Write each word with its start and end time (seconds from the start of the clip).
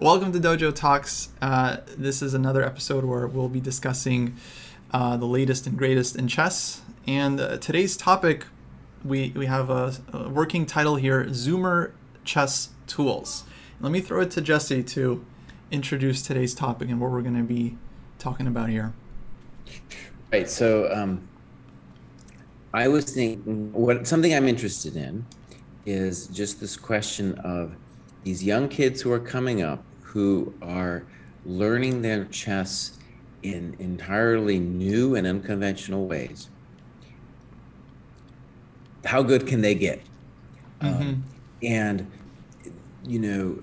Welcome 0.00 0.32
to 0.32 0.40
Dojo 0.40 0.74
Talks. 0.74 1.28
Uh, 1.42 1.76
this 1.98 2.22
is 2.22 2.32
another 2.32 2.64
episode 2.64 3.04
where 3.04 3.26
we'll 3.26 3.50
be 3.50 3.60
discussing 3.60 4.34
uh, 4.94 5.18
the 5.18 5.26
latest 5.26 5.66
and 5.66 5.76
greatest 5.76 6.16
in 6.16 6.26
chess. 6.26 6.80
And 7.06 7.38
uh, 7.38 7.58
today's 7.58 7.98
topic, 7.98 8.46
we, 9.04 9.30
we 9.36 9.44
have 9.44 9.68
a, 9.68 9.94
a, 10.14 10.30
working 10.30 10.64
title 10.64 10.96
here 10.96 11.26
Zoomer 11.26 11.92
Chess 12.24 12.70
Tools. 12.86 13.44
Let 13.78 13.92
me 13.92 14.00
throw 14.00 14.22
it 14.22 14.30
to 14.30 14.40
Jesse 14.40 14.82
to 14.84 15.22
introduce 15.70 16.22
today's 16.22 16.54
topic 16.54 16.88
and 16.88 16.98
what 16.98 17.10
we're 17.10 17.20
going 17.20 17.36
to 17.36 17.42
be 17.42 17.76
talking 18.18 18.46
about 18.46 18.70
here. 18.70 18.94
Right. 20.32 20.48
So 20.48 20.90
um, 20.90 21.28
I 22.72 22.88
was 22.88 23.04
thinking 23.04 23.70
what 23.74 24.06
something 24.06 24.32
I'm 24.32 24.48
interested 24.48 24.96
in 24.96 25.26
is 25.84 26.26
just 26.28 26.58
this 26.58 26.78
question 26.78 27.34
of 27.40 27.76
these 28.24 28.42
young 28.42 28.66
kids 28.70 29.02
who 29.02 29.12
are 29.12 29.20
coming 29.20 29.60
up 29.60 29.84
who 30.10 30.52
are 30.60 31.04
learning 31.46 32.02
their 32.02 32.24
chess 32.26 32.98
in 33.42 33.76
entirely 33.78 34.58
new 34.58 35.14
and 35.14 35.24
unconventional 35.26 36.06
ways. 36.06 36.48
How 39.04 39.22
good 39.22 39.46
can 39.46 39.60
they 39.60 39.74
get? 39.74 40.02
Mm-hmm. 40.80 41.02
Um, 41.02 41.24
and, 41.62 42.10
you 43.04 43.20
know, 43.20 43.62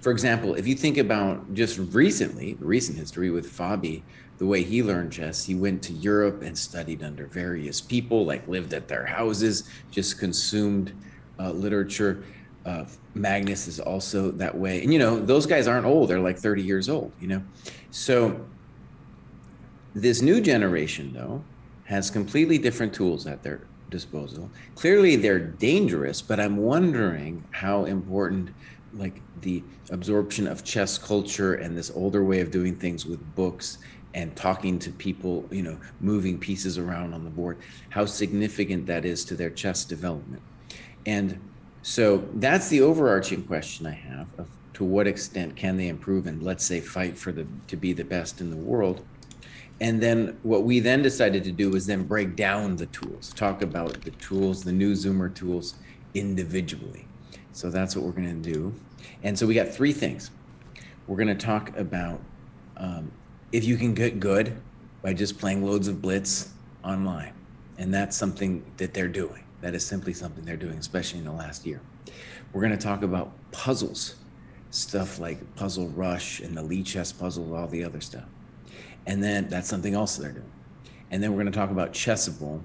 for 0.00 0.12
example, 0.12 0.54
if 0.54 0.66
you 0.66 0.74
think 0.74 0.98
about 0.98 1.54
just 1.54 1.78
recently, 1.94 2.56
recent 2.60 2.98
history 2.98 3.30
with 3.30 3.50
Fabi, 3.50 4.02
the 4.38 4.46
way 4.46 4.62
he 4.62 4.82
learned 4.82 5.12
chess, 5.12 5.44
he 5.44 5.54
went 5.54 5.82
to 5.84 5.92
Europe 5.94 6.42
and 6.42 6.56
studied 6.56 7.02
under 7.02 7.26
various 7.26 7.80
people, 7.80 8.26
like 8.26 8.46
lived 8.46 8.74
at 8.74 8.88
their 8.88 9.06
houses, 9.06 9.68
just 9.90 10.18
consumed 10.18 10.92
uh, 11.38 11.50
literature. 11.50 12.22
Uh, 12.64 12.84
Magnus 13.14 13.66
is 13.66 13.80
also 13.80 14.30
that 14.32 14.56
way. 14.56 14.82
And, 14.82 14.92
you 14.92 14.98
know, 14.98 15.18
those 15.18 15.46
guys 15.46 15.66
aren't 15.66 15.86
old. 15.86 16.10
They're 16.10 16.20
like 16.20 16.38
30 16.38 16.62
years 16.62 16.88
old, 16.88 17.12
you 17.20 17.26
know? 17.26 17.42
So 17.90 18.44
this 19.94 20.20
new 20.20 20.40
generation, 20.40 21.12
though, 21.12 21.42
has 21.84 22.10
completely 22.10 22.58
different 22.58 22.92
tools 22.92 23.26
at 23.26 23.42
their 23.42 23.62
disposal. 23.88 24.50
Clearly, 24.74 25.16
they're 25.16 25.38
dangerous, 25.40 26.22
but 26.22 26.38
I'm 26.38 26.58
wondering 26.58 27.44
how 27.50 27.86
important, 27.86 28.50
like, 28.94 29.20
the 29.40 29.62
absorption 29.90 30.46
of 30.46 30.62
chess 30.62 30.98
culture 30.98 31.54
and 31.54 31.76
this 31.76 31.90
older 31.94 32.22
way 32.22 32.40
of 32.40 32.50
doing 32.50 32.76
things 32.76 33.06
with 33.06 33.20
books 33.34 33.78
and 34.14 34.34
talking 34.36 34.78
to 34.78 34.90
people, 34.90 35.46
you 35.50 35.62
know, 35.62 35.78
moving 36.00 36.38
pieces 36.38 36.78
around 36.78 37.14
on 37.14 37.24
the 37.24 37.30
board, 37.30 37.58
how 37.90 38.04
significant 38.04 38.86
that 38.86 39.04
is 39.04 39.24
to 39.24 39.34
their 39.34 39.50
chess 39.50 39.84
development. 39.84 40.42
And 41.06 41.40
so 41.82 42.28
that's 42.34 42.68
the 42.68 42.82
overarching 42.82 43.42
question 43.44 43.86
I 43.86 43.92
have 43.92 44.26
of 44.38 44.48
to 44.74 44.84
what 44.84 45.06
extent 45.06 45.56
can 45.56 45.76
they 45.76 45.88
improve 45.88 46.26
and 46.26 46.42
let's 46.42 46.64
say 46.64 46.80
fight 46.80 47.16
for 47.18 47.32
the 47.32 47.46
to 47.66 47.76
be 47.76 47.92
the 47.92 48.04
best 48.04 48.40
in 48.40 48.50
the 48.50 48.56
world. 48.56 49.04
And 49.80 50.02
then 50.02 50.38
what 50.42 50.64
we 50.64 50.80
then 50.80 51.02
decided 51.02 51.44
to 51.44 51.52
do 51.52 51.70
was 51.70 51.86
then 51.86 52.04
break 52.04 52.36
down 52.36 52.76
the 52.76 52.86
tools, 52.86 53.32
talk 53.34 53.62
about 53.62 54.02
the 54.02 54.10
tools, 54.12 54.62
the 54.62 54.72
new 54.72 54.92
Zoomer 54.92 55.34
tools 55.34 55.74
individually. 56.14 57.06
So 57.52 57.70
that's 57.70 57.96
what 57.96 58.04
we're 58.04 58.12
going 58.12 58.42
to 58.42 58.52
do. 58.52 58.74
And 59.22 59.38
so 59.38 59.46
we 59.46 59.54
got 59.54 59.68
three 59.68 59.92
things. 59.92 60.30
We're 61.06 61.16
going 61.16 61.28
to 61.28 61.46
talk 61.46 61.76
about 61.76 62.20
um, 62.76 63.10
if 63.52 63.64
you 63.64 63.76
can 63.76 63.94
get 63.94 64.20
good 64.20 64.56
by 65.02 65.14
just 65.14 65.38
playing 65.38 65.64
loads 65.64 65.88
of 65.88 66.00
blitz 66.02 66.52
online. 66.84 67.32
And 67.78 67.92
that's 67.92 68.16
something 68.16 68.64
that 68.76 68.92
they're 68.92 69.08
doing. 69.08 69.44
That 69.60 69.74
is 69.74 69.84
simply 69.84 70.12
something 70.14 70.44
they're 70.44 70.56
doing, 70.56 70.78
especially 70.78 71.18
in 71.18 71.24
the 71.24 71.32
last 71.32 71.66
year. 71.66 71.80
We're 72.52 72.62
going 72.62 72.76
to 72.76 72.82
talk 72.84 73.02
about 73.02 73.32
puzzles, 73.52 74.16
stuff 74.70 75.18
like 75.18 75.54
Puzzle 75.56 75.88
Rush 75.88 76.40
and 76.40 76.56
the 76.56 76.62
Lichess 76.62 77.16
puzzle, 77.16 77.54
all 77.54 77.66
the 77.66 77.84
other 77.84 78.00
stuff. 78.00 78.24
And 79.06 79.22
then 79.22 79.48
that's 79.48 79.68
something 79.68 79.94
else 79.94 80.16
they're 80.16 80.32
doing. 80.32 80.50
And 81.10 81.22
then 81.22 81.32
we're 81.32 81.42
going 81.42 81.52
to 81.52 81.58
talk 81.58 81.70
about 81.70 81.92
Chessable 81.92 82.62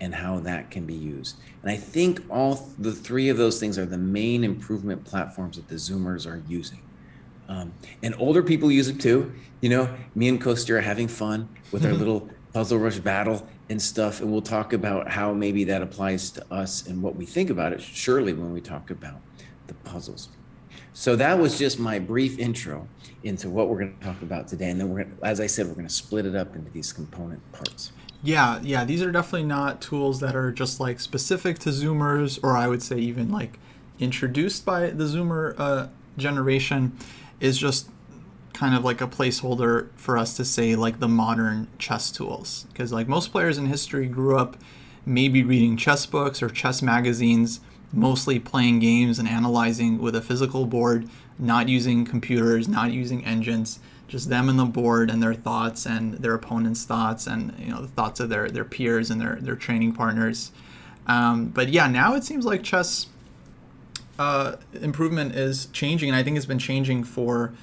and 0.00 0.14
how 0.14 0.40
that 0.40 0.70
can 0.70 0.86
be 0.86 0.94
used. 0.94 1.36
And 1.62 1.70
I 1.70 1.76
think 1.76 2.22
all 2.30 2.68
the 2.78 2.92
three 2.92 3.28
of 3.28 3.36
those 3.36 3.60
things 3.60 3.78
are 3.78 3.84
the 3.84 3.98
main 3.98 4.44
improvement 4.44 5.04
platforms 5.04 5.56
that 5.56 5.68
the 5.68 5.74
Zoomers 5.74 6.26
are 6.26 6.42
using. 6.48 6.80
Um, 7.48 7.72
and 8.02 8.14
older 8.18 8.42
people 8.42 8.70
use 8.70 8.88
it 8.88 9.00
too. 9.00 9.32
You 9.60 9.70
know, 9.70 9.94
me 10.14 10.28
and 10.28 10.40
Kosti 10.40 10.70
are 10.70 10.80
having 10.80 11.08
fun 11.08 11.48
with 11.72 11.84
our 11.84 11.92
little 12.00 12.28
puzzle 12.52 12.78
rush 12.78 12.98
battle 12.98 13.46
and 13.70 13.80
stuff. 13.80 14.20
And 14.20 14.30
we'll 14.30 14.42
talk 14.42 14.74
about 14.74 15.08
how 15.08 15.32
maybe 15.32 15.64
that 15.64 15.80
applies 15.80 16.30
to 16.32 16.52
us 16.52 16.86
and 16.86 17.02
what 17.02 17.16
we 17.16 17.24
think 17.24 17.48
about 17.48 17.72
it, 17.72 17.80
surely, 17.80 18.34
when 18.34 18.52
we 18.52 18.60
talk 18.60 18.90
about 18.90 19.20
the 19.68 19.74
puzzles. 19.74 20.28
So 20.92 21.16
that 21.16 21.38
was 21.38 21.58
just 21.58 21.78
my 21.78 21.98
brief 21.98 22.38
intro 22.38 22.88
into 23.22 23.48
what 23.48 23.68
we're 23.68 23.78
going 23.78 23.96
to 23.96 24.04
talk 24.04 24.20
about 24.22 24.48
today. 24.48 24.70
And 24.70 24.80
then 24.80 24.90
we're, 24.90 25.06
as 25.22 25.40
I 25.40 25.46
said, 25.46 25.66
we're 25.66 25.74
going 25.74 25.86
to 25.86 25.92
split 25.92 26.26
it 26.26 26.34
up 26.34 26.56
into 26.56 26.70
these 26.72 26.92
component 26.92 27.40
parts. 27.52 27.92
Yeah, 28.22 28.60
yeah, 28.62 28.84
these 28.84 29.00
are 29.02 29.12
definitely 29.12 29.46
not 29.46 29.80
tools 29.80 30.20
that 30.20 30.36
are 30.36 30.52
just 30.52 30.80
like 30.80 31.00
specific 31.00 31.58
to 31.60 31.70
Zoomers, 31.70 32.38
or 32.42 32.56
I 32.56 32.66
would 32.66 32.82
say 32.82 32.98
even 32.98 33.30
like 33.30 33.58
introduced 33.98 34.66
by 34.66 34.90
the 34.90 35.04
Zoomer 35.04 35.54
uh, 35.56 35.86
generation. 36.18 36.98
Is 37.38 37.56
just 37.56 37.88
kind 38.60 38.74
of 38.74 38.84
like 38.84 39.00
a 39.00 39.06
placeholder 39.06 39.88
for 39.96 40.18
us 40.18 40.36
to 40.36 40.44
say 40.44 40.76
like 40.76 41.00
the 41.00 41.08
modern 41.08 41.66
chess 41.78 42.10
tools. 42.10 42.66
Because 42.68 42.92
like 42.92 43.08
most 43.08 43.32
players 43.32 43.56
in 43.56 43.64
history 43.64 44.06
grew 44.06 44.36
up 44.36 44.58
maybe 45.06 45.42
reading 45.42 45.78
chess 45.78 46.04
books 46.04 46.42
or 46.42 46.50
chess 46.50 46.82
magazines 46.82 47.60
mostly 47.90 48.38
playing 48.38 48.78
games 48.78 49.18
and 49.18 49.26
analyzing 49.26 49.96
with 49.96 50.14
a 50.14 50.20
physical 50.20 50.66
board 50.66 51.08
not 51.38 51.70
using 51.70 52.04
computers 52.04 52.68
not 52.68 52.92
using 52.92 53.24
engines 53.24 53.80
just 54.08 54.28
them 54.28 54.50
and 54.50 54.58
the 54.58 54.64
board 54.66 55.10
and 55.10 55.22
their 55.22 55.32
thoughts 55.32 55.86
and 55.86 56.14
their 56.18 56.34
opponent's 56.34 56.84
thoughts 56.84 57.26
and 57.26 57.58
you 57.58 57.72
know 57.72 57.80
the 57.80 57.88
thoughts 57.88 58.20
of 58.20 58.28
their 58.28 58.50
their 58.50 58.64
peers 58.64 59.10
and 59.10 59.18
their 59.22 59.38
their 59.40 59.56
training 59.56 59.92
partners. 59.92 60.52
Um, 61.06 61.46
but 61.46 61.70
yeah 61.70 61.86
now 61.86 62.14
it 62.14 62.24
seems 62.24 62.44
like 62.44 62.62
chess 62.62 63.06
uh, 64.18 64.56
improvement 64.74 65.34
is 65.34 65.66
changing 65.72 66.10
and 66.10 66.16
i 66.16 66.22
think 66.22 66.36
it's 66.36 66.44
been 66.44 66.58
changing 66.58 67.02
for 67.04 67.54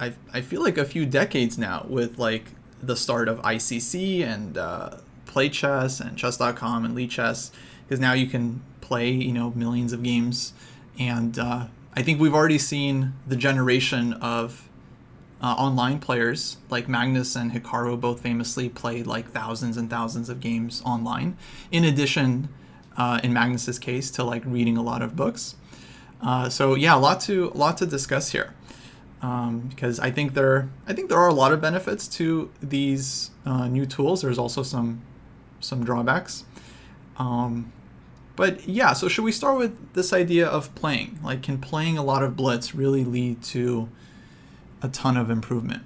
I, 0.00 0.12
I 0.32 0.40
feel 0.40 0.62
like 0.62 0.78
a 0.78 0.84
few 0.84 1.06
decades 1.06 1.58
now 1.58 1.86
with 1.88 2.18
like 2.18 2.46
the 2.82 2.96
start 2.96 3.28
of 3.28 3.40
ICC 3.42 4.22
and 4.22 4.58
uh, 4.58 4.98
Play 5.26 5.48
Chess 5.48 6.00
and 6.00 6.16
Chess.com 6.16 6.84
and 6.84 6.96
Lichess 6.96 7.50
because 7.84 8.00
now 8.00 8.12
you 8.12 8.26
can 8.26 8.62
play 8.80 9.10
you 9.10 9.32
know 9.32 9.52
millions 9.54 9.92
of 9.92 10.02
games 10.02 10.52
and 10.98 11.38
uh, 11.38 11.66
I 11.94 12.02
think 12.02 12.20
we've 12.20 12.34
already 12.34 12.58
seen 12.58 13.14
the 13.26 13.36
generation 13.36 14.14
of 14.14 14.68
uh, 15.42 15.54
online 15.58 15.98
players 15.98 16.56
like 16.70 16.88
Magnus 16.88 17.34
and 17.34 17.52
Hikaru 17.52 18.00
both 18.00 18.20
famously 18.20 18.68
played 18.68 19.06
like 19.06 19.30
thousands 19.30 19.76
and 19.76 19.90
thousands 19.90 20.28
of 20.28 20.40
games 20.40 20.82
online. 20.84 21.36
In 21.70 21.84
addition, 21.84 22.48
uh, 22.96 23.20
in 23.24 23.32
Magnus's 23.32 23.78
case, 23.78 24.10
to 24.12 24.24
like 24.24 24.42
reading 24.46 24.76
a 24.76 24.82
lot 24.82 25.02
of 25.02 25.16
books. 25.16 25.56
Uh, 26.20 26.48
so 26.48 26.74
yeah, 26.76 26.94
a 26.94 26.98
lot 26.98 27.20
to 27.22 27.50
a 27.54 27.58
lot 27.58 27.76
to 27.78 27.86
discuss 27.86 28.30
here 28.30 28.54
um, 29.22 29.60
because 29.60 30.00
I 30.00 30.10
think 30.10 30.34
there 30.34 30.68
I 30.86 30.92
think 30.92 31.08
there 31.08 31.18
are 31.18 31.28
a 31.28 31.34
lot 31.34 31.52
of 31.52 31.60
benefits 31.60 32.08
to 32.08 32.50
these 32.60 33.30
uh, 33.46 33.68
new 33.68 33.86
tools. 33.86 34.22
There's 34.22 34.38
also 34.38 34.62
some 34.62 35.00
some 35.60 35.84
drawbacks. 35.84 36.44
Um, 37.16 37.72
but 38.34 38.66
yeah, 38.66 38.94
so 38.94 39.08
should 39.08 39.24
we 39.24 39.32
start 39.32 39.58
with 39.58 39.92
this 39.92 40.12
idea 40.12 40.46
of 40.46 40.74
playing? 40.74 41.20
Like, 41.22 41.42
can 41.42 41.58
playing 41.58 41.98
a 41.98 42.02
lot 42.02 42.22
of 42.22 42.36
blitz 42.36 42.74
really 42.74 43.04
lead 43.04 43.42
to 43.44 43.88
a 44.82 44.88
ton 44.88 45.16
of 45.16 45.30
improvement? 45.30 45.82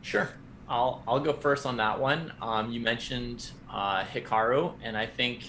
Sure. 0.00 0.30
I'll 0.68 1.02
I'll 1.06 1.20
go 1.20 1.32
first 1.34 1.66
on 1.66 1.76
that 1.76 2.00
one. 2.00 2.32
Um, 2.42 2.72
you 2.72 2.80
mentioned 2.80 3.50
uh, 3.70 4.02
Hikaru, 4.04 4.74
and 4.82 4.96
I 4.96 5.06
think 5.06 5.44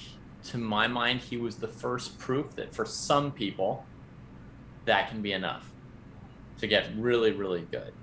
to 0.45 0.57
my 0.57 0.87
mind 0.87 1.21
he 1.21 1.37
was 1.37 1.55
the 1.55 1.67
first 1.67 2.19
proof 2.19 2.55
that 2.57 2.75
for 2.75 2.85
some 2.85 3.31
people 3.31 3.85
that 4.85 5.09
can 5.09 5.21
be 5.21 5.33
enough 5.33 5.69
to 6.59 6.67
get 6.67 6.89
really, 6.97 7.31
really 7.31 7.67
good. 7.71 7.93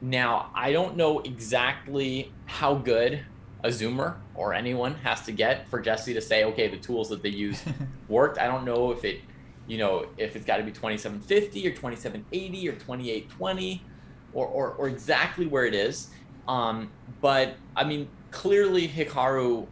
Now, 0.00 0.50
I 0.54 0.72
don't 0.72 0.96
know 0.96 1.20
exactly 1.20 2.32
how 2.46 2.74
good 2.74 3.24
a 3.64 3.68
Zoomer 3.68 4.16
or 4.34 4.54
anyone 4.54 4.94
has 4.96 5.22
to 5.22 5.32
get 5.32 5.68
for 5.68 5.80
Jesse 5.80 6.14
to 6.14 6.20
say, 6.20 6.44
okay, 6.44 6.68
the 6.68 6.76
tools 6.76 7.08
that 7.08 7.22
they 7.22 7.30
use 7.30 7.62
worked. 8.08 8.38
I 8.38 8.46
don't 8.46 8.64
know 8.64 8.92
if 8.92 9.04
it, 9.04 9.20
you 9.66 9.78
know, 9.78 10.06
if 10.16 10.36
it's 10.36 10.44
got 10.44 10.58
to 10.58 10.62
be 10.62 10.70
2750 10.70 11.66
or 11.66 11.70
2780 11.70 12.68
or 12.68 12.72
2820 12.72 13.84
or, 14.32 14.46
or, 14.46 14.70
or 14.72 14.88
exactly 14.88 15.46
where 15.46 15.64
it 15.64 15.74
is. 15.74 16.10
Um, 16.46 16.90
but 17.20 17.56
I 17.76 17.84
mean, 17.84 18.08
clearly 18.30 18.88
Hikaru 18.88 19.66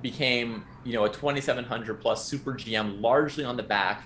became, 0.00 0.64
you 0.84 0.94
know, 0.94 1.04
a 1.04 1.10
2700 1.10 2.00
plus 2.00 2.24
super 2.24 2.54
GM 2.54 3.00
largely 3.00 3.44
on 3.44 3.56
the 3.56 3.62
back 3.62 4.04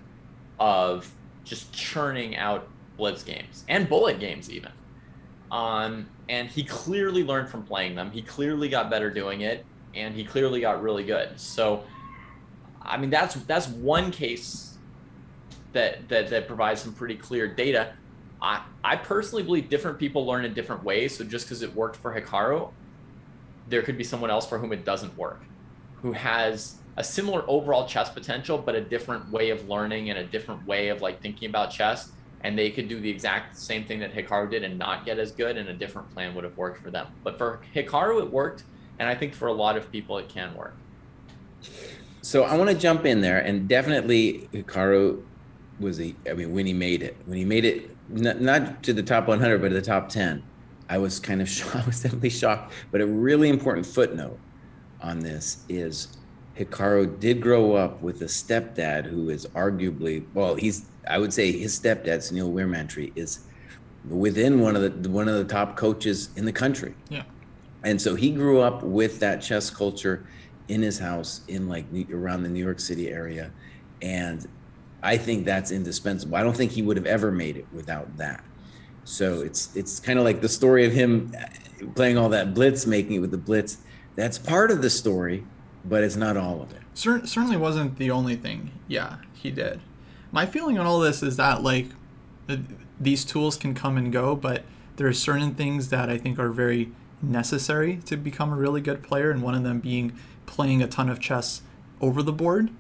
of 0.59 1.11
just 1.45 1.73
churning 1.73 2.37
out 2.37 2.69
blitz 2.97 3.23
games 3.23 3.65
and 3.69 3.89
bullet 3.89 4.19
games 4.21 4.51
even. 4.51 4.73
Um, 5.51 6.09
and 6.29 6.49
he 6.49 6.65
clearly 6.65 7.23
learned 7.23 7.49
from 7.49 7.63
playing 7.63 7.95
them. 7.95 8.11
He 8.11 8.23
clearly 8.23 8.69
got 8.69 8.91
better 8.91 9.11
doing 9.11 9.43
it, 9.43 9.65
and 9.95 10.15
he 10.15 10.25
clearly 10.25 10.61
got 10.61 10.83
really 10.83 11.05
good. 11.05 11.39
So, 11.39 11.85
I 12.83 12.97
mean, 12.97 13.11
that's 13.11 13.35
that's 13.35 13.69
one 13.69 14.11
case 14.11 14.79
that 15.73 16.09
that 16.09 16.29
that 16.29 16.47
provides 16.47 16.81
some 16.81 16.93
pretty 16.95 17.17
clear 17.17 17.47
data. 17.47 17.93
I 18.41 18.63
I 18.83 18.97
personally 18.97 19.43
believe 19.43 19.69
different 19.69 19.99
people 19.99 20.27
learn 20.27 20.45
in 20.45 20.55
different 20.55 20.83
ways. 20.83 21.17
So 21.17 21.25
just 21.25 21.47
because 21.47 21.63
it 21.63 21.75
worked 21.75 21.97
for 21.97 22.19
Hikaru, 22.19 22.71
there 23.69 23.83
could 23.83 23.99
be 23.99 24.05
someone 24.05 24.31
else 24.31 24.49
for 24.49 24.59
whom 24.59 24.73
it 24.73 24.85
doesn't 24.85 25.17
work, 25.17 25.43
who 26.03 26.13
has 26.13 26.77
a 26.97 27.05
similar 27.05 27.45
overall 27.49 27.87
chess 27.87 28.09
potential, 28.09 28.59
but 28.59 28.75
a 28.75 28.81
different 28.81 29.31
way 29.31 29.51
of 29.51 29.69
learning 29.69 30.11
and 30.11 30.19
a 30.19 30.25
different 30.25 30.67
way 30.67 30.89
of 30.89 31.03
like 31.03 31.21
thinking 31.21 31.49
about 31.49 31.71
chess. 31.71 32.13
And 32.43 32.59
they 32.59 32.71
could 32.71 32.89
do 32.89 33.01
the 33.01 33.09
exact 33.09 33.57
same 33.57 33.85
thing 33.85 34.01
that 34.01 34.13
Hikaru 34.13 34.51
did 34.51 34.65
and 34.65 34.79
not 34.79 35.07
get 35.07 35.19
as 35.19 35.33
good, 35.33 35.57
and 35.57 35.69
a 35.71 35.73
different 35.73 36.13
plan 36.13 36.35
would 36.35 36.45
have 36.45 36.57
worked 36.59 36.83
for 36.83 36.91
them. 36.91 37.07
But 37.23 37.39
for 37.39 37.61
Hikaru, 37.75 38.23
it 38.23 38.31
worked, 38.31 38.65
and 38.99 39.09
I 39.09 39.15
think 39.15 39.35
for 39.35 39.49
a 39.49 39.53
lot 39.53 39.79
of 39.79 39.91
people, 39.91 40.19
it 40.19 40.29
can 40.29 40.55
work. 40.55 40.75
So 42.21 42.45
I 42.45 42.57
want 42.57 42.69
to 42.69 42.77
jump 42.77 43.07
in 43.07 43.23
there, 43.23 43.39
and 43.39 43.67
definitely 43.67 44.49
Hikaru 44.53 45.23
was 45.81 46.01
a. 46.01 46.15
I 46.29 46.35
mean, 46.35 46.53
when 46.53 46.67
he 46.67 46.75
made 46.75 47.03
it, 47.03 47.17
when 47.25 47.39
he 47.39 47.47
made 47.47 47.65
it, 47.65 47.97
not, 48.11 48.41
not 48.43 48.83
to 48.83 48.93
the 48.93 49.03
top 49.03 49.27
100, 49.27 49.63
but 49.63 49.71
to 49.71 49.75
the 49.75 49.83
top 49.83 50.11
10, 50.11 50.43
I 50.89 50.99
was 50.99 51.19
kind 51.19 51.41
of 51.41 51.49
shocked. 51.49 51.77
I 51.83 51.87
was 51.87 52.03
definitely 52.03 52.31
shocked. 52.31 52.73
But 52.91 53.01
a 53.01 53.07
really 53.07 53.49
important 53.49 53.87
footnote 53.87 54.39
on 55.01 55.21
this 55.21 55.65
is 55.69 56.09
Hikaru 56.57 57.19
did 57.19 57.41
grow 57.41 57.75
up 57.75 58.01
with 58.01 58.23
a 58.23 58.27
stepdad 58.27 59.07
who 59.07 59.29
is 59.29 59.47
arguably 59.49 60.25
well, 60.35 60.55
he's 60.55 60.87
I 61.09 61.19
would 61.19 61.33
say 61.33 61.53
his 61.53 61.79
stepdad, 61.79 62.19
Sunil 62.19 62.53
Weeramantry, 62.53 63.13
is 63.17 63.41
within 64.09 64.61
one 64.61 64.77
of 64.77 65.03
the 65.03 65.11
one 65.11 65.29
of 65.29 65.35
the 65.35 65.45
top 65.45 65.77
coaches 65.77 66.31
in 66.37 66.45
the 66.45 66.53
country. 66.53 66.95
Yeah. 67.09 67.25
And 67.83 68.01
so 68.01 68.15
he 68.15 68.31
grew 68.31 68.61
up 68.61 68.83
with 68.83 69.21
that 69.21 69.43
chess 69.43 69.69
culture 69.69 70.27
in 70.69 70.81
his 70.81 70.99
house 70.99 71.43
in 71.49 71.69
like 71.69 71.85
around 72.11 72.43
the 72.43 72.49
New 72.49 72.63
York 72.65 72.81
City 72.81 73.11
area. 73.11 73.51
And 74.01 74.47
I 75.03 75.19
think 75.19 75.45
that's 75.45 75.71
indispensable. 75.71 76.37
I 76.37 76.43
don't 76.43 76.57
think 76.57 76.73
he 76.73 76.83
would 76.83 76.97
have 76.97 77.07
ever 77.07 77.31
made 77.31 77.57
it 77.57 77.67
without 77.73 78.17
that. 78.17 78.43
So 79.05 79.43
it's 79.43 79.75
it's 79.77 80.01
kind 80.01 80.19
of 80.19 80.25
like 80.25 80.41
the 80.41 80.49
story 80.49 80.87
of 80.87 80.93
him 80.93 81.35
playing 81.95 82.17
all 82.17 82.31
that 82.31 82.55
blitz, 82.55 82.87
making 82.87 83.17
it 83.17 83.19
with 83.19 83.31
the 83.31 83.39
blitz. 83.39 83.79
That's 84.17 84.39
part 84.39 84.71
of 84.71 84.81
the 84.81 84.89
story, 84.89 85.45
but 85.85 86.03
it's 86.03 86.17
not 86.17 86.37
all 86.37 86.63
of 86.63 86.73
it. 86.73 86.83
Cer- 86.95 87.27
certainly 87.27 87.57
wasn't 87.57 87.99
the 87.99 88.11
only 88.11 88.37
thing. 88.37 88.71
Yeah, 88.89 89.17
he 89.35 89.51
did. 89.51 89.81
My 90.33 90.47
feeling 90.47 90.79
on 90.79 90.87
all 90.87 91.01
this 91.01 91.23
is 91.23 91.37
that 91.37 91.63
like 91.63 91.87
these 93.01 93.25
tools 93.25 93.57
can 93.57 93.75
come 93.75 93.97
and 93.97 94.13
go, 94.13 94.35
but 94.35 94.63
there 94.97 95.07
are 95.07 95.13
certain 95.13 95.55
things 95.55 95.89
that 95.91 96.09
I 96.09 96.19
think 96.19 96.39
are 96.39 96.51
very 96.51 96.93
necessary 97.23 97.97
to 98.07 98.17
become 98.17 98.53
a 98.53 98.57
really 98.57 98.81
good 98.81 99.03
player, 99.03 99.31
and 99.31 99.43
one 99.43 99.55
of 99.55 99.63
them 99.63 99.81
being 99.81 100.13
playing 100.47 100.83
a 100.83 100.87
ton 100.87 101.09
of 101.09 101.21
chess 101.21 101.63
over 102.01 102.23
the 102.23 102.33
board. 102.33 102.71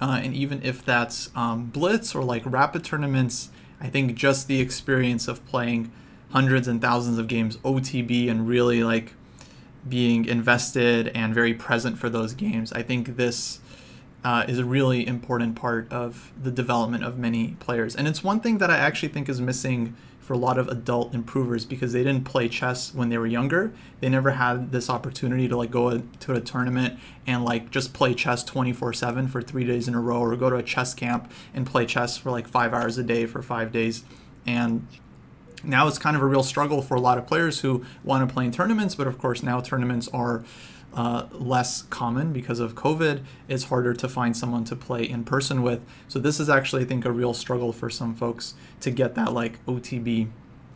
Uh, 0.00 0.20
and 0.22 0.34
even 0.34 0.60
if 0.64 0.84
that's 0.84 1.30
um, 1.36 1.66
blitz 1.66 2.14
or 2.14 2.24
like 2.24 2.42
rapid 2.44 2.84
tournaments, 2.84 3.50
I 3.80 3.88
think 3.88 4.14
just 4.14 4.48
the 4.48 4.60
experience 4.60 5.28
of 5.28 5.44
playing 5.46 5.92
hundreds 6.30 6.66
and 6.66 6.80
thousands 6.80 7.18
of 7.18 7.28
games 7.28 7.56
OTB 7.58 8.28
and 8.28 8.48
really 8.48 8.82
like 8.82 9.14
being 9.88 10.24
invested 10.24 11.08
and 11.08 11.34
very 11.34 11.54
present 11.54 11.98
for 11.98 12.08
those 12.08 12.34
games, 12.34 12.72
I 12.72 12.82
think 12.82 13.16
this 13.16 13.60
uh, 14.24 14.44
is 14.46 14.58
a 14.58 14.64
really 14.64 15.06
important 15.06 15.56
part 15.56 15.90
of 15.92 16.32
the 16.40 16.50
development 16.50 17.04
of 17.04 17.18
many 17.18 17.56
players. 17.58 17.96
And 17.96 18.06
it's 18.06 18.22
one 18.22 18.40
thing 18.40 18.58
that 18.58 18.70
I 18.70 18.76
actually 18.76 19.08
think 19.08 19.28
is 19.28 19.40
missing 19.40 19.96
for 20.20 20.34
a 20.34 20.38
lot 20.38 20.56
of 20.56 20.68
adult 20.68 21.12
improvers 21.12 21.64
because 21.64 21.92
they 21.92 22.04
didn't 22.04 22.24
play 22.24 22.48
chess 22.48 22.94
when 22.94 23.08
they 23.08 23.18
were 23.18 23.26
younger. 23.26 23.72
They 24.00 24.08
never 24.08 24.30
had 24.30 24.70
this 24.70 24.88
opportunity 24.88 25.48
to 25.48 25.56
like 25.56 25.72
go 25.72 25.98
to 25.98 26.32
a 26.32 26.40
tournament 26.40 27.00
and 27.26 27.44
like 27.44 27.72
just 27.72 27.92
play 27.92 28.14
chess 28.14 28.44
24/7 28.44 29.28
for 29.28 29.42
3 29.42 29.64
days 29.64 29.88
in 29.88 29.94
a 29.96 30.00
row 30.00 30.20
or 30.20 30.36
go 30.36 30.48
to 30.48 30.56
a 30.56 30.62
chess 30.62 30.94
camp 30.94 31.30
and 31.52 31.66
play 31.66 31.86
chess 31.86 32.16
for 32.16 32.30
like 32.30 32.46
5 32.46 32.72
hours 32.72 32.96
a 32.98 33.02
day 33.02 33.26
for 33.26 33.42
5 33.42 33.72
days. 33.72 34.04
And 34.46 34.86
now 35.64 35.88
it's 35.88 35.98
kind 35.98 36.16
of 36.16 36.22
a 36.22 36.26
real 36.26 36.42
struggle 36.42 36.82
for 36.82 36.94
a 36.94 37.00
lot 37.00 37.18
of 37.18 37.26
players 37.26 37.60
who 37.60 37.84
want 38.04 38.26
to 38.26 38.32
play 38.32 38.44
in 38.44 38.52
tournaments, 38.52 38.94
but 38.94 39.06
of 39.06 39.18
course 39.18 39.42
now 39.42 39.60
tournaments 39.60 40.08
are 40.08 40.44
uh, 40.94 41.26
less 41.32 41.82
common 41.82 42.32
because 42.32 42.60
of 42.60 42.74
COVID. 42.74 43.22
It's 43.48 43.64
harder 43.64 43.94
to 43.94 44.08
find 44.08 44.36
someone 44.36 44.64
to 44.64 44.76
play 44.76 45.08
in 45.08 45.24
person 45.24 45.62
with. 45.62 45.84
So 46.08 46.18
this 46.18 46.38
is 46.38 46.48
actually, 46.48 46.82
I 46.82 46.84
think, 46.84 47.04
a 47.04 47.12
real 47.12 47.34
struggle 47.34 47.72
for 47.72 47.88
some 47.88 48.14
folks 48.14 48.54
to 48.80 48.90
get 48.90 49.14
that 49.14 49.32
like 49.32 49.64
OTB 49.66 50.28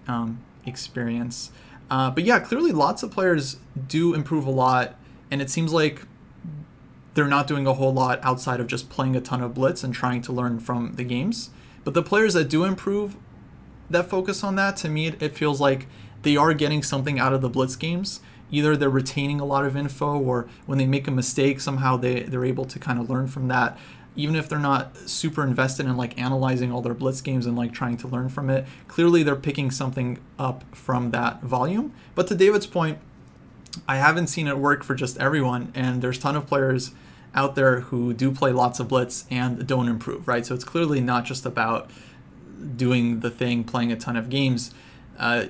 um, 0.08 0.42
experience. 0.64 1.50
Uh, 1.90 2.10
but 2.10 2.24
yeah, 2.24 2.38
clearly 2.40 2.72
lots 2.72 3.02
of 3.02 3.10
players 3.10 3.58
do 3.88 4.14
improve 4.14 4.46
a 4.46 4.50
lot, 4.50 4.96
and 5.30 5.40
it 5.40 5.50
seems 5.50 5.72
like 5.72 6.02
they're 7.14 7.28
not 7.28 7.46
doing 7.46 7.66
a 7.66 7.74
whole 7.74 7.92
lot 7.92 8.18
outside 8.22 8.60
of 8.60 8.66
just 8.66 8.90
playing 8.90 9.16
a 9.16 9.20
ton 9.20 9.42
of 9.42 9.54
blitz 9.54 9.84
and 9.84 9.94
trying 9.94 10.20
to 10.22 10.32
learn 10.32 10.58
from 10.58 10.94
the 10.94 11.04
games. 11.04 11.50
But 11.84 11.94
the 11.94 12.02
players 12.02 12.34
that 12.34 12.48
do 12.48 12.64
improve 12.64 13.16
that 13.90 14.08
focus 14.08 14.42
on 14.42 14.56
that, 14.56 14.76
to 14.78 14.88
me, 14.88 15.08
it 15.08 15.36
feels 15.36 15.60
like 15.60 15.86
they 16.22 16.36
are 16.36 16.54
getting 16.54 16.82
something 16.82 17.18
out 17.18 17.32
of 17.32 17.40
the 17.40 17.48
blitz 17.48 17.76
games. 17.76 18.20
Either 18.50 18.76
they're 18.76 18.90
retaining 18.90 19.40
a 19.40 19.44
lot 19.44 19.64
of 19.64 19.76
info 19.76 20.18
or 20.18 20.48
when 20.66 20.78
they 20.78 20.86
make 20.86 21.06
a 21.06 21.10
mistake 21.10 21.60
somehow 21.60 21.96
they, 21.96 22.20
they're 22.24 22.44
able 22.44 22.64
to 22.64 22.78
kind 22.78 22.98
of 22.98 23.08
learn 23.10 23.26
from 23.26 23.48
that. 23.48 23.78
Even 24.14 24.34
if 24.34 24.48
they're 24.48 24.58
not 24.58 24.96
super 25.08 25.42
invested 25.42 25.84
in 25.86 25.96
like 25.96 26.18
analyzing 26.18 26.72
all 26.72 26.80
their 26.80 26.94
blitz 26.94 27.20
games 27.20 27.44
and 27.44 27.56
like 27.56 27.72
trying 27.72 27.96
to 27.98 28.08
learn 28.08 28.28
from 28.28 28.48
it 28.48 28.66
clearly 28.88 29.22
they're 29.22 29.36
picking 29.36 29.70
something 29.70 30.18
up 30.38 30.64
from 30.74 31.10
that 31.10 31.42
volume. 31.42 31.92
But 32.14 32.26
to 32.28 32.34
david's 32.34 32.66
point 32.66 32.98
i 33.86 33.96
haven't 33.96 34.28
seen 34.28 34.46
it 34.46 34.56
work 34.56 34.82
for 34.82 34.94
just 34.94 35.18
everyone 35.18 35.70
and 35.74 36.00
there's 36.00 36.16
a 36.16 36.20
ton 36.20 36.34
of 36.34 36.46
players 36.46 36.92
out 37.34 37.54
there 37.54 37.80
who 37.80 38.14
do 38.14 38.32
play 38.32 38.50
lots 38.50 38.80
of 38.80 38.88
blitz 38.88 39.26
and 39.30 39.66
don't 39.66 39.88
improve 39.88 40.26
right? 40.26 40.44
So 40.46 40.54
it's 40.54 40.64
clearly 40.64 41.00
not 41.00 41.24
just 41.24 41.44
about 41.44 41.90
doing 42.76 43.20
the 43.20 43.30
thing 43.30 43.64
playing 43.64 43.92
a 43.92 43.96
ton 43.96 44.16
of 44.16 44.28
games 44.28 44.72
uh, 45.18 45.46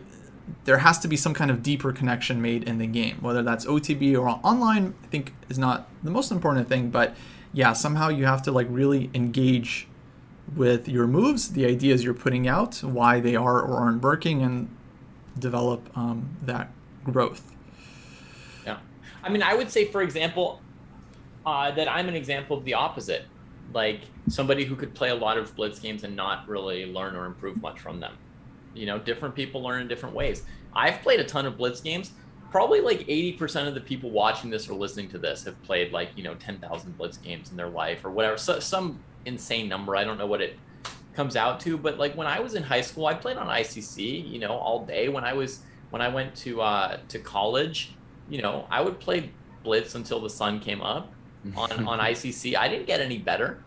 there 0.64 0.78
has 0.78 0.98
to 1.00 1.08
be 1.08 1.16
some 1.16 1.34
kind 1.34 1.50
of 1.50 1.62
deeper 1.62 1.92
connection 1.92 2.40
made 2.40 2.64
in 2.64 2.78
the 2.78 2.86
game, 2.86 3.18
whether 3.20 3.42
that's 3.42 3.64
OTB 3.64 4.14
or 4.14 4.28
online. 4.28 4.94
I 5.02 5.06
think 5.08 5.34
is 5.48 5.58
not 5.58 5.88
the 6.02 6.10
most 6.10 6.30
important 6.30 6.68
thing, 6.68 6.90
but 6.90 7.16
yeah, 7.52 7.72
somehow 7.72 8.08
you 8.08 8.26
have 8.26 8.42
to 8.42 8.52
like 8.52 8.66
really 8.70 9.10
engage 9.14 9.88
with 10.54 10.88
your 10.88 11.06
moves, 11.06 11.52
the 11.52 11.66
ideas 11.66 12.04
you're 12.04 12.14
putting 12.14 12.46
out, 12.46 12.76
why 12.76 13.18
they 13.18 13.34
are 13.34 13.60
or 13.60 13.76
aren't 13.78 14.02
working, 14.02 14.42
and 14.42 14.68
develop 15.38 15.90
um, 15.96 16.36
that 16.42 16.70
growth. 17.02 17.52
Yeah, 18.64 18.78
I 19.22 19.28
mean, 19.28 19.42
I 19.42 19.54
would 19.54 19.70
say, 19.70 19.86
for 19.86 20.02
example, 20.02 20.60
uh, 21.44 21.72
that 21.72 21.88
I'm 21.88 22.08
an 22.08 22.14
example 22.14 22.56
of 22.56 22.64
the 22.64 22.74
opposite, 22.74 23.24
like 23.76 24.00
somebody 24.28 24.64
who 24.64 24.74
could 24.74 24.92
play 24.94 25.10
a 25.10 25.14
lot 25.14 25.38
of 25.38 25.54
blitz 25.54 25.78
games 25.78 26.02
and 26.02 26.16
not 26.16 26.48
really 26.48 26.86
learn 26.86 27.14
or 27.14 27.26
improve 27.26 27.62
much 27.62 27.78
from 27.78 28.00
them. 28.00 28.16
You 28.74 28.86
know, 28.86 28.98
different 28.98 29.34
people 29.34 29.62
learn 29.62 29.82
in 29.82 29.88
different 29.88 30.14
ways. 30.14 30.42
I've 30.74 31.00
played 31.00 31.20
a 31.20 31.24
ton 31.24 31.46
of 31.46 31.56
Blitz 31.56 31.80
games. 31.80 32.12
Probably 32.50 32.80
like 32.80 33.00
80% 33.00 33.66
of 33.66 33.74
the 33.74 33.80
people 33.80 34.10
watching 34.10 34.50
this 34.50 34.68
or 34.68 34.74
listening 34.74 35.08
to 35.10 35.18
this 35.18 35.44
have 35.44 35.60
played 35.62 35.92
like, 35.92 36.10
you 36.14 36.22
know, 36.22 36.34
10,000 36.34 36.96
Blitz 36.96 37.16
games 37.16 37.50
in 37.50 37.56
their 37.56 37.68
life 37.68 38.04
or 38.04 38.10
whatever. 38.10 38.36
So, 38.36 38.60
some 38.60 39.00
insane 39.24 39.68
number. 39.68 39.96
I 39.96 40.04
don't 40.04 40.18
know 40.18 40.26
what 40.26 40.40
it 40.40 40.58
comes 41.14 41.34
out 41.34 41.58
to, 41.60 41.78
but 41.78 41.98
like 41.98 42.14
when 42.16 42.26
I 42.26 42.40
was 42.40 42.54
in 42.54 42.62
high 42.62 42.82
school, 42.82 43.06
I 43.06 43.14
played 43.14 43.38
on 43.38 43.46
ICC, 43.46 44.30
you 44.30 44.38
know, 44.38 44.52
all 44.52 44.84
day. 44.84 45.08
When 45.08 45.24
I 45.24 45.32
was 45.32 45.60
when 45.90 46.02
I 46.02 46.08
went 46.08 46.36
to 46.36 46.60
uh, 46.60 46.98
to 47.08 47.18
college, 47.18 47.92
you 48.28 48.42
know, 48.42 48.66
I 48.70 48.82
would 48.82 49.00
play 49.00 49.30
Blitz 49.64 49.94
until 49.94 50.20
the 50.20 50.30
sun 50.30 50.60
came 50.60 50.82
up 50.82 51.12
on 51.56 51.88
on 51.88 51.98
ICC. 52.10 52.56
I 52.56 52.68
didn't 52.68 52.86
get 52.86 53.00
any 53.00 53.18
better, 53.18 53.64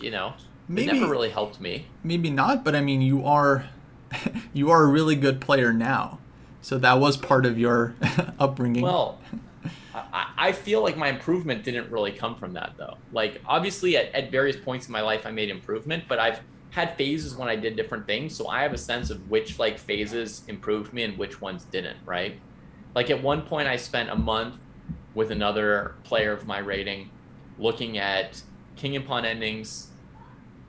you 0.00 0.10
know. 0.10 0.34
Maybe, 0.66 0.88
it 0.88 0.94
never 0.94 1.10
really 1.10 1.30
helped 1.30 1.60
me. 1.60 1.86
Maybe 2.02 2.30
not, 2.30 2.64
but 2.64 2.74
I 2.74 2.80
mean, 2.80 3.02
you 3.02 3.24
are 3.26 3.66
you 4.52 4.70
are 4.70 4.84
a 4.84 4.86
really 4.86 5.16
good 5.16 5.40
player 5.40 5.72
now. 5.72 6.18
So 6.62 6.78
that 6.78 6.98
was 6.98 7.16
part 7.16 7.44
of 7.44 7.58
your 7.58 7.94
upbringing. 8.38 8.82
Well, 8.82 9.18
I, 9.94 10.32
I, 10.36 10.52
feel 10.52 10.82
like 10.82 10.96
my 10.96 11.08
improvement 11.08 11.62
didn't 11.62 11.90
really 11.90 12.12
come 12.12 12.36
from 12.36 12.54
that 12.54 12.72
though. 12.78 12.96
Like 13.12 13.40
obviously 13.46 13.96
at, 13.96 14.14
at 14.14 14.30
various 14.30 14.56
points 14.56 14.86
in 14.86 14.92
my 14.92 15.02
life 15.02 15.26
I 15.26 15.30
made 15.30 15.50
improvement, 15.50 16.04
but 16.08 16.18
I've 16.18 16.40
had 16.70 16.96
phases 16.96 17.36
when 17.36 17.48
I 17.48 17.56
did 17.56 17.76
different 17.76 18.06
things. 18.06 18.34
So 18.34 18.48
I 18.48 18.62
have 18.62 18.72
a 18.72 18.78
sense 18.78 19.10
of 19.10 19.30
which 19.30 19.58
like 19.58 19.78
phases 19.78 20.42
improved 20.48 20.92
me 20.92 21.02
and 21.02 21.16
which 21.18 21.40
ones 21.40 21.64
didn't, 21.64 21.98
right? 22.04 22.40
Like 22.94 23.10
at 23.10 23.22
one 23.22 23.42
point 23.42 23.68
I 23.68 23.76
spent 23.76 24.10
a 24.10 24.16
month 24.16 24.54
with 25.14 25.30
another 25.30 25.94
player 26.02 26.32
of 26.32 26.46
my 26.46 26.58
rating 26.58 27.10
looking 27.58 27.98
at 27.98 28.42
king 28.76 28.96
and 28.96 29.06
pawn 29.06 29.24
endings 29.24 29.88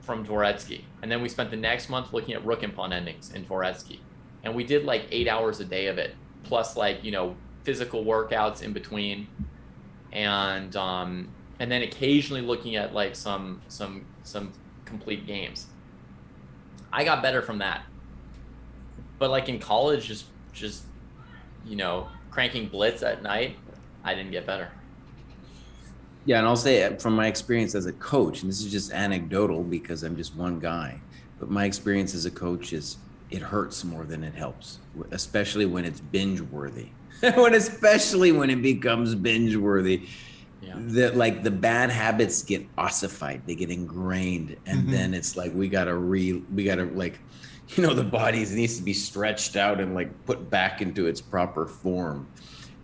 from 0.00 0.24
Dvoretsky. 0.24 0.82
And 1.02 1.10
then 1.10 1.20
we 1.20 1.28
spent 1.28 1.50
the 1.50 1.56
next 1.56 1.88
month 1.88 2.12
looking 2.12 2.34
at 2.34 2.44
rook 2.44 2.62
and 2.62 2.74
pawn 2.74 2.92
endings 2.92 3.32
in 3.32 3.44
Dvoretsky. 3.44 3.98
And 4.44 4.54
we 4.54 4.64
did 4.64 4.84
like 4.84 5.06
eight 5.10 5.28
hours 5.28 5.58
a 5.60 5.64
day 5.64 5.86
of 5.86 5.98
it, 5.98 6.14
plus 6.44 6.76
like, 6.76 7.02
you 7.02 7.10
know, 7.10 7.36
physical 7.64 8.04
workouts 8.04 8.62
in 8.62 8.72
between. 8.72 9.26
And 10.12 10.74
um, 10.76 11.28
and 11.58 11.70
then 11.70 11.82
occasionally 11.82 12.42
looking 12.42 12.76
at 12.76 12.94
like 12.94 13.16
some 13.16 13.60
some 13.68 14.06
some 14.22 14.52
complete 14.84 15.26
games. 15.26 15.66
I 16.92 17.04
got 17.04 17.22
better 17.22 17.42
from 17.42 17.58
that. 17.58 17.82
But 19.18 19.30
like 19.30 19.48
in 19.48 19.58
college, 19.58 20.06
just 20.06 20.26
just 20.52 20.84
you 21.66 21.76
know, 21.76 22.08
cranking 22.30 22.68
blitz 22.68 23.02
at 23.02 23.22
night, 23.22 23.56
I 24.04 24.14
didn't 24.14 24.30
get 24.30 24.46
better. 24.46 24.70
Yeah, 26.26 26.38
and 26.38 26.46
I'll 26.46 26.56
say 26.56 26.82
uh, 26.82 26.96
from 26.96 27.14
my 27.14 27.28
experience 27.28 27.74
as 27.74 27.86
a 27.86 27.92
coach, 27.94 28.42
and 28.42 28.50
this 28.50 28.60
is 28.60 28.70
just 28.70 28.92
anecdotal 28.92 29.62
because 29.62 30.02
I'm 30.02 30.16
just 30.16 30.34
one 30.34 30.58
guy, 30.58 31.00
but 31.38 31.50
my 31.50 31.64
experience 31.64 32.14
as 32.14 32.26
a 32.26 32.30
coach 32.30 32.72
is 32.72 32.98
it 33.30 33.42
hurts 33.42 33.84
more 33.84 34.04
than 34.04 34.24
it 34.24 34.34
helps, 34.34 34.80
especially 35.12 35.66
when 35.66 35.84
it's 35.84 36.00
binge 36.00 36.40
worthy. 36.40 36.88
when 37.20 37.54
especially 37.54 38.32
when 38.32 38.50
it 38.50 38.60
becomes 38.60 39.14
binge 39.14 39.56
worthy. 39.56 40.02
Yeah. 40.60 40.74
That 40.78 41.16
like 41.16 41.42
the 41.44 41.50
bad 41.50 41.90
habits 41.90 42.42
get 42.42 42.66
ossified, 42.76 43.42
they 43.46 43.54
get 43.54 43.70
ingrained, 43.70 44.56
and 44.66 44.80
mm-hmm. 44.80 44.90
then 44.90 45.14
it's 45.14 45.36
like 45.36 45.54
we 45.54 45.68
gotta 45.68 45.94
re 45.94 46.42
we 46.52 46.64
gotta 46.64 46.86
like 46.86 47.20
you 47.76 47.82
know 47.82 47.94
the 47.94 48.02
body 48.02 48.44
needs 48.44 48.76
to 48.78 48.82
be 48.82 48.92
stretched 48.92 49.54
out 49.54 49.80
and 49.80 49.94
like 49.94 50.24
put 50.24 50.50
back 50.50 50.80
into 50.80 51.06
its 51.06 51.20
proper 51.20 51.66
form 51.66 52.26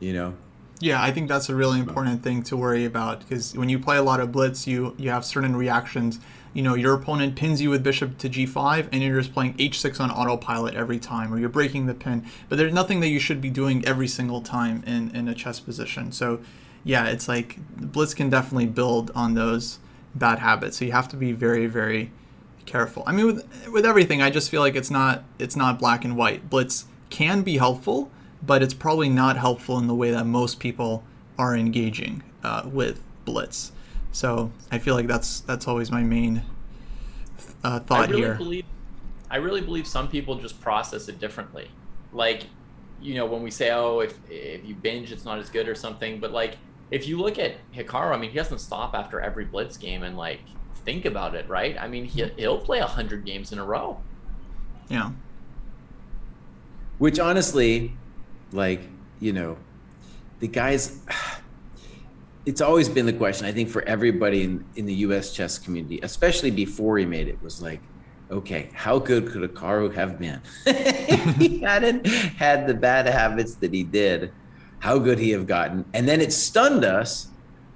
you 0.01 0.13
know 0.13 0.35
yeah 0.83 1.01
i 1.01 1.11
think 1.13 1.29
that's 1.29 1.49
a 1.49 1.55
really 1.55 1.79
important 1.79 2.23
thing 2.23 2.43
to 2.43 2.57
worry 2.57 2.85
about 2.85 3.21
because 3.21 3.57
when 3.57 3.69
you 3.69 3.79
play 3.79 3.97
a 3.97 4.03
lot 4.03 4.19
of 4.21 4.33
blitz 4.33 4.67
you 4.67 4.95
you 4.99 5.11
have 5.11 5.25
certain 5.25 5.57
reactions. 5.57 6.19
You 6.55 6.63
know 6.63 6.75
your 6.75 6.93
opponent 6.93 7.35
pins 7.35 7.63
you 7.63 7.71
with 7.71 7.83
bishop 7.83 8.19
to 8.19 8.29
g5 8.29 8.89
and 8.93 9.03
you're 9.03 9.19
just 9.19 9.33
playing 9.33 9.55
h6 9.55 10.01
on 10.01 10.11
autopilot 10.11 10.75
every 10.75 10.99
time 10.99 11.33
or 11.33 11.39
you're 11.39 11.49
breaking 11.49 11.87
the 11.87 11.95
pin. 11.95 12.27
But 12.51 12.59
there's 12.59 12.75
nothing 12.75 13.01
that 13.01 13.09
you 13.09 13.19
should 13.19 13.41
be 13.41 13.49
doing 13.49 13.83
every 13.87 14.09
single 14.09 14.43
time 14.43 14.83
in 14.87 15.15
in 15.17 15.29
a 15.29 15.35
chess 15.35 15.61
position. 15.61 16.13
So 16.13 16.41
yeah 16.85 17.07
it's 17.07 17.27
like 17.27 17.59
blitz 17.79 18.13
can 18.13 18.29
definitely 18.29 18.67
build 18.67 19.11
on 19.15 19.33
those 19.33 19.79
bad 20.15 20.41
habits. 20.41 20.77
So 20.77 20.85
you 20.85 20.93
have 20.93 21.09
to 21.09 21.17
be 21.17 21.33
very 21.33 21.67
very 21.67 22.11
careful. 22.67 23.03
I 23.07 23.13
mean, 23.13 23.27
with 23.27 23.69
with 23.69 23.87
everything, 23.87 24.21
I 24.21 24.31
just 24.31 24.51
feel 24.51 24.61
like 24.61 24.77
it's 24.77 24.91
not 24.91 25.25
it's 25.39 25.57
not 25.57 25.79
black 25.79 26.05
and 26.05 26.17
white. 26.17 26.51
Blitz 26.51 26.87
can 27.09 27.43
be 27.43 27.57
helpful, 27.57 28.11
but 28.43 28.63
it's 28.63 28.75
probably 28.75 29.09
not 29.09 29.37
helpful 29.37 29.79
in 29.79 29.87
the 29.87 29.95
way 29.95 30.11
that 30.11 30.27
most 30.27 30.59
people 30.59 31.05
are 31.39 31.57
engaging 31.57 32.23
uh, 32.43 32.63
with 32.65 33.03
blitz. 33.25 33.73
So 34.11 34.51
I 34.71 34.79
feel 34.79 34.95
like 34.95 35.07
that's 35.07 35.41
that's 35.41 35.67
always 35.67 35.91
my 35.91 36.03
main 36.03 36.43
uh, 37.65 37.81
thought 37.81 38.09
I 38.09 38.11
really 38.11 38.23
here. 38.23 38.35
Believe, 38.35 38.65
I 39.31 39.37
really 39.37 39.61
believe 39.61 39.87
some 39.87 40.09
people 40.09 40.37
just 40.37 40.61
process 40.61 41.09
it 41.09 41.19
differently. 41.19 41.71
Like, 42.13 42.45
you 43.01 43.15
know, 43.15 43.25
when 43.25 43.43
we 43.43 43.51
say, 43.51 43.71
"Oh, 43.71 44.01
if 44.01 44.19
if 44.29 44.67
you 44.67 44.75
binge, 44.75 45.13
it's 45.13 45.25
not 45.25 45.39
as 45.39 45.49
good" 45.49 45.69
or 45.69 45.75
something, 45.75 46.21
but 46.21 46.33
like 46.33 46.59
if 46.91 47.09
you 47.09 47.19
look 47.19 47.39
at 47.39 47.55
Hikaru, 47.73 48.13
I 48.13 48.19
mean, 48.19 48.31
he 48.31 48.37
doesn't 48.37 48.59
stop 48.59 48.95
after 48.95 49.19
every 49.19 49.47
blitz 49.47 49.79
game 49.79 50.03
and 50.03 50.17
like 50.17 50.41
think 50.85 51.07
about 51.07 51.35
it, 51.35 51.49
right? 51.49 51.77
I 51.81 51.89
mean, 51.89 52.05
he, 52.05 52.25
he'll 52.37 52.59
play 52.59 52.81
100 52.81 53.25
games 53.25 53.51
in 53.51 53.59
a 53.59 53.65
row. 53.65 53.99
Yeah. 54.89 55.13
Which 56.99 57.19
honestly, 57.19 57.95
like, 58.55 58.81
you 59.21 59.33
know, 59.33 59.57
the 60.41 60.49
guys, 60.49 61.01
it's 62.47 62.61
always 62.61 62.89
been 62.89 63.07
the 63.07 63.13
question, 63.13 63.47
I 63.47 63.53
think, 63.53 63.69
for 63.69 63.83
everybody 63.83 64.43
in, 64.43 64.65
in 64.77 64.87
the 64.87 64.95
US 64.95 65.33
chess 65.33 65.59
community, 65.59 66.01
especially 66.03 66.51
before 66.51 66.99
he 66.99 67.07
made 67.07 67.29
it, 67.29 67.41
was 67.43 67.63
like, 67.63 67.81
okay, 68.31 68.71
how 68.73 68.99
good 68.99 69.29
could 69.29 69.43
Hikaru 69.43 69.95
have 69.95 70.19
been? 70.19 70.41
he 71.39 71.59
hadn't 71.63 72.07
had 72.07 72.67
the 72.67 72.75
bad 72.75 73.07
habits 73.07 73.55
that 73.57 73.73
he 73.73 73.83
did. 73.83 74.33
How 74.79 74.99
good 74.99 75.19
he 75.19 75.31
have 75.31 75.47
gotten? 75.47 75.85
And 75.95 76.09
then 76.09 76.21
it 76.21 76.33
stunned 76.33 76.85
us 76.85 77.29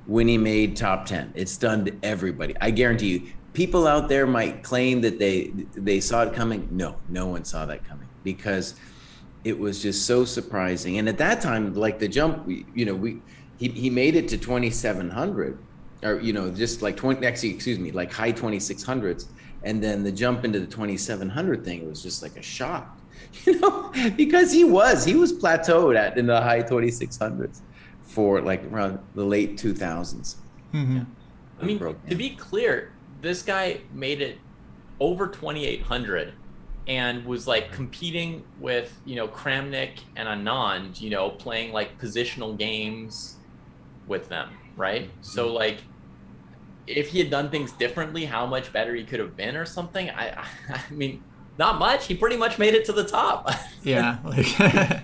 when 0.06 0.26
he 0.26 0.38
made 0.38 0.76
top 0.76 1.06
10. 1.06 1.32
It 1.34 1.48
stunned 1.48 1.96
everybody. 2.02 2.54
I 2.60 2.70
guarantee 2.70 3.08
you, 3.08 3.32
people 3.52 3.86
out 3.86 4.08
there 4.08 4.26
might 4.26 4.62
claim 4.62 5.00
that 5.00 5.18
they 5.18 5.52
they 5.74 6.00
saw 6.00 6.22
it 6.22 6.34
coming. 6.34 6.68
No, 6.70 6.96
no 7.08 7.26
one 7.26 7.44
saw 7.44 7.64
that 7.66 7.84
coming 7.84 8.08
because 8.24 8.74
it 9.46 9.58
was 9.58 9.82
just 9.82 10.06
so 10.06 10.24
surprising. 10.24 10.98
And 10.98 11.08
at 11.08 11.18
that 11.18 11.40
time, 11.40 11.74
like 11.74 11.98
the 11.98 12.08
jump, 12.08 12.46
we, 12.46 12.66
you 12.74 12.84
know, 12.84 12.94
we 12.94 13.20
he, 13.58 13.68
he 13.68 13.90
made 13.90 14.16
it 14.16 14.28
to 14.28 14.38
2700 14.38 15.58
or 16.02 16.20
you 16.20 16.32
know 16.34 16.50
just 16.50 16.82
like 16.82 16.94
20 16.94 17.26
actually 17.26 17.48
excuse 17.48 17.78
me 17.78 17.90
like 17.90 18.12
high 18.12 18.30
2600s 18.30 19.28
and 19.62 19.82
then 19.82 20.04
the 20.04 20.12
jump 20.12 20.44
into 20.44 20.60
the 20.60 20.66
2700 20.66 21.64
thing 21.64 21.80
it 21.80 21.88
was 21.88 22.02
just 22.02 22.22
like 22.22 22.36
a 22.36 22.42
shock 22.42 23.00
you 23.46 23.58
know 23.58 23.90
because 24.14 24.52
he 24.52 24.62
was 24.62 25.06
he 25.06 25.14
was 25.14 25.32
plateaued 25.32 25.96
at 25.96 26.18
in 26.18 26.26
the 26.26 26.38
high 26.38 26.60
2600s 26.60 27.62
for 28.06 28.40
like 28.40 28.64
around 28.72 28.98
the 29.14 29.24
late 29.24 29.58
2000s. 29.58 30.36
Mm-hmm. 30.72 30.96
Yeah. 30.96 31.04
I 31.60 31.64
mean, 31.64 31.78
to 31.78 32.14
be 32.14 32.30
clear, 32.30 32.92
this 33.20 33.42
guy 33.42 33.80
made 33.92 34.20
it 34.20 34.38
over 35.00 35.26
2800 35.28 36.32
and 36.86 37.24
was 37.24 37.46
like 37.46 37.72
competing 37.72 38.44
with, 38.60 39.00
you 39.04 39.16
know, 39.16 39.26
Kramnik 39.26 39.98
and 40.14 40.28
Anand, 40.28 41.00
you 41.00 41.10
know, 41.10 41.30
playing 41.30 41.72
like 41.72 42.00
positional 42.00 42.56
games 42.56 43.36
with 44.06 44.28
them, 44.28 44.50
right? 44.76 45.04
Mm-hmm. 45.04 45.22
So 45.22 45.52
like 45.52 45.78
if 46.86 47.08
he 47.08 47.18
had 47.18 47.30
done 47.30 47.50
things 47.50 47.72
differently, 47.72 48.24
how 48.24 48.46
much 48.46 48.72
better 48.72 48.94
he 48.94 49.04
could 49.04 49.20
have 49.20 49.36
been 49.36 49.56
or 49.56 49.64
something. 49.64 50.10
I 50.10 50.28
I, 50.30 50.46
I 50.90 50.92
mean, 50.92 51.22
not 51.58 51.78
much. 51.78 52.06
He 52.06 52.14
pretty 52.14 52.36
much 52.36 52.58
made 52.58 52.74
it 52.74 52.84
to 52.86 52.92
the 52.92 53.04
top. 53.04 53.50
yeah, 53.82 54.18
like 54.24 55.02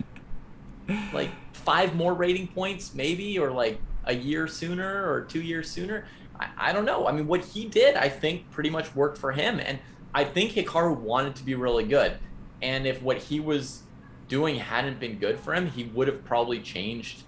like 1.13 1.31
five 1.53 1.95
more 1.95 2.15
rating 2.15 2.49
points, 2.49 2.95
maybe, 2.95 3.39
or 3.39 3.51
like 3.51 3.79
a 4.05 4.15
year 4.15 4.47
sooner 4.47 5.11
or 5.11 5.23
two 5.23 5.41
years 5.41 5.71
sooner. 5.71 6.07
I, 6.39 6.49
I 6.59 6.73
don't 6.73 6.85
know. 6.85 7.07
I 7.07 7.13
mean, 7.13 7.27
what 7.27 7.45
he 7.45 7.67
did, 7.67 7.97
I 7.97 8.09
think, 8.09 8.51
pretty 8.51 8.71
much 8.71 8.95
worked 8.95 9.19
for 9.19 9.33
him. 9.33 9.61
And 9.61 9.79
I 10.15 10.25
think 10.25 10.53
Hikaru 10.53 10.99
wanted 10.99 11.37
to 11.37 11.45
be 11.45 11.55
really 11.55 11.85
good. 11.85 12.19
And 12.61 12.87
if 12.87 13.03
what 13.03 13.19
he 13.19 13.41
was 13.41 13.83
doing 14.29 14.57
hadn't 14.57 15.01
been 15.01 15.19
good 15.19 15.39
for 15.41 15.55
him, 15.55 15.71
he 15.71 15.85
would 15.85 16.09
have 16.09 16.25
probably 16.25 16.61
changed. 16.61 17.23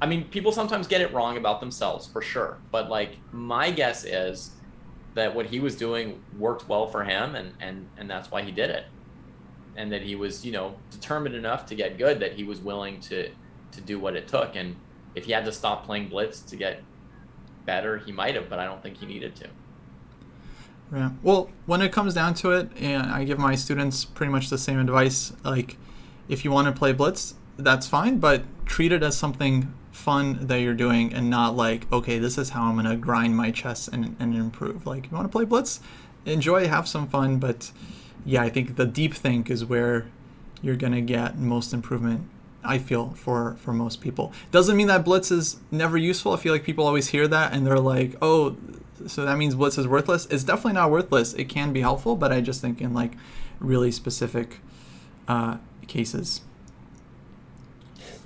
I 0.00 0.06
mean, 0.06 0.24
people 0.24 0.52
sometimes 0.52 0.86
get 0.86 1.00
it 1.00 1.12
wrong 1.12 1.36
about 1.36 1.60
themselves 1.60 2.06
for 2.06 2.20
sure. 2.20 2.58
But 2.70 2.90
like, 2.90 3.16
my 3.32 3.70
guess 3.70 4.04
is 4.04 4.50
that 5.14 5.34
what 5.34 5.46
he 5.46 5.58
was 5.58 5.76
doing 5.76 6.22
worked 6.38 6.68
well 6.68 6.86
for 6.86 7.04
him 7.04 7.34
and, 7.34 7.54
and, 7.58 7.88
and 7.96 8.08
that's 8.08 8.30
why 8.30 8.42
he 8.42 8.50
did 8.52 8.70
it 8.70 8.84
and 9.76 9.92
that 9.92 10.02
he 10.02 10.16
was 10.16 10.44
you 10.44 10.52
know 10.52 10.74
determined 10.90 11.34
enough 11.34 11.66
to 11.66 11.74
get 11.74 11.98
good 11.98 12.20
that 12.20 12.32
he 12.32 12.44
was 12.44 12.60
willing 12.60 13.00
to 13.00 13.30
to 13.72 13.80
do 13.80 13.98
what 13.98 14.16
it 14.16 14.26
took 14.26 14.56
and 14.56 14.74
if 15.14 15.24
he 15.24 15.32
had 15.32 15.44
to 15.44 15.52
stop 15.52 15.84
playing 15.84 16.08
blitz 16.08 16.40
to 16.40 16.56
get 16.56 16.82
better 17.64 17.98
he 17.98 18.12
might 18.12 18.34
have 18.34 18.48
but 18.48 18.58
i 18.58 18.64
don't 18.64 18.82
think 18.82 18.96
he 18.96 19.06
needed 19.06 19.34
to 19.36 19.48
yeah 20.92 21.10
well 21.22 21.50
when 21.66 21.82
it 21.82 21.92
comes 21.92 22.14
down 22.14 22.34
to 22.34 22.50
it 22.52 22.68
and 22.78 23.10
i 23.10 23.24
give 23.24 23.38
my 23.38 23.54
students 23.54 24.04
pretty 24.04 24.30
much 24.30 24.50
the 24.50 24.58
same 24.58 24.78
advice 24.78 25.32
like 25.44 25.76
if 26.28 26.44
you 26.44 26.50
want 26.50 26.66
to 26.66 26.72
play 26.72 26.92
blitz 26.92 27.34
that's 27.56 27.86
fine 27.86 28.18
but 28.18 28.42
treat 28.66 28.92
it 28.92 29.02
as 29.02 29.16
something 29.16 29.72
fun 29.90 30.46
that 30.46 30.60
you're 30.60 30.74
doing 30.74 31.12
and 31.12 31.30
not 31.30 31.56
like 31.56 31.90
okay 31.92 32.18
this 32.18 32.36
is 32.36 32.50
how 32.50 32.64
i'm 32.64 32.74
going 32.74 32.84
to 32.84 32.96
grind 32.96 33.34
my 33.34 33.50
chess 33.50 33.88
and, 33.88 34.14
and 34.20 34.34
improve 34.34 34.86
like 34.86 35.10
you 35.10 35.16
want 35.16 35.24
to 35.24 35.32
play 35.32 35.44
blitz 35.44 35.80
enjoy 36.26 36.68
have 36.68 36.86
some 36.86 37.08
fun 37.08 37.38
but 37.38 37.72
yeah, 38.26 38.42
I 38.42 38.50
think 38.50 38.76
the 38.76 38.84
deep 38.84 39.14
think 39.14 39.48
is 39.48 39.64
where 39.64 40.06
you're 40.60 40.76
gonna 40.76 41.00
get 41.00 41.38
most 41.38 41.72
improvement. 41.72 42.28
I 42.64 42.78
feel 42.78 43.10
for 43.10 43.54
for 43.60 43.72
most 43.72 44.00
people 44.00 44.32
doesn't 44.50 44.76
mean 44.76 44.88
that 44.88 45.04
blitz 45.04 45.30
is 45.30 45.58
never 45.70 45.96
useful. 45.96 46.32
I 46.32 46.36
feel 46.36 46.52
like 46.52 46.64
people 46.64 46.84
always 46.84 47.08
hear 47.08 47.28
that 47.28 47.52
and 47.52 47.64
they're 47.64 47.78
like, 47.78 48.16
oh, 48.20 48.56
so 49.06 49.24
that 49.24 49.38
means 49.38 49.54
blitz 49.54 49.78
is 49.78 49.86
worthless. 49.86 50.26
It's 50.26 50.44
definitely 50.44 50.74
not 50.74 50.90
worthless. 50.90 51.34
It 51.34 51.48
can 51.48 51.72
be 51.72 51.80
helpful, 51.80 52.16
but 52.16 52.32
I 52.32 52.40
just 52.40 52.60
think 52.60 52.80
in 52.80 52.94
like 52.94 53.12
really 53.60 53.90
specific 53.90 54.60
uh, 55.28 55.58
cases. 55.86 56.42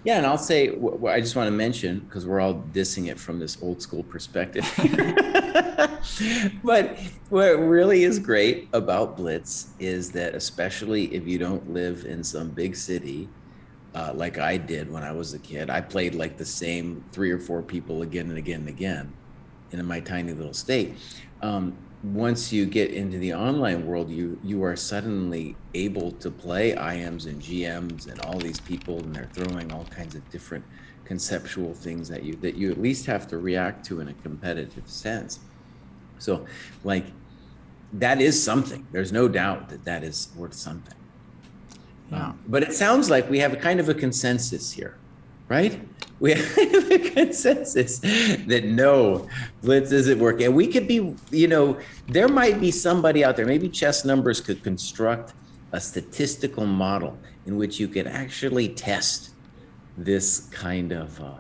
Yeah, 0.03 0.17
and 0.17 0.27
I'll 0.27 0.39
say 0.39 0.71
what 0.71 1.13
I 1.13 1.21
just 1.21 1.37
want 1.37 1.49
to 1.49 1.53
mention 1.53 2.01
because 2.01 2.27
we're 2.27 2.41
all 2.41 2.65
dissing 2.73 3.11
it 3.11 3.21
from 3.21 3.39
this 3.39 3.63
old 3.63 3.83
school 3.83 4.03
perspective. 4.03 4.65
but 6.65 6.99
what 7.29 7.59
really 7.59 8.05
is 8.05 8.19
great 8.19 8.69
about 8.73 9.19
Blitz 9.19 9.75
is 9.79 10.11
that, 10.13 10.35
especially 10.35 11.15
if 11.15 11.27
you 11.27 11.39
don't 11.39 11.75
live 11.75 12.07
in 12.07 12.25
some 12.25 12.49
big 12.49 12.77
city, 12.77 13.29
uh, 13.95 14.13
like 14.15 14.39
I 14.39 14.57
did 14.57 14.91
when 14.91 15.03
I 15.03 15.13
was 15.13 15.35
a 15.35 15.39
kid, 15.39 15.69
I 15.69 15.83
played 15.83 16.15
like 16.15 16.39
the 16.39 16.47
same 16.47 17.05
three 17.13 17.31
or 17.31 17.39
four 17.39 17.61
people 17.61 18.01
again 18.01 18.31
and 18.31 18.39
again 18.39 18.61
and 18.61 18.69
again 18.71 19.13
in 19.73 19.85
my 19.87 20.01
tiny 20.01 20.33
little 20.33 20.55
state. 20.55 20.97
Um, 21.43 21.77
once 22.03 22.53
you 22.53 22.65
get 22.65 22.91
into 22.93 23.19
the 23.19 23.35
online 23.35 23.87
world, 23.87 24.11
you 24.11 24.39
you 24.43 24.65
are 24.65 24.75
suddenly 24.75 25.55
able 25.75 26.13
to 26.13 26.31
play 26.31 26.73
IMs 26.73 27.27
and 27.27 27.43
GMs 27.43 28.11
and 28.11 28.21
all 28.23 28.39
these 28.39 28.61
people, 28.61 28.99
and 28.99 29.15
they're 29.15 29.29
throwing 29.33 29.71
all 29.73 29.85
kinds 29.85 30.15
of 30.15 30.29
different 30.31 30.65
conceptual 31.05 31.75
things 31.75 32.11
at 32.11 32.23
you 32.23 32.35
that 32.37 32.55
you 32.55 32.71
at 32.71 32.81
least 32.81 33.05
have 33.05 33.27
to 33.27 33.39
react 33.39 33.85
to 33.85 34.01
in 34.01 34.09
a 34.09 34.15
competitive 34.15 34.89
sense. 34.89 35.41
So, 36.19 36.47
like, 36.85 37.07
that 37.95 38.21
is 38.21 38.41
something. 38.43 38.87
There's 38.93 39.13
no 39.13 39.27
doubt 39.27 39.69
that 39.71 39.85
that 39.85 40.05
is 40.05 40.29
worth 40.37 40.55
something. 40.55 40.95
Yeah. 42.11 42.29
Um, 42.29 42.41
but 42.47 42.63
it 42.63 42.73
sounds 42.73 43.11
like 43.11 43.29
we 43.29 43.41
have 43.41 43.53
a 43.53 43.57
kind 43.57 43.81
of 43.81 43.89
a 43.89 43.95
consensus 43.95 44.73
here, 44.73 44.97
right? 45.51 45.81
we 46.21 46.33
have 46.35 46.91
a 46.91 46.99
consensus 46.99 47.99
that 47.99 48.63
no, 48.65 49.29
Blitz 49.63 49.91
isn't 49.91 50.19
working. 50.19 50.47
And 50.47 50.55
we 50.55 50.67
could 50.67 50.87
be, 50.87 51.17
you 51.31 51.49
know, 51.49 51.79
there 52.09 52.29
might 52.29 52.61
be 52.61 52.71
somebody 52.71 53.25
out 53.25 53.37
there, 53.37 53.47
maybe 53.47 53.69
chess 53.69 54.05
numbers 54.05 54.41
could 54.41 54.63
construct 54.63 55.33
a 55.73 55.81
statistical 55.81 56.67
model 56.67 57.19
in 57.47 57.57
which 57.57 57.81
you 57.81 57.89
could 57.89 58.07
actually 58.07 58.69
test 58.69 59.31
this 59.97 60.41
kind 60.51 60.93
of 60.93 61.21
uh, 61.21 61.33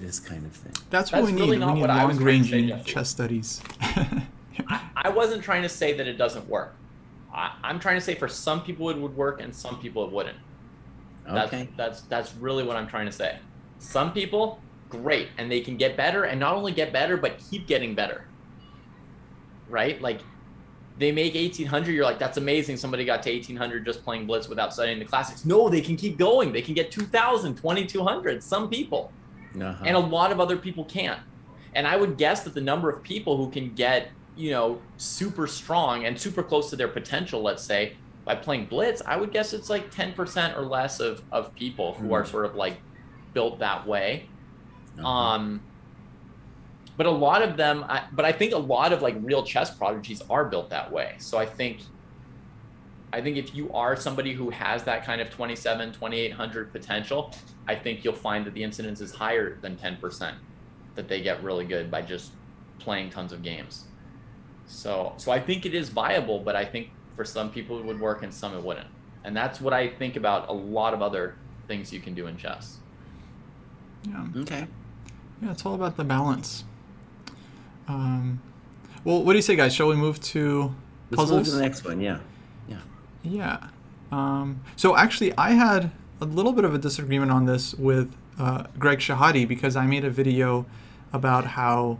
this 0.00 0.20
kind 0.20 0.44
of 0.44 0.52
thing. 0.52 0.72
That's 0.90 1.10
what 1.10 1.22
That's 1.22 1.32
we 1.32 1.40
really 1.40 1.56
need. 1.56 1.60
not 1.60 1.68
we 1.68 1.74
need 1.74 1.80
what 1.80 1.90
I 1.90 2.04
was 2.04 2.16
long 2.16 2.26
trying 2.26 2.42
to 2.42 2.48
say, 2.48 2.52
ranging 2.56 2.76
Jesse. 2.76 2.92
chess 2.92 3.08
studies. 3.08 3.62
I, 4.68 4.88
I 4.96 5.08
wasn't 5.08 5.42
trying 5.42 5.62
to 5.62 5.68
say 5.68 5.94
that 5.94 6.06
it 6.06 6.18
doesn't 6.18 6.46
work. 6.46 6.74
I, 7.32 7.52
I'm 7.62 7.80
trying 7.80 7.96
to 7.96 8.00
say 8.00 8.14
for 8.14 8.28
some 8.28 8.62
people 8.62 8.90
it 8.90 8.98
would 8.98 9.16
work 9.16 9.40
and 9.40 9.54
some 9.54 9.80
people 9.80 10.04
it 10.04 10.12
wouldn't. 10.12 10.36
That's, 11.26 11.48
Okay. 11.52 11.68
that's 11.76 12.02
that's 12.02 12.34
really 12.34 12.64
what 12.64 12.76
I'm 12.76 12.86
trying 12.86 13.06
to 13.06 13.12
say. 13.12 13.38
Some 13.78 14.12
people, 14.12 14.60
great, 14.88 15.28
and 15.38 15.50
they 15.50 15.60
can 15.60 15.76
get 15.76 15.96
better, 15.96 16.24
and 16.24 16.38
not 16.38 16.54
only 16.54 16.72
get 16.72 16.92
better, 16.92 17.16
but 17.16 17.38
keep 17.50 17.66
getting 17.66 17.94
better. 17.94 18.26
Right? 19.68 20.00
Like 20.00 20.20
they 20.98 21.10
make 21.10 21.34
1800, 21.34 21.92
you're 21.92 22.04
like, 22.04 22.18
that's 22.18 22.36
amazing. 22.38 22.76
Somebody 22.76 23.04
got 23.04 23.22
to 23.24 23.30
1800 23.32 23.84
just 23.84 24.04
playing 24.04 24.26
Blitz 24.26 24.48
without 24.48 24.72
studying 24.72 24.98
the 25.00 25.04
classics. 25.04 25.44
No, 25.44 25.68
they 25.68 25.80
can 25.80 25.96
keep 25.96 26.16
going. 26.18 26.52
They 26.52 26.62
can 26.62 26.74
get 26.74 26.92
2000, 26.92 27.56
2200. 27.56 28.42
Some 28.42 28.68
people 28.70 29.10
Uh-huh. 29.60 29.84
and 29.84 29.96
a 29.96 30.00
lot 30.00 30.30
of 30.30 30.38
other 30.40 30.56
people 30.56 30.84
can't. 30.84 31.18
And 31.74 31.86
I 31.88 31.96
would 31.96 32.16
guess 32.16 32.44
that 32.44 32.54
the 32.54 32.60
number 32.60 32.88
of 32.90 33.02
people 33.02 33.36
who 33.36 33.50
can 33.50 33.74
get, 33.74 34.10
you 34.36 34.52
know, 34.52 34.80
super 34.96 35.48
strong 35.48 36.04
and 36.04 36.20
super 36.20 36.44
close 36.44 36.70
to 36.70 36.76
their 36.76 36.86
potential, 36.88 37.42
let's 37.42 37.64
say, 37.64 37.96
by 38.24 38.34
playing 38.34 38.66
blitz, 38.66 39.02
I 39.04 39.16
would 39.16 39.32
guess 39.32 39.52
it's 39.52 39.68
like 39.68 39.90
10% 39.92 40.56
or 40.56 40.62
less 40.62 41.00
of, 41.00 41.22
of 41.30 41.54
people 41.54 41.94
who 41.94 42.12
are 42.14 42.24
sort 42.24 42.46
of 42.46 42.54
like 42.54 42.78
built 43.34 43.58
that 43.58 43.86
way. 43.86 44.28
Uh-huh. 44.98 45.06
Um, 45.06 45.60
but 46.96 47.06
a 47.06 47.10
lot 47.10 47.42
of 47.42 47.56
them, 47.56 47.84
I, 47.88 48.04
but 48.12 48.24
I 48.24 48.32
think 48.32 48.52
a 48.52 48.58
lot 48.58 48.92
of 48.92 49.02
like 49.02 49.16
real 49.20 49.42
chess 49.42 49.74
prodigies 49.74 50.22
are 50.30 50.44
built 50.44 50.70
that 50.70 50.90
way. 50.90 51.16
So 51.18 51.38
I 51.38 51.46
think, 51.46 51.80
I 53.12 53.20
think 53.20 53.36
if 53.36 53.54
you 53.54 53.72
are 53.72 53.96
somebody 53.96 54.32
who 54.32 54.50
has 54.50 54.84
that 54.84 55.04
kind 55.04 55.20
of 55.20 55.30
27, 55.30 55.92
2800 55.92 56.72
potential, 56.72 57.34
I 57.66 57.74
think 57.74 58.04
you'll 58.04 58.14
find 58.14 58.46
that 58.46 58.54
the 58.54 58.62
incidence 58.62 59.00
is 59.00 59.14
higher 59.14 59.58
than 59.60 59.76
10% 59.76 60.34
that 60.94 61.08
they 61.08 61.20
get 61.20 61.42
really 61.42 61.64
good 61.64 61.90
by 61.90 62.02
just 62.02 62.32
playing 62.78 63.10
tons 63.10 63.32
of 63.32 63.42
games. 63.42 63.84
So, 64.66 65.14
so 65.16 65.32
I 65.32 65.40
think 65.40 65.66
it 65.66 65.74
is 65.74 65.88
viable, 65.90 66.38
but 66.38 66.56
I 66.56 66.64
think 66.64 66.90
for 67.16 67.24
some 67.24 67.50
people 67.50 67.78
it 67.78 67.84
would 67.84 68.00
work 68.00 68.22
and 68.22 68.32
some 68.32 68.54
it 68.54 68.62
wouldn't. 68.62 68.88
And 69.24 69.36
that's 69.36 69.60
what 69.60 69.72
I 69.72 69.88
think 69.88 70.16
about 70.16 70.48
a 70.48 70.52
lot 70.52 70.92
of 70.94 71.02
other 71.02 71.36
things 71.66 71.92
you 71.92 72.00
can 72.00 72.14
do 72.14 72.26
in 72.26 72.36
chess. 72.36 72.78
yeah. 74.08 74.26
okay. 74.36 74.66
yeah, 75.42 75.50
it's 75.50 75.64
all 75.64 75.74
about 75.74 75.96
the 75.96 76.04
balance. 76.04 76.64
Um, 77.88 78.40
well, 79.04 79.22
what 79.22 79.32
do 79.32 79.38
you 79.38 79.42
say, 79.42 79.56
guys? 79.56 79.74
Shall 79.74 79.88
we 79.88 79.96
move 79.96 80.20
to 80.20 80.74
Let's 81.10 81.18
move 81.18 81.18
puzzles? 81.18 81.50
to 81.50 81.56
the 81.56 81.62
next 81.62 81.84
one. 81.84 82.00
Yeah. 82.00 82.18
Yeah. 82.68 82.78
Yeah. 83.22 83.68
Um, 84.12 84.60
so 84.76 84.96
actually, 84.96 85.36
I 85.36 85.50
had 85.50 85.90
a 86.20 86.24
little 86.24 86.52
bit 86.52 86.64
of 86.64 86.74
a 86.74 86.78
disagreement 86.78 87.30
on 87.30 87.46
this 87.46 87.74
with 87.74 88.14
uh, 88.38 88.64
Greg 88.78 88.98
Shahade 88.98 89.46
because 89.48 89.76
I 89.76 89.86
made 89.86 90.04
a 90.04 90.10
video 90.10 90.66
about 91.12 91.44
how 91.44 91.98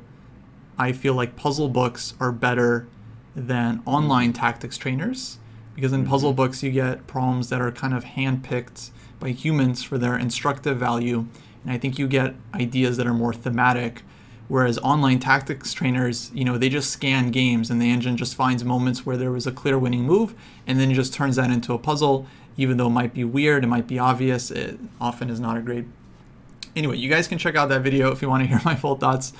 I 0.79 0.93
feel 0.93 1.15
like 1.15 1.37
puzzle 1.37 1.69
books 1.69 2.15
are 2.21 2.33
better 2.33 2.87
than 3.35 3.79
mm-hmm. 3.79 3.89
online 3.89 4.33
tactics 4.33 4.77
trainers 4.77 5.39
because 5.75 5.93
in 5.93 6.03
mm-hmm. 6.03 6.11
puzzle 6.11 6.33
books 6.33 6.63
you 6.63 6.71
get 6.71 7.07
problems 7.07 7.49
that 7.49 7.61
are 7.61 7.73
kind 7.73 7.95
of 7.95 8.05
handpicked 8.05 8.91
by 9.21 9.31
humans 9.31 9.83
for 9.83 9.99
their 9.99 10.17
instructive 10.17 10.79
value 10.79 11.27
and 11.65 11.73
I 11.73 11.79
think 11.79 11.99
you 11.99 12.07
get 12.07 12.35
ideas 12.55 12.97
that 12.97 13.07
are 13.07 13.15
more 13.15 13.33
thematic 13.33 14.03
whereas 14.47 14.79
online 14.79 15.19
tactics 15.19 15.73
trainers 15.73 16.31
you 16.35 16.45
know 16.45 16.59
they 16.59 16.69
just 16.69 16.91
scan 16.91 17.31
games 17.31 17.71
and 17.71 17.81
the 17.81 17.91
engine 17.91 18.17
just 18.17 18.35
finds 18.35 18.65
moments 18.65 19.05
where 19.05 19.17
there 19.17 19.31
was 19.31 19.47
a 19.47 19.53
clear 19.53 19.79
winning 19.79 20.03
move 20.03 20.35
and 20.67 20.79
then 20.79 20.91
it 20.91 20.95
just 20.95 21.15
turns 21.15 21.37
that 21.37 21.51
into 21.51 21.73
a 21.73 21.79
puzzle 21.79 22.27
even 22.57 22.77
though 22.77 22.87
it 22.87 22.91
might 22.91 23.15
be 23.15 23.25
weird 23.25 23.65
it 23.65 23.69
might 23.69 23.87
be 23.87 23.99
obvious 23.99 24.51
it 24.51 24.79
often 25.01 25.31
is 25.31 25.41
not 25.41 25.57
a 25.57 25.61
great 25.61 25.87
anyway, 26.77 26.97
you 26.97 27.09
guys 27.09 27.29
can 27.29 27.39
check 27.39 27.57
out 27.57 27.69
that 27.69 27.83
video 27.83 28.13
if 28.13 28.23
you 28.23 28.29
want 28.29 28.43
to 28.43 28.47
hear 28.47 28.61
my 28.65 28.75
full 28.75 28.97
thoughts. 28.97 29.33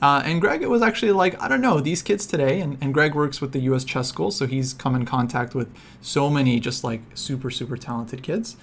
Uh, 0.00 0.22
and 0.24 0.40
Greg, 0.40 0.62
it 0.62 0.70
was 0.70 0.80
actually 0.80 1.12
like, 1.12 1.40
I 1.42 1.48
don't 1.48 1.60
know, 1.60 1.80
these 1.80 2.02
kids 2.02 2.26
today, 2.26 2.60
and, 2.60 2.78
and 2.80 2.94
Greg 2.94 3.14
works 3.14 3.40
with 3.40 3.52
the 3.52 3.60
US 3.60 3.84
Chess 3.84 4.08
School, 4.08 4.30
so 4.30 4.46
he's 4.46 4.72
come 4.72 4.94
in 4.94 5.04
contact 5.04 5.54
with 5.54 5.68
so 6.00 6.30
many 6.30 6.60
just 6.60 6.84
like 6.84 7.02
super, 7.14 7.50
super 7.50 7.76
talented 7.76 8.22
kids. 8.22 8.56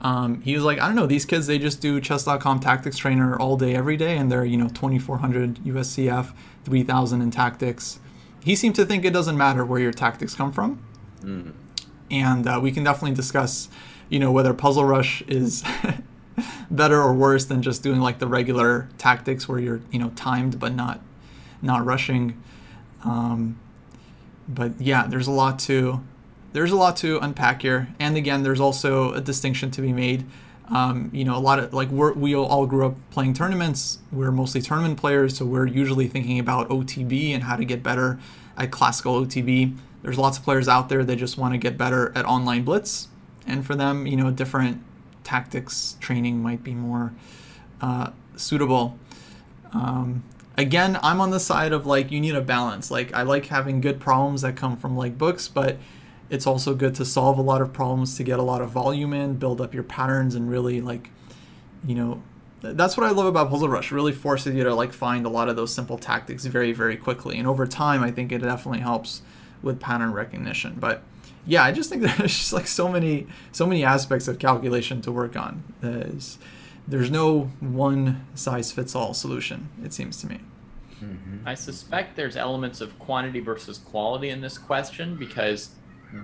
Um, 0.00 0.40
he 0.40 0.54
was 0.54 0.64
like, 0.64 0.80
I 0.80 0.86
don't 0.86 0.96
know, 0.96 1.06
these 1.06 1.24
kids, 1.24 1.46
they 1.46 1.58
just 1.58 1.80
do 1.80 2.00
chess.com 2.00 2.60
tactics 2.60 2.96
trainer 2.96 3.38
all 3.38 3.56
day, 3.56 3.74
every 3.74 3.96
day, 3.96 4.16
and 4.16 4.32
they're, 4.32 4.44
you 4.44 4.56
know, 4.56 4.68
2400 4.68 5.56
USCF, 5.56 6.32
3000 6.64 7.20
in 7.20 7.30
tactics. 7.30 8.00
He 8.42 8.56
seemed 8.56 8.74
to 8.76 8.86
think 8.86 9.04
it 9.04 9.12
doesn't 9.12 9.36
matter 9.36 9.64
where 9.64 9.80
your 9.80 9.92
tactics 9.92 10.34
come 10.34 10.52
from 10.52 10.82
and 12.10 12.46
uh, 12.46 12.58
we 12.62 12.72
can 12.72 12.84
definitely 12.84 13.14
discuss 13.14 13.68
you 14.08 14.18
know 14.18 14.32
whether 14.32 14.52
puzzle 14.52 14.84
rush 14.84 15.22
is 15.28 15.62
better 16.70 17.00
or 17.00 17.12
worse 17.12 17.44
than 17.44 17.62
just 17.62 17.82
doing 17.82 18.00
like 18.00 18.18
the 18.18 18.26
regular 18.26 18.88
tactics 18.98 19.48
where 19.48 19.58
you're 19.58 19.80
you 19.90 19.98
know 19.98 20.10
timed 20.16 20.58
but 20.58 20.74
not 20.74 21.00
not 21.62 21.84
rushing. 21.84 22.40
Um, 23.04 23.58
but 24.48 24.72
yeah 24.80 25.06
there's 25.06 25.26
a 25.26 25.32
lot 25.32 25.58
to 25.60 26.02
there's 26.52 26.72
a 26.72 26.76
lot 26.76 26.96
to 26.98 27.18
unpack 27.18 27.62
here. 27.62 27.88
And 27.98 28.16
again 28.16 28.42
there's 28.42 28.60
also 28.60 29.12
a 29.12 29.20
distinction 29.20 29.70
to 29.72 29.80
be 29.80 29.92
made. 29.92 30.26
Um, 30.68 31.10
you 31.12 31.24
know 31.24 31.36
a 31.36 31.40
lot 31.40 31.58
of 31.58 31.72
like 31.72 31.88
we're, 31.88 32.12
we 32.12 32.34
all 32.36 32.66
grew 32.66 32.86
up 32.86 32.96
playing 33.10 33.34
tournaments. 33.34 33.98
We're 34.12 34.30
mostly 34.30 34.60
tournament 34.62 34.98
players 34.98 35.36
so 35.36 35.44
we're 35.44 35.66
usually 35.66 36.06
thinking 36.08 36.38
about 36.38 36.68
otb 36.68 37.34
and 37.34 37.44
how 37.44 37.56
to 37.56 37.64
get 37.64 37.82
better 37.82 38.18
at 38.56 38.70
classical 38.70 39.24
otb 39.24 39.76
there's 40.02 40.18
lots 40.18 40.38
of 40.38 40.44
players 40.44 40.68
out 40.68 40.88
there 40.88 41.04
that 41.04 41.16
just 41.16 41.36
want 41.36 41.54
to 41.54 41.58
get 41.58 41.76
better 41.76 42.12
at 42.14 42.24
online 42.24 42.64
blitz. 42.64 43.08
And 43.46 43.66
for 43.66 43.74
them 43.74 44.06
you 44.06 44.16
know 44.16 44.30
different 44.30 44.82
tactics 45.24 45.96
training 46.00 46.42
might 46.42 46.62
be 46.62 46.74
more 46.74 47.12
uh, 47.80 48.10
suitable. 48.36 48.98
Um, 49.72 50.24
again 50.56 50.98
i'm 51.02 51.20
on 51.20 51.30
the 51.30 51.40
side 51.40 51.72
of 51.72 51.86
like 51.86 52.10
you 52.10 52.20
need 52.20 52.34
a 52.34 52.40
balance. 52.40 52.90
Like 52.90 53.12
i 53.14 53.22
like 53.22 53.46
having 53.46 53.80
good 53.80 54.00
problems 54.00 54.42
that 54.42 54.56
come 54.56 54.76
from 54.76 54.96
like 54.96 55.16
books 55.16 55.48
but 55.48 55.78
it's 56.28 56.46
also 56.46 56.74
good 56.74 56.94
to 56.96 57.04
solve 57.04 57.38
a 57.38 57.42
lot 57.42 57.60
of 57.60 57.72
problems 57.72 58.16
to 58.16 58.22
get 58.22 58.38
a 58.38 58.42
lot 58.42 58.62
of 58.62 58.70
volume 58.70 59.12
in 59.12 59.34
build 59.34 59.60
up 59.60 59.74
your 59.74 59.82
patterns 59.82 60.34
and 60.34 60.50
really 60.50 60.80
like 60.80 61.10
you 61.84 61.94
know 61.94 62.22
that's 62.60 62.96
what 62.96 63.06
i 63.06 63.10
love 63.10 63.26
about 63.26 63.48
puzzle 63.48 63.68
rush. 63.68 63.90
It 63.90 63.94
really 63.94 64.12
forces 64.12 64.54
you 64.54 64.64
to 64.64 64.74
like 64.74 64.92
find 64.92 65.24
a 65.24 65.30
lot 65.30 65.48
of 65.48 65.56
those 65.56 65.72
simple 65.74 65.96
tactics 65.96 66.44
very 66.44 66.72
very 66.72 66.96
quickly. 66.96 67.38
And 67.38 67.46
over 67.46 67.66
time 67.66 68.02
i 68.02 68.10
think 68.10 68.32
it 68.32 68.38
definitely 68.38 68.80
helps 68.80 69.22
with 69.62 69.80
pattern 69.80 70.12
recognition. 70.12 70.76
But 70.78 71.02
yeah 71.46 71.62
i 71.64 71.72
just 71.72 71.90
think 71.90 72.02
there's 72.18 72.36
just 72.36 72.52
like 72.52 72.66
so 72.66 72.88
many 72.88 73.26
so 73.52 73.66
many 73.66 73.84
aspects 73.84 74.28
of 74.28 74.38
calculation 74.38 75.00
to 75.00 75.10
work 75.12 75.36
on 75.36 75.62
there's 75.80 76.38
there's 76.88 77.10
no 77.10 77.50
one 77.60 78.26
size 78.34 78.72
fits 78.72 78.94
all 78.94 79.14
solution 79.14 79.68
it 79.84 79.92
seems 79.92 80.20
to 80.20 80.26
me 80.26 80.40
mm-hmm. 81.02 81.46
I 81.46 81.54
suspect 81.54 82.16
there's 82.16 82.36
elements 82.36 82.80
of 82.80 82.98
quantity 82.98 83.40
versus 83.40 83.78
quality 83.78 84.28
in 84.28 84.40
this 84.40 84.58
question 84.58 85.16
because 85.16 85.70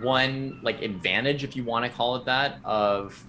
one 0.01 0.59
like 0.63 0.83
advantage, 0.83 1.45
if 1.45 1.57
you 1.57 1.65
want 1.65 1.85
to 1.85 1.91
call 1.91 2.17
it 2.17 2.25
that, 2.25 2.59
of 2.65 3.23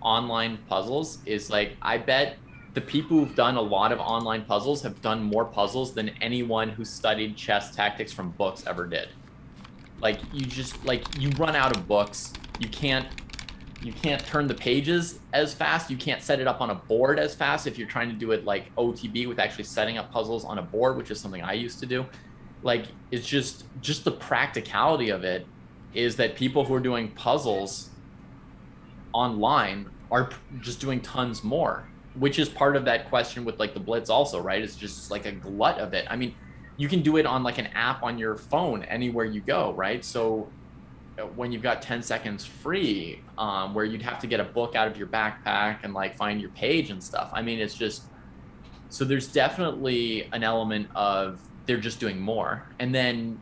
online 0.00 0.58
puzzles 0.68 1.18
is 1.24 1.50
like 1.50 1.76
I 1.80 1.98
bet 1.98 2.36
the 2.74 2.80
people 2.80 3.18
who've 3.18 3.34
done 3.34 3.56
a 3.56 3.60
lot 3.60 3.92
of 3.92 4.00
online 4.00 4.44
puzzles 4.44 4.82
have 4.82 5.00
done 5.00 5.22
more 5.22 5.44
puzzles 5.44 5.94
than 5.94 6.10
anyone 6.20 6.68
who 6.68 6.84
studied 6.84 7.36
chess 7.36 7.74
tactics 7.74 8.12
from 8.12 8.30
books 8.32 8.64
ever 8.66 8.86
did. 8.86 9.08
Like 10.00 10.20
you 10.32 10.44
just 10.46 10.84
like 10.84 11.04
you 11.18 11.30
run 11.30 11.56
out 11.56 11.76
of 11.76 11.86
books. 11.88 12.32
You 12.58 12.68
can't 12.68 13.06
you 13.82 13.92
can't 13.92 14.24
turn 14.24 14.46
the 14.46 14.54
pages 14.54 15.18
as 15.32 15.52
fast. 15.52 15.90
You 15.90 15.96
can't 15.96 16.22
set 16.22 16.40
it 16.40 16.46
up 16.46 16.60
on 16.60 16.70
a 16.70 16.74
board 16.74 17.18
as 17.18 17.34
fast 17.34 17.66
if 17.66 17.76
you're 17.76 17.88
trying 17.88 18.08
to 18.08 18.14
do 18.14 18.32
it 18.32 18.44
like 18.44 18.74
OTB 18.76 19.28
with 19.28 19.38
actually 19.38 19.64
setting 19.64 19.98
up 19.98 20.10
puzzles 20.10 20.44
on 20.44 20.58
a 20.58 20.62
board, 20.62 20.96
which 20.96 21.10
is 21.10 21.20
something 21.20 21.42
I 21.42 21.52
used 21.52 21.80
to 21.80 21.86
do. 21.86 22.06
Like 22.62 22.86
it's 23.10 23.26
just 23.26 23.64
just 23.80 24.04
the 24.04 24.12
practicality 24.12 25.10
of 25.10 25.24
it 25.24 25.46
is 25.92 26.16
that 26.16 26.34
people 26.34 26.64
who 26.64 26.74
are 26.74 26.80
doing 26.80 27.08
puzzles 27.12 27.90
online 29.12 29.88
are 30.10 30.30
just 30.60 30.80
doing 30.80 31.00
tons 31.00 31.44
more, 31.44 31.86
which 32.14 32.38
is 32.38 32.48
part 32.48 32.76
of 32.76 32.84
that 32.86 33.08
question 33.08 33.44
with 33.44 33.58
like 33.58 33.74
the 33.74 33.80
blitz 33.80 34.10
also, 34.10 34.40
right? 34.40 34.62
It's 34.62 34.76
just 34.76 35.10
like 35.10 35.26
a 35.26 35.32
glut 35.32 35.78
of 35.78 35.92
it. 35.94 36.06
I 36.08 36.16
mean, 36.16 36.34
you 36.76 36.88
can 36.88 37.02
do 37.02 37.16
it 37.16 37.26
on 37.26 37.42
like 37.42 37.58
an 37.58 37.68
app 37.68 38.02
on 38.02 38.18
your 38.18 38.36
phone 38.36 38.82
anywhere 38.84 39.24
you 39.24 39.40
go, 39.40 39.74
right? 39.74 40.04
So 40.04 40.54
uh, 41.18 41.26
when 41.26 41.52
you've 41.52 41.62
got 41.62 41.80
10 41.82 42.02
seconds 42.02 42.44
free 42.44 43.22
um, 43.38 43.72
where 43.74 43.84
you'd 43.84 44.02
have 44.02 44.18
to 44.20 44.26
get 44.26 44.40
a 44.40 44.44
book 44.44 44.74
out 44.74 44.88
of 44.88 44.96
your 44.96 45.06
backpack 45.06 45.78
and 45.84 45.94
like 45.94 46.16
find 46.16 46.40
your 46.40 46.50
page 46.50 46.90
and 46.90 47.02
stuff 47.02 47.30
i 47.32 47.40
mean 47.40 47.60
it's 47.60 47.74
just 47.74 48.10
so 48.88 49.04
there's 49.04 49.30
definitely 49.30 50.28
an 50.32 50.42
element 50.42 50.88
of 50.96 51.40
they're 51.66 51.78
just 51.78 52.00
doing 52.00 52.18
more 52.20 52.68
and 52.80 52.92
then 52.92 53.40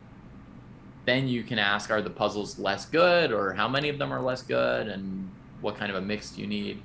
then 1.06 1.26
you 1.26 1.42
can 1.42 1.58
ask 1.58 1.90
are 1.90 2.02
the 2.02 2.10
puzzles 2.10 2.58
less 2.58 2.84
good 2.86 3.32
or 3.32 3.54
how 3.54 3.68
many 3.68 3.88
of 3.88 3.98
them 3.98 4.12
are 4.12 4.20
less 4.20 4.42
good 4.42 4.88
and 4.88 5.30
what 5.60 5.74
kind 5.76 5.90
of 5.90 5.96
a 5.96 6.00
mix 6.02 6.32
do 6.32 6.42
you 6.42 6.46
need 6.46 6.82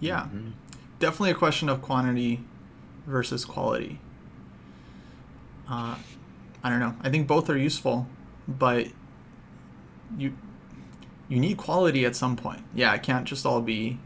yeah 0.00 0.24
Mhm. 0.24 0.52
definitely 0.98 1.30
a 1.30 1.34
question 1.34 1.68
of 1.68 1.82
quantity 1.82 2.40
versus 3.06 3.44
quality. 3.44 4.00
Uh, 5.68 5.96
I 6.62 6.70
don't 6.70 6.80
know. 6.80 6.94
I 7.02 7.10
think 7.10 7.26
both 7.26 7.50
are 7.50 7.56
useful, 7.58 8.06
but 8.46 8.88
you 10.16 10.34
you 11.28 11.38
need 11.38 11.58
quality 11.58 12.06
at 12.06 12.16
some 12.16 12.36
point. 12.36 12.62
Yeah, 12.74 12.94
it 12.94 13.02
can't 13.02 13.26
just 13.26 13.44
all 13.44 13.60
be 13.60 13.98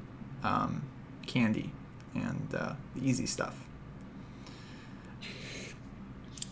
um, 0.42 0.82
candy. 1.26 1.72
and 2.14 2.54
uh, 2.54 2.74
easy 3.00 3.26
stuff. 3.26 3.56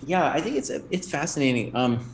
Yeah, 0.06 0.30
I 0.30 0.40
think 0.40 0.56
it's 0.56 0.70
it's 0.70 1.08
fascinating. 1.10 1.74
Um, 1.76 2.08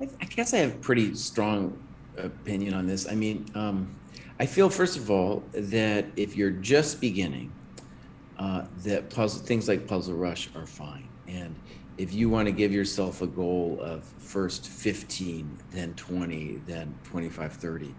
I, 0.00 0.08
I 0.20 0.24
guess 0.24 0.52
I 0.54 0.58
have 0.58 0.80
pretty 0.80 1.14
strong 1.14 1.78
opinion 2.16 2.74
on 2.74 2.86
this. 2.86 3.08
I 3.08 3.14
mean, 3.14 3.46
um, 3.54 3.94
I 4.40 4.46
feel 4.46 4.68
first 4.68 4.96
of 4.96 5.10
all 5.10 5.44
that 5.52 6.06
if 6.16 6.36
you're 6.36 6.50
just 6.50 7.00
beginning, 7.00 7.52
uh, 8.38 8.64
that 8.84 9.10
puzzle 9.10 9.42
things 9.44 9.68
like 9.68 9.86
Puzzle 9.86 10.14
Rush 10.14 10.48
are 10.56 10.66
fine, 10.66 11.06
and 11.28 11.54
if 11.98 12.14
you 12.14 12.30
want 12.30 12.46
to 12.46 12.52
give 12.52 12.72
yourself 12.72 13.22
a 13.22 13.26
goal 13.26 13.78
of 13.82 14.04
first 14.04 14.68
15, 14.68 15.58
then 15.72 15.92
20, 15.94 16.62
then 16.66 16.94
25, 17.04 17.52
30, 17.52 17.94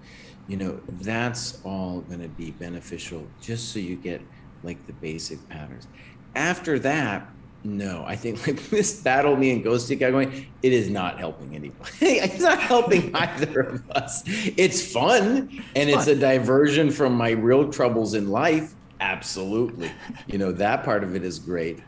you 0.47 0.57
know, 0.57 0.79
that's 1.01 1.59
all 1.63 2.01
going 2.01 2.21
to 2.21 2.29
be 2.29 2.51
beneficial 2.51 3.27
just 3.41 3.71
so 3.71 3.79
you 3.79 3.97
get 3.97 4.21
like 4.63 4.85
the 4.87 4.93
basic 4.93 5.47
patterns. 5.49 5.87
After 6.35 6.79
that, 6.79 7.29
no, 7.65 8.05
I 8.07 8.15
think 8.15 8.47
like 8.47 8.69
this 8.69 9.01
battle 9.01 9.35
me 9.35 9.51
and 9.51 9.63
Kosti 9.63 9.99
guy 9.99 10.11
going, 10.11 10.47
it 10.63 10.71
is 10.73 10.89
not 10.89 11.19
helping 11.19 11.53
anybody. 11.53 11.91
it's 12.01 12.41
not 12.41 12.59
helping 12.59 13.13
either 13.15 13.59
of 13.61 13.91
us. 13.91 14.23
It's 14.25 14.91
fun 14.93 15.49
and 15.75 15.89
it's, 15.89 16.07
it's 16.07 16.07
a 16.07 16.15
diversion 16.15 16.89
from 16.89 17.13
my 17.13 17.31
real 17.31 17.69
troubles 17.71 18.13
in 18.13 18.29
life. 18.29 18.73
Absolutely. 19.01 19.91
You 20.27 20.37
know, 20.37 20.51
that 20.53 20.83
part 20.83 21.03
of 21.03 21.15
it 21.15 21.23
is 21.23 21.37
great. 21.39 21.79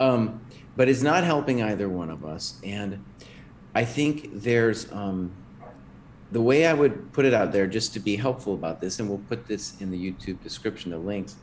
Um, 0.00 0.40
but 0.78 0.88
it's 0.88 1.02
not 1.02 1.24
helping 1.24 1.60
either 1.60 1.88
one 1.88 2.08
of 2.08 2.24
us. 2.24 2.60
And 2.62 3.04
I 3.74 3.84
think 3.84 4.30
there's 4.32 4.90
um, 4.92 5.32
the 6.30 6.40
way 6.40 6.68
I 6.68 6.72
would 6.72 7.12
put 7.12 7.24
it 7.24 7.34
out 7.34 7.50
there 7.50 7.66
just 7.66 7.94
to 7.94 8.00
be 8.00 8.14
helpful 8.14 8.54
about 8.54 8.80
this, 8.80 9.00
and 9.00 9.08
we'll 9.08 9.18
put 9.18 9.48
this 9.48 9.74
in 9.80 9.90
the 9.90 9.98
YouTube 9.98 10.40
description, 10.40 10.92
the 10.92 10.98
links, 10.98 11.34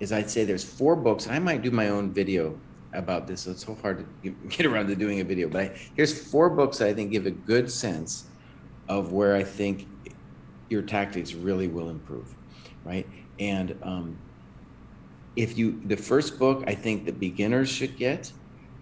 is 0.00 0.12
I'd 0.12 0.28
say 0.28 0.44
there's 0.44 0.64
four 0.64 0.96
books. 0.96 1.26
I 1.28 1.38
might 1.38 1.62
do 1.62 1.70
my 1.70 1.88
own 1.88 2.12
video 2.12 2.58
about 2.92 3.26
this. 3.26 3.40
So 3.40 3.52
it's 3.52 3.64
so 3.64 3.74
hard 3.74 4.04
to 4.22 4.30
get 4.50 4.66
around 4.66 4.88
to 4.88 4.96
doing 4.96 5.18
a 5.20 5.24
video, 5.24 5.48
but 5.48 5.60
I, 5.62 5.80
here's 5.96 6.30
four 6.30 6.50
books 6.50 6.76
that 6.78 6.88
I 6.88 6.92
think 6.92 7.10
give 7.10 7.24
a 7.24 7.30
good 7.30 7.70
sense 7.70 8.26
of 8.90 9.12
where 9.12 9.34
I 9.34 9.44
think 9.44 9.88
your 10.68 10.82
tactics 10.82 11.32
really 11.32 11.68
will 11.68 11.88
improve, 11.88 12.34
right? 12.84 13.08
And 13.40 13.78
um, 13.82 14.18
if 15.36 15.56
you, 15.56 15.80
the 15.86 15.96
first 15.96 16.38
book 16.38 16.64
I 16.66 16.74
think 16.74 17.06
the 17.06 17.12
beginners 17.12 17.70
should 17.70 17.96
get 17.96 18.30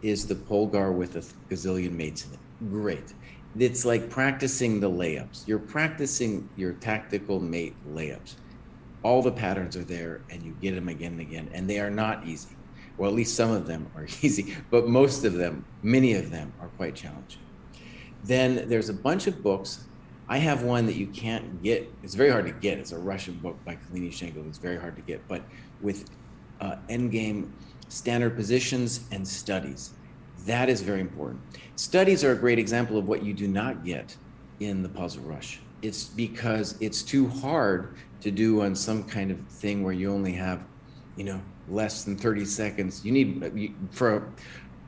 is 0.03 0.27
the 0.27 0.35
Polgar 0.35 0.93
with 0.93 1.17
a 1.17 1.53
gazillion 1.53 1.93
mates 1.93 2.27
in 2.27 2.33
it. 2.35 2.71
Great. 2.71 3.15
It's 3.59 3.85
like 3.85 4.09
practicing 4.11 4.81
the 4.81 4.91
layups. 4.91 5.47
You're 5.47 5.59
practicing 5.59 6.49
your 6.57 6.73
tactical 6.75 7.39
mate 7.41 7.75
layups. 7.89 8.37
All 9.03 9.21
the 9.23 9.33
patterns 9.33 9.77
are 9.77 9.85
there 9.85 10.23
and 10.31 10.43
you 10.43 10.57
get 10.61 10.75
them 10.75 10.89
again 10.89 11.13
and 11.13 11.21
again, 11.21 11.51
and 11.53 11.69
they 11.69 11.81
are 11.81 11.91
not 11.91 12.27
easy 12.27 12.57
well, 12.97 13.11
at 13.11 13.17
least 13.17 13.35
some 13.35 13.51
of 13.51 13.67
them 13.67 13.91
are 13.97 14.07
easy, 14.23 14.57
but 14.71 14.89
most 14.89 15.25
of 15.25 15.35
them, 15.35 15.65
many 15.83 16.15
of 16.15 16.31
them, 16.31 16.53
are 16.61 16.69
quite 16.69 16.95
challenging. 16.95 17.41
Then 18.25 18.69
there's 18.69 18.89
a 18.89 18.95
bunch 18.95 19.27
of 19.27 19.43
books. 19.43 19.85
I 20.29 20.39
have 20.39 20.63
one 20.63 20.87
that 20.87 20.95
you 20.95 21.09
can't 21.09 21.63
get. 21.63 21.93
It's 22.03 22.15
very 22.15 22.31
hard 22.31 22.47
to 22.47 22.53
get. 22.53 22.79
It's 22.79 22.93
a 22.93 22.99
Russian 22.99 23.35
book 23.35 23.59
by 23.65 23.77
Kalinichenko. 23.77 24.47
It's 24.49 24.59
very 24.59 24.77
hard 24.77 24.97
to 24.97 25.03
get, 25.03 25.27
but 25.27 25.43
with 25.81 26.09
uh, 26.61 26.77
endgame 26.89 27.51
standard 27.93 28.35
positions 28.35 29.01
and 29.13 29.27
studies. 29.27 29.91
That 30.47 30.69
is 30.69 30.81
very 30.81 31.01
important. 31.01 31.41
Studies 31.77 32.25
are 32.25 32.33
a 32.33 32.37
great 32.37 32.59
example 32.59 32.97
of 32.97 33.07
what 33.07 33.23
you 33.23 33.35
do 33.35 33.47
not 33.47 33.85
get 33.85 34.17
in 34.61 34.83
the 34.83 34.89
puzzle 34.89 35.23
rush. 35.25 35.61
It's 35.83 36.05
because 36.05 36.77
it's 36.81 37.03
too 37.03 37.29
hard 37.29 37.97
to 38.23 38.31
do 38.31 38.63
on 38.63 38.75
some 38.75 39.05
kind 39.05 39.31
of 39.31 39.39
thing 39.47 39.83
where 39.83 39.93
you 39.93 40.11
only 40.11 40.33
have, 40.33 40.63
you 41.17 41.25
know, 41.25 41.41
less 41.69 42.05
than 42.05 42.17
30 42.17 42.45
seconds. 42.47 43.05
You 43.05 43.13
need 43.13 43.75
for 43.91 44.17
a, 44.17 44.23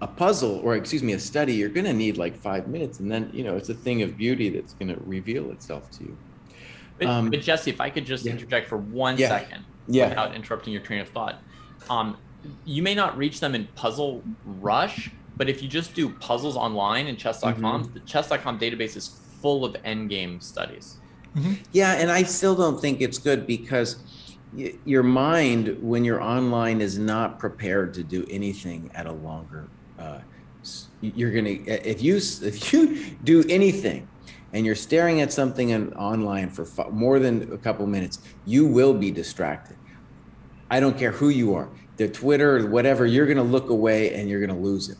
a 0.01 0.07
puzzle 0.07 0.61
or 0.61 0.75
excuse 0.77 1.03
me, 1.03 1.13
a 1.13 1.19
study, 1.19 1.53
you're 1.53 1.69
going 1.69 1.87
to 1.87 1.93
need 1.93 2.17
like 2.17 2.37
five 2.37 2.69
minutes. 2.69 3.01
And 3.01 3.13
then, 3.13 3.31
you 3.35 3.45
know, 3.45 3.57
it's 3.57 3.69
a 3.69 3.75
thing 3.75 4.03
of 4.03 4.17
beauty 4.17 4.49
that's 4.49 4.73
going 4.75 4.89
to 4.89 5.01
reveal 5.05 5.51
itself 5.51 5.91
to 5.99 6.05
you. 6.05 6.17
But, 6.99 7.09
um, 7.09 7.31
but, 7.31 7.43
Jesse, 7.43 7.71
if 7.71 7.81
I 7.81 7.91
could 7.91 8.07
just 8.07 8.25
yeah. 8.25 8.33
interject 8.33 8.69
for 8.69 8.79
one 8.79 9.19
yeah. 9.19 9.29
second, 9.29 9.65
yeah. 9.89 10.09
without 10.09 10.35
interrupting 10.35 10.73
your 10.73 10.83
train 10.83 11.01
of 11.01 11.09
thought. 11.09 11.41
Um, 11.91 12.17
you 12.65 12.83
may 12.83 12.95
not 12.95 13.17
reach 13.17 13.41
them 13.41 13.55
in 13.55 13.67
Puzzle 13.75 14.23
Rush, 14.45 15.11
but 15.37 15.49
if 15.49 15.63
you 15.63 15.69
just 15.69 15.95
do 15.95 16.11
puzzles 16.11 16.57
online 16.57 17.07
in 17.07 17.17
chess.com, 17.17 17.55
mm-hmm. 17.57 17.95
the 17.95 18.01
chess.com 18.01 18.59
database 18.59 18.97
is 18.97 19.21
full 19.41 19.65
of 19.65 19.75
endgame 19.83 20.43
studies. 20.43 20.99
Mm-hmm. 21.37 21.55
Yeah, 21.73 21.95
and 21.95 22.11
I 22.11 22.23
still 22.23 22.55
don't 22.55 22.81
think 22.81 23.01
it's 23.01 23.19
good 23.19 23.47
because 23.47 23.99
your 24.85 25.03
mind 25.03 25.77
when 25.83 26.05
you're 26.05 26.23
online 26.23 26.81
is 26.81 26.99
not 26.99 27.39
prepared 27.39 27.93
to 27.95 28.05
do 28.05 28.25
anything 28.31 28.91
at 28.95 29.07
a 29.07 29.13
longer 29.13 29.69
uh, 29.99 30.21
you're 31.01 31.33
gonna 31.33 31.57
if 31.67 32.03
you 32.03 32.17
if 32.17 32.73
you 32.73 33.17
do 33.25 33.45
anything 33.49 34.09
and 34.53 34.65
you're 34.65 34.77
staring 34.77 35.21
at 35.21 35.33
something 35.33 35.71
in, 35.71 35.93
online 35.95 36.49
for 36.49 36.67
more 36.91 37.19
than 37.19 37.53
a 37.53 37.59
couple 37.59 37.87
minutes 37.87 38.21
you 38.47 38.67
will 38.67 38.95
be 38.95 39.11
distracted 39.11 39.77
i 40.71 40.79
don't 40.79 40.97
care 40.97 41.13
who 41.13 41.29
you 41.29 41.55
are 41.55 41.69
the 41.97 42.09
twitter 42.09 42.59
or 42.59 42.67
whatever 42.67 43.07
you're 43.07 43.27
gonna 43.27 43.43
look 43.43 43.71
away 43.71 44.15
and 44.15 44.29
you're 44.29 44.41
gonna 44.41 44.59
lose 44.59 44.89
it 44.89 44.99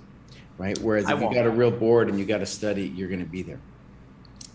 right? 0.59 0.79
Whereas 0.79 1.09
if 1.09 1.21
you 1.21 1.33
got 1.33 1.47
a 1.47 1.51
real 1.51 1.71
board 1.71 2.09
and 2.09 2.19
you 2.19 2.25
got 2.25 2.39
to 2.39 2.47
study 2.47 2.93
you're 2.95 3.09
gonna 3.09 3.25
be 3.25 3.43
there. 3.43 3.61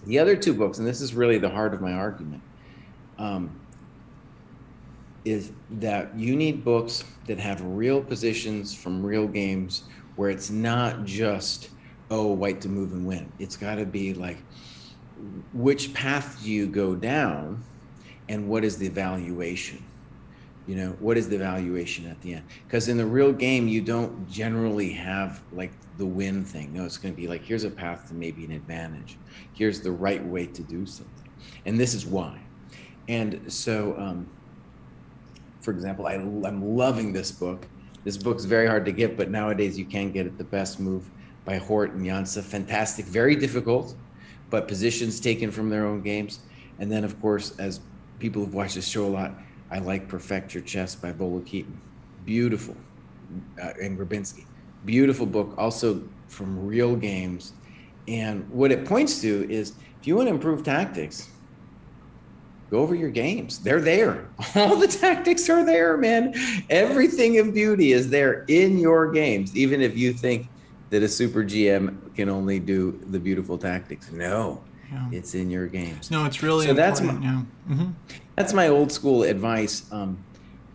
The 0.06 0.20
other 0.20 0.36
two 0.36 0.54
books 0.54 0.78
and 0.78 0.88
this 0.88 1.02
is 1.02 1.14
really 1.14 1.38
the 1.38 1.50
heart 1.50 1.74
of 1.74 1.82
my 1.82 1.94
argument 1.94 2.42
um, 3.18 3.60
is 5.26 5.52
that 5.72 6.16
you 6.18 6.36
need 6.36 6.64
books 6.64 7.04
that 7.28 7.38
have 7.38 7.62
real 7.62 8.02
positions 8.02 8.74
from 8.74 9.06
real 9.06 9.28
games 9.28 9.84
where 10.16 10.30
it's 10.30 10.50
not 10.50 11.06
just 11.06 11.70
oh 12.10 12.28
white 12.28 12.62
to 12.62 12.70
move 12.70 12.94
and 12.94 13.06
win. 13.06 13.32
It's 13.40 13.58
got 13.58 13.76
to 13.76 13.86
be 13.86 14.14
like 14.14 14.38
which 15.54 15.94
path 15.94 16.40
do 16.42 16.50
you 16.50 16.66
go 16.66 16.96
down 16.96 17.62
and 18.30 18.48
what 18.48 18.64
is 18.64 18.78
the 18.78 18.88
evaluation 18.88 19.84
you 20.70 20.76
know 20.76 20.90
what 21.00 21.18
is 21.18 21.28
the 21.28 21.38
valuation 21.38 22.06
at 22.08 22.22
the 22.22 22.34
end 22.36 22.46
because 22.66 22.88
in 22.88 22.98
the 22.98 23.06
real 23.06 23.34
game 23.34 23.68
you 23.68 23.82
don't 23.82 24.30
generally 24.30 24.92
have 24.92 25.42
like 25.52 25.72
the 25.98 26.06
win 26.06 26.46
thing 26.46 26.72
no 26.74 26.86
it's 26.86 26.98
going 26.98 27.14
to 27.14 27.20
be 27.20 27.28
like 27.28 27.44
here's 27.44 27.64
a 27.64 27.70
path 27.70 28.08
to 28.08 28.14
maybe 28.14 28.46
an 28.46 28.52
advantage 28.52 29.18
here's 29.54 29.82
the 29.82 29.92
right 29.92 30.24
way 30.26 30.46
to 30.46 30.62
do 30.62 30.86
something 30.86 31.30
and 31.66 31.80
this 31.80 31.94
is 31.94 32.06
why 32.06 32.40
and 33.08 33.52
so 33.52 33.96
um, 33.98 34.30
for 35.62 35.72
example, 35.72 36.08
I, 36.08 36.14
I'm 36.14 36.76
loving 36.76 37.12
this 37.14 37.32
book. 37.32 37.68
This 38.04 38.18
book's 38.18 38.46
very 38.46 38.68
hard 38.68 38.86
to 38.86 38.92
get, 38.92 39.18
but 39.18 39.30
nowadays 39.30 39.78
you 39.78 39.86
can 39.86 40.12
get 40.12 40.26
it. 40.26 40.38
The 40.38 40.44
Best 40.44 40.80
Move 40.80 41.10
by 41.46 41.58
Hort 41.58 41.92
and 41.92 42.06
Jansa. 42.06 42.42
Fantastic, 42.44 43.06
very 43.06 43.36
difficult, 43.36 43.96
but 44.50 44.68
positions 44.68 45.20
taken 45.20 45.52
from 45.52 45.70
their 45.70 45.86
own 45.86 46.02
games. 46.02 46.40
And 46.80 46.92
then, 46.92 47.04
of 47.04 47.20
course, 47.22 47.58
as 47.60 47.82
people 48.20 48.44
who've 48.44 48.54
watched 48.54 48.76
this 48.76 48.88
show 48.88 49.06
a 49.06 49.10
lot, 49.10 49.34
I 49.72 49.80
like 49.80 50.08
Perfect 50.08 50.54
Your 50.54 50.64
Chess 50.64 50.96
by 50.96 51.12
Volokitin. 51.12 51.76
Beautiful. 52.26 52.76
Uh, 53.62 53.74
and 53.82 53.98
Grabinsky. 53.98 54.46
Beautiful 54.86 55.26
book, 55.26 55.54
also 55.58 56.04
from 56.28 56.66
real 56.66 56.96
games. 56.96 57.54
And 58.08 58.50
what 58.50 58.72
it 58.72 58.86
points 58.86 59.22
to 59.22 59.50
is 59.52 59.74
if 60.00 60.08
you 60.08 60.16
want 60.16 60.30
to 60.30 60.34
improve 60.34 60.64
tactics, 60.64 61.30
go 62.72 62.80
over 62.80 62.96
your 62.96 63.10
games. 63.10 63.60
They're 63.60 63.82
there. 63.82 64.30
All 64.56 64.76
the 64.76 64.88
tactics 64.88 65.50
are 65.50 65.64
there, 65.64 65.98
man. 65.98 66.34
Everything 66.70 67.38
of 67.40 67.54
beauty 67.54 67.92
is 67.92 68.10
there 68.10 68.46
in 68.48 68.80
your 68.80 69.12
games, 69.12 69.56
even 69.56 69.82
if 69.82 69.98
you 69.98 70.14
think 70.14 70.48
that 70.90 71.04
a 71.04 71.08
super 71.08 71.44
GM 71.44 72.16
can 72.16 72.30
only 72.30 72.60
do 72.60 73.00
the 73.08 73.20
beautiful 73.20 73.58
tactics. 73.58 74.12
No, 74.12 74.64
yeah. 74.92 75.08
it's 75.12 75.36
in 75.36 75.50
your 75.50 75.68
games. 75.68 76.12
No, 76.12 76.26
it's 76.26 76.42
really 76.44 76.66
so 76.66 76.74
that's 76.74 77.02
my, 77.02 77.14
yeah. 77.14 77.44
mm-hmm. 77.70 77.90
that's 78.36 78.54
my 78.54 78.68
old 78.68 78.92
school 78.92 79.24
advice. 79.24 79.92
Um, 79.92 80.24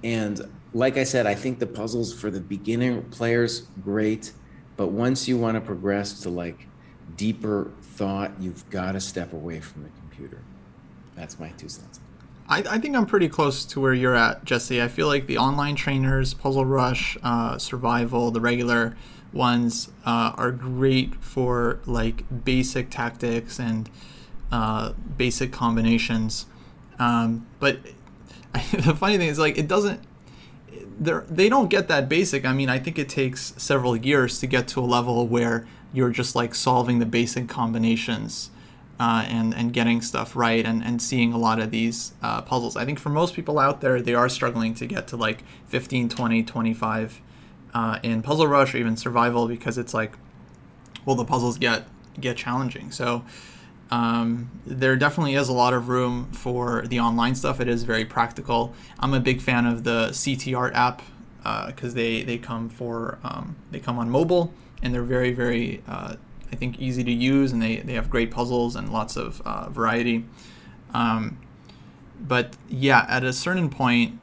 and 0.03 0.41
like 0.73 0.97
I 0.97 1.05
said, 1.05 1.27
I 1.27 1.35
think 1.35 1.59
the 1.59 1.67
puzzles 1.67 2.13
for 2.13 2.31
the 2.31 2.41
beginner 2.41 3.01
players 3.01 3.67
great, 3.83 4.33
but 4.77 4.89
once 4.89 5.29
you 5.29 5.39
want 5.39 5.57
to 5.57 5.61
progress 5.61 6.21
to 6.21 6.31
like 6.31 6.67
deeper 7.17 7.71
thought, 7.83 8.33
you've 8.41 8.69
got 8.71 8.93
to 8.93 9.01
step 9.01 9.33
away 9.33 9.61
from 9.61 9.85
the 9.85 9.91
computer. 10.01 10.43
That's 11.15 11.39
my 11.39 11.51
two 11.51 11.69
cents. 11.69 12.01
I, 12.49 12.59
I, 12.59 12.79
think 12.79 12.95
I'm 12.95 13.07
pretty 13.07 13.29
close 13.29 13.65
to 13.67 13.81
where 13.81 13.95
you're 13.95 14.17
at, 14.17 14.45
Jesse. 14.45 14.83
I 14.83 14.89
feel 14.89 15.07
like 15.07 15.27
the 15.27 15.39
online 15.39 15.77
trainers, 15.77 16.35
Puzzle 16.35 16.67
Rush, 16.67 17.17
uh, 17.23 17.57
Survival, 17.57 18.31
the 18.31 18.41
regular 18.41 18.97
ones 19.35 19.91
uh, 20.07 20.33
are 20.37 20.53
great 20.53 21.17
for 21.17 21.81
like 21.85 22.25
basic 22.45 22.89
tactics 22.91 23.59
and 23.59 23.91
uh, 24.53 24.93
basic 25.17 25.53
combinations. 25.53 26.47
Um, 26.99 27.47
but 27.59 27.81
the 28.73 28.95
funny 28.95 29.19
thing 29.19 29.29
is, 29.29 29.39
like, 29.39 29.59
it 29.59 29.69
doesn't. 29.69 30.01
They 31.01 31.49
don't 31.49 31.69
get 31.69 31.89
that 31.89 32.09
basic. 32.09 32.45
I 32.45 32.53
mean, 32.53 32.69
I 32.69 32.79
think 32.79 33.01
it 33.01 33.09
takes 33.09 33.53
several 33.57 33.97
years 33.97 34.39
to 34.39 34.47
get 34.47 34.69
to 34.69 34.81
a 34.81 34.87
level 34.87 35.27
where 35.27 35.67
you're 35.93 36.11
just 36.11 36.37
like 36.37 36.55
solving 36.55 37.01
the 37.01 37.07
basic 37.07 37.49
combinations 37.49 38.51
uh, 39.01 39.25
and 39.29 39.53
and 39.55 39.73
getting 39.73 40.01
stuff 40.01 40.37
right 40.37 40.65
and, 40.65 40.85
and 40.85 41.03
seeing 41.03 41.33
a 41.33 41.39
lot 41.39 41.59
of 41.59 41.73
these 41.73 42.13
uh, 42.23 42.43
puzzles. 42.43 42.77
I 42.77 42.85
think 42.85 43.01
for 43.01 43.09
most 43.09 43.35
people 43.35 43.59
out 43.59 43.81
there, 43.81 44.01
they 44.01 44.15
are 44.15 44.29
struggling 44.29 44.73
to 44.75 44.87
get 44.87 45.09
to 45.09 45.17
like 45.17 45.43
15, 45.67 46.09
20, 46.09 46.45
25 46.45 47.21
uh, 47.75 47.99
in 48.03 48.23
Puzzle 48.23 48.47
Rush 48.47 48.75
or 48.75 48.79
even 48.79 48.97
Survival 48.97 49.49
because 49.49 49.79
it's 49.79 49.95
like, 49.95 50.17
well, 51.05 51.17
the 51.17 51.25
puzzles 51.25 51.59
get 51.59 51.87
get 52.19 52.37
challenging. 52.37 52.91
So 52.91 53.25
um, 53.91 54.51
there 54.65 54.97
definitely 54.97 55.35
is 55.35 55.49
a 55.49 55.53
lot 55.53 55.75
of 55.75 55.89
room 55.89 56.31
for 56.33 56.85
the 56.87 57.01
online 57.01 57.35
stuff. 57.35 57.61
It 57.61 57.69
is 57.69 57.83
very 57.83 58.05
practical. 58.05 58.75
I'm 59.01 59.13
a 59.13 59.21
big 59.21 59.41
fan 59.41 59.67
of 59.67 59.85
the 59.85 60.17
CT-ART 60.25 60.75
app 60.75 61.03
because 61.67 61.93
uh, 61.93 61.97
they 61.97 62.23
they 62.23 62.39
come 62.39 62.69
for 62.69 63.19
um, 63.23 63.57
they 63.71 63.81
come 63.81 63.99
on 63.99 64.09
mobile 64.09 64.53
and 64.83 64.95
they're 64.95 65.03
very 65.03 65.33
very 65.33 65.83
uh, 65.87 66.17
I 66.55 66.57
think 66.57 66.79
easy 66.79 67.03
to 67.03 67.11
use, 67.11 67.51
and 67.51 67.61
they, 67.61 67.79
they 67.79 67.95
have 67.95 68.09
great 68.09 68.31
puzzles 68.31 68.77
and 68.77 68.93
lots 68.93 69.17
of 69.17 69.43
uh, 69.45 69.69
variety. 69.71 70.25
Um, 70.93 71.39
but 72.21 72.57
yeah, 72.69 73.05
at 73.09 73.25
a 73.25 73.33
certain 73.33 73.69
point, 73.69 74.21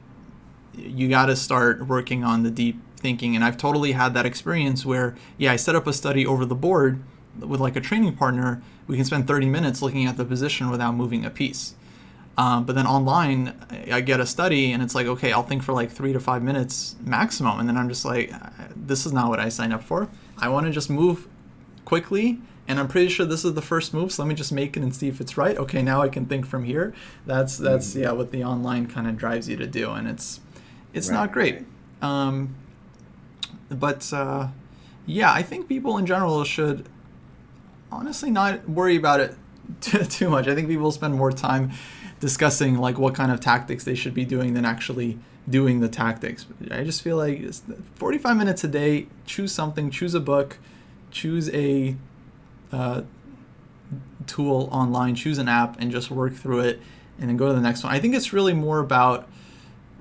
you 0.74 1.10
got 1.10 1.26
to 1.26 1.36
start 1.36 1.86
working 1.86 2.24
on 2.24 2.42
the 2.42 2.50
deep 2.50 2.80
thinking. 3.02 3.34
And 3.36 3.44
I've 3.44 3.56
totally 3.56 3.92
had 3.92 4.14
that 4.14 4.24
experience 4.24 4.86
where, 4.86 5.14
yeah, 5.36 5.52
I 5.52 5.56
set 5.56 5.74
up 5.74 5.86
a 5.86 5.92
study 5.92 6.24
over 6.26 6.44
the 6.44 6.54
board 6.54 7.02
with 7.38 7.60
like 7.60 7.76
a 7.76 7.80
training 7.80 8.16
partner. 8.16 8.62
We 8.86 8.96
can 8.96 9.04
spend 9.04 9.26
30 9.26 9.46
minutes 9.46 9.82
looking 9.82 10.06
at 10.06 10.16
the 10.16 10.24
position 10.24 10.70
without 10.70 10.94
moving 10.94 11.24
a 11.24 11.30
piece. 11.30 11.74
Um, 12.38 12.64
but 12.64 12.74
then 12.74 12.86
online, 12.86 13.54
I 13.92 14.00
get 14.00 14.18
a 14.18 14.26
study 14.26 14.72
and 14.72 14.82
it's 14.82 14.94
like, 14.94 15.06
okay, 15.06 15.32
I'll 15.32 15.42
think 15.42 15.62
for 15.62 15.72
like 15.74 15.90
three 15.90 16.14
to 16.14 16.20
five 16.20 16.42
minutes 16.42 16.96
maximum. 17.00 17.60
And 17.60 17.68
then 17.68 17.76
I'm 17.76 17.88
just 17.88 18.04
like, 18.04 18.32
this 18.74 19.04
is 19.04 19.12
not 19.12 19.28
what 19.28 19.38
I 19.38 19.50
signed 19.50 19.74
up 19.74 19.82
for. 19.82 20.08
I 20.38 20.48
want 20.48 20.66
to 20.66 20.72
just 20.72 20.88
move 20.88 21.28
quickly 21.84 22.40
and 22.68 22.78
I'm 22.78 22.88
pretty 22.88 23.08
sure 23.08 23.26
this 23.26 23.44
is 23.44 23.54
the 23.54 23.62
first 23.62 23.92
move. 23.92 24.12
So 24.12 24.22
let 24.22 24.28
me 24.28 24.34
just 24.34 24.52
make 24.52 24.76
it 24.76 24.82
and 24.82 24.94
see 24.94 25.08
if 25.08 25.20
it's 25.20 25.36
right. 25.36 25.56
Okay, 25.56 25.82
now 25.82 26.00
I 26.00 26.08
can 26.08 26.26
think 26.26 26.46
from 26.46 26.64
here. 26.64 26.94
That's 27.26 27.58
that's 27.58 27.90
mm-hmm. 27.90 28.02
yeah 28.02 28.12
what 28.12 28.30
the 28.30 28.44
online 28.44 28.86
kind 28.86 29.06
of 29.06 29.16
drives 29.16 29.48
you 29.48 29.56
to 29.56 29.66
do, 29.66 29.90
and 29.90 30.08
it's 30.08 30.40
it's 30.94 31.08
right. 31.08 31.16
not 31.16 31.32
great. 31.32 31.64
Um, 32.00 32.54
but 33.78 34.12
uh, 34.12 34.48
yeah, 35.06 35.32
I 35.32 35.42
think 35.42 35.68
people 35.68 35.98
in 35.98 36.06
general 36.06 36.44
should 36.44 36.88
honestly 37.90 38.30
not 38.30 38.68
worry 38.68 38.96
about 38.96 39.20
it 39.20 39.34
too, 39.80 40.04
too 40.04 40.30
much. 40.30 40.48
I 40.48 40.54
think 40.54 40.68
people 40.68 40.90
spend 40.92 41.14
more 41.14 41.32
time 41.32 41.72
discussing 42.20 42.78
like 42.78 42.98
what 42.98 43.14
kind 43.14 43.32
of 43.32 43.40
tactics 43.40 43.84
they 43.84 43.94
should 43.94 44.14
be 44.14 44.24
doing 44.24 44.54
than 44.54 44.64
actually 44.64 45.18
doing 45.48 45.80
the 45.80 45.88
tactics. 45.88 46.46
I 46.70 46.84
just 46.84 47.02
feel 47.02 47.16
like 47.16 47.52
45 47.96 48.36
minutes 48.36 48.62
a 48.62 48.68
day, 48.68 49.08
choose 49.26 49.52
something, 49.52 49.90
choose 49.90 50.14
a 50.14 50.20
book 50.20 50.58
choose 51.12 51.48
a 51.50 51.94
uh, 52.72 53.02
tool 54.26 54.68
online, 54.72 55.14
choose 55.14 55.38
an 55.38 55.48
app, 55.48 55.78
and 55.78 55.92
just 55.92 56.10
work 56.10 56.34
through 56.34 56.60
it, 56.60 56.80
and 57.20 57.28
then 57.28 57.36
go 57.36 57.48
to 57.48 57.54
the 57.54 57.60
next 57.60 57.84
one. 57.84 57.92
I 57.92 58.00
think 58.00 58.14
it's 58.14 58.32
really 58.32 58.54
more 58.54 58.80
about 58.80 59.28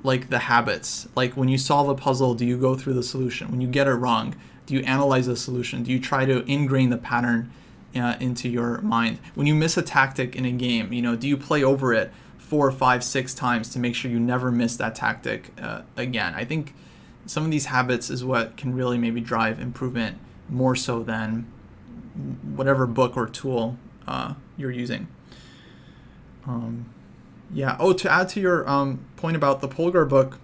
like 0.04 0.30
the 0.30 0.40
habits. 0.40 1.08
Like 1.16 1.36
when 1.38 1.50
you 1.50 1.58
solve 1.58 1.90
a 1.90 1.96
puzzle, 1.96 2.34
do 2.34 2.46
you 2.46 2.58
go 2.58 2.76
through 2.76 2.94
the 2.94 3.04
solution? 3.04 3.52
When 3.52 3.62
you 3.62 3.68
get 3.68 3.88
it 3.88 3.94
wrong, 3.94 4.36
do 4.66 4.74
you 4.74 4.82
analyze 4.82 5.28
the 5.28 5.36
solution? 5.36 5.84
Do 5.84 5.92
you 5.92 6.00
try 6.00 6.26
to 6.26 6.44
ingrain 6.52 6.90
the 6.90 6.98
pattern 6.98 7.52
uh, 7.96 8.16
into 8.20 8.50
your 8.50 8.82
mind? 8.82 9.20
When 9.36 9.48
you 9.48 9.56
miss 9.56 9.78
a 9.78 9.82
tactic 9.82 10.36
in 10.36 10.46
a 10.46 10.52
game, 10.52 10.94
you 10.94 11.02
know, 11.02 11.16
do 11.16 11.28
you 11.28 11.38
play 11.38 11.64
over 11.64 11.94
it 11.94 12.12
four, 12.38 12.72
five, 12.72 13.04
six 13.04 13.34
times 13.34 13.70
to 13.70 13.80
make 13.80 13.96
sure 13.96 14.10
you 14.10 14.20
never 14.20 14.52
miss 14.52 14.76
that 14.78 14.96
tactic 14.96 15.52
uh, 15.62 15.82
again? 15.98 16.34
I 16.36 16.46
think 16.46 16.74
some 17.26 17.46
of 17.46 17.52
these 17.52 17.66
habits 17.66 18.10
is 18.10 18.24
what 18.24 18.58
can 18.58 18.74
really 18.74 18.98
maybe 18.98 19.22
drive 19.22 19.60
improvement 19.60 20.18
more 20.50 20.76
so 20.76 21.04
than 21.04 21.48
whatever 22.56 22.86
book 22.86 23.16
or 23.16 23.28
tool 23.28 23.78
uh, 24.08 24.34
you're 24.58 24.72
using. 24.72 25.08
Um, 26.46 26.86
yeah. 27.54 27.78
Oh, 27.80 27.94
to 27.94 28.12
add 28.12 28.30
to 28.30 28.40
your 28.40 28.68
um, 28.70 29.06
point 29.16 29.36
about 29.36 29.62
the 29.62 29.68
Polgar 29.68 30.08
book, 30.08 30.40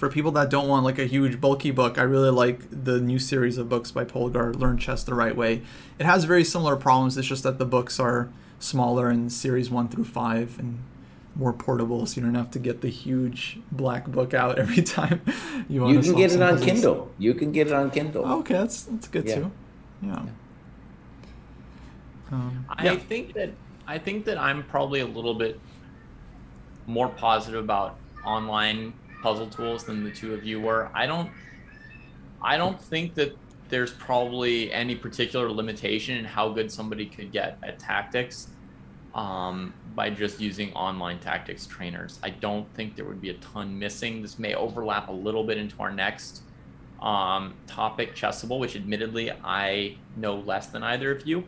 for 0.00 0.08
people 0.08 0.32
that 0.32 0.48
don't 0.48 0.66
want 0.66 0.82
like 0.82 0.98
a 0.98 1.04
huge 1.04 1.42
bulky 1.42 1.70
book, 1.70 1.98
I 1.98 2.02
really 2.02 2.30
like 2.30 2.64
the 2.70 2.98
new 3.00 3.18
series 3.18 3.58
of 3.58 3.68
books 3.68 3.90
by 3.90 4.06
Polgar, 4.06 4.58
Learn 4.58 4.78
Chess 4.78 5.04
the 5.04 5.14
Right 5.14 5.36
Way. 5.36 5.60
It 5.98 6.06
has 6.06 6.24
very 6.24 6.42
similar 6.42 6.74
problems. 6.74 7.18
It's 7.18 7.28
just 7.28 7.42
that 7.42 7.58
the 7.58 7.66
books 7.66 8.00
are 8.00 8.30
smaller 8.58 9.10
in 9.10 9.28
series 9.28 9.70
one 9.70 9.88
through 9.88 10.04
five 10.04 10.58
and 10.58 10.78
more 11.34 11.52
portable, 11.52 12.06
so 12.06 12.18
you 12.18 12.26
don't 12.26 12.34
have 12.34 12.50
to 12.52 12.58
get 12.58 12.80
the 12.80 12.88
huge 12.88 13.58
black 13.70 14.06
book 14.06 14.32
out 14.32 14.58
every 14.64 14.82
time 14.82 15.20
you 15.68 15.82
want. 15.82 15.94
You 15.94 16.02
can 16.02 16.14
get 16.14 16.32
it 16.32 16.40
on 16.40 16.52
puzzles. 16.52 16.70
Kindle. 16.70 17.10
You 17.18 17.34
can 17.34 17.52
get 17.52 17.66
it 17.66 17.74
on 17.74 17.90
Kindle. 17.90 18.24
Oh, 18.24 18.38
okay, 18.38 18.54
that's 18.54 18.84
that's 18.84 19.08
good 19.08 19.28
yeah. 19.28 19.34
too. 19.34 19.50
Yeah. 20.00 20.22
Um, 22.32 22.64
I 22.70 22.84
yeah. 22.86 22.96
think 22.96 23.34
that 23.34 23.50
I 23.86 23.98
think 23.98 24.24
that 24.24 24.38
I'm 24.38 24.62
probably 24.62 25.00
a 25.00 25.06
little 25.06 25.34
bit 25.34 25.60
more 26.86 27.08
positive 27.08 27.62
about 27.62 27.96
online 28.24 28.92
puzzle 29.22 29.48
tools 29.48 29.84
than 29.84 30.04
the 30.04 30.10
two 30.10 30.34
of 30.34 30.44
you 30.44 30.60
were. 30.60 30.90
I 30.94 31.06
don't 31.06 31.30
I 32.42 32.56
don't 32.56 32.80
think 32.80 33.14
that 33.14 33.36
there's 33.68 33.92
probably 33.92 34.72
any 34.72 34.96
particular 34.96 35.50
limitation 35.50 36.16
in 36.16 36.24
how 36.24 36.48
good 36.48 36.72
somebody 36.72 37.06
could 37.06 37.30
get 37.32 37.58
at 37.62 37.78
tactics 37.78 38.48
um, 39.14 39.72
by 39.94 40.10
just 40.10 40.40
using 40.40 40.72
online 40.72 41.18
tactics 41.20 41.66
trainers. 41.66 42.18
I 42.22 42.30
don't 42.30 42.72
think 42.74 42.96
there 42.96 43.04
would 43.04 43.20
be 43.20 43.30
a 43.30 43.34
ton 43.34 43.78
missing. 43.78 44.22
This 44.22 44.38
may 44.38 44.54
overlap 44.54 45.08
a 45.08 45.12
little 45.12 45.44
bit 45.44 45.58
into 45.58 45.80
our 45.80 45.92
next 45.92 46.42
um, 47.00 47.54
topic, 47.66 48.14
Chessable, 48.14 48.58
which 48.58 48.76
admittedly 48.76 49.30
I 49.44 49.96
know 50.16 50.36
less 50.36 50.66
than 50.66 50.82
either 50.82 51.12
of 51.12 51.26
you. 51.26 51.44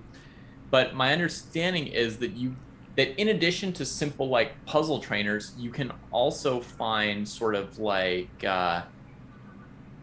But 0.70 0.94
my 0.94 1.12
understanding 1.12 1.88
is 1.88 2.18
that 2.18 2.32
you 2.32 2.56
that 2.96 3.18
in 3.20 3.28
addition 3.28 3.72
to 3.74 3.84
simple 3.84 4.28
like 4.28 4.52
puzzle 4.66 4.98
trainers, 5.00 5.54
you 5.58 5.70
can 5.70 5.92
also 6.10 6.60
find 6.60 7.26
sort 7.26 7.54
of 7.54 7.78
like 7.78 8.44
uh, 8.44 8.82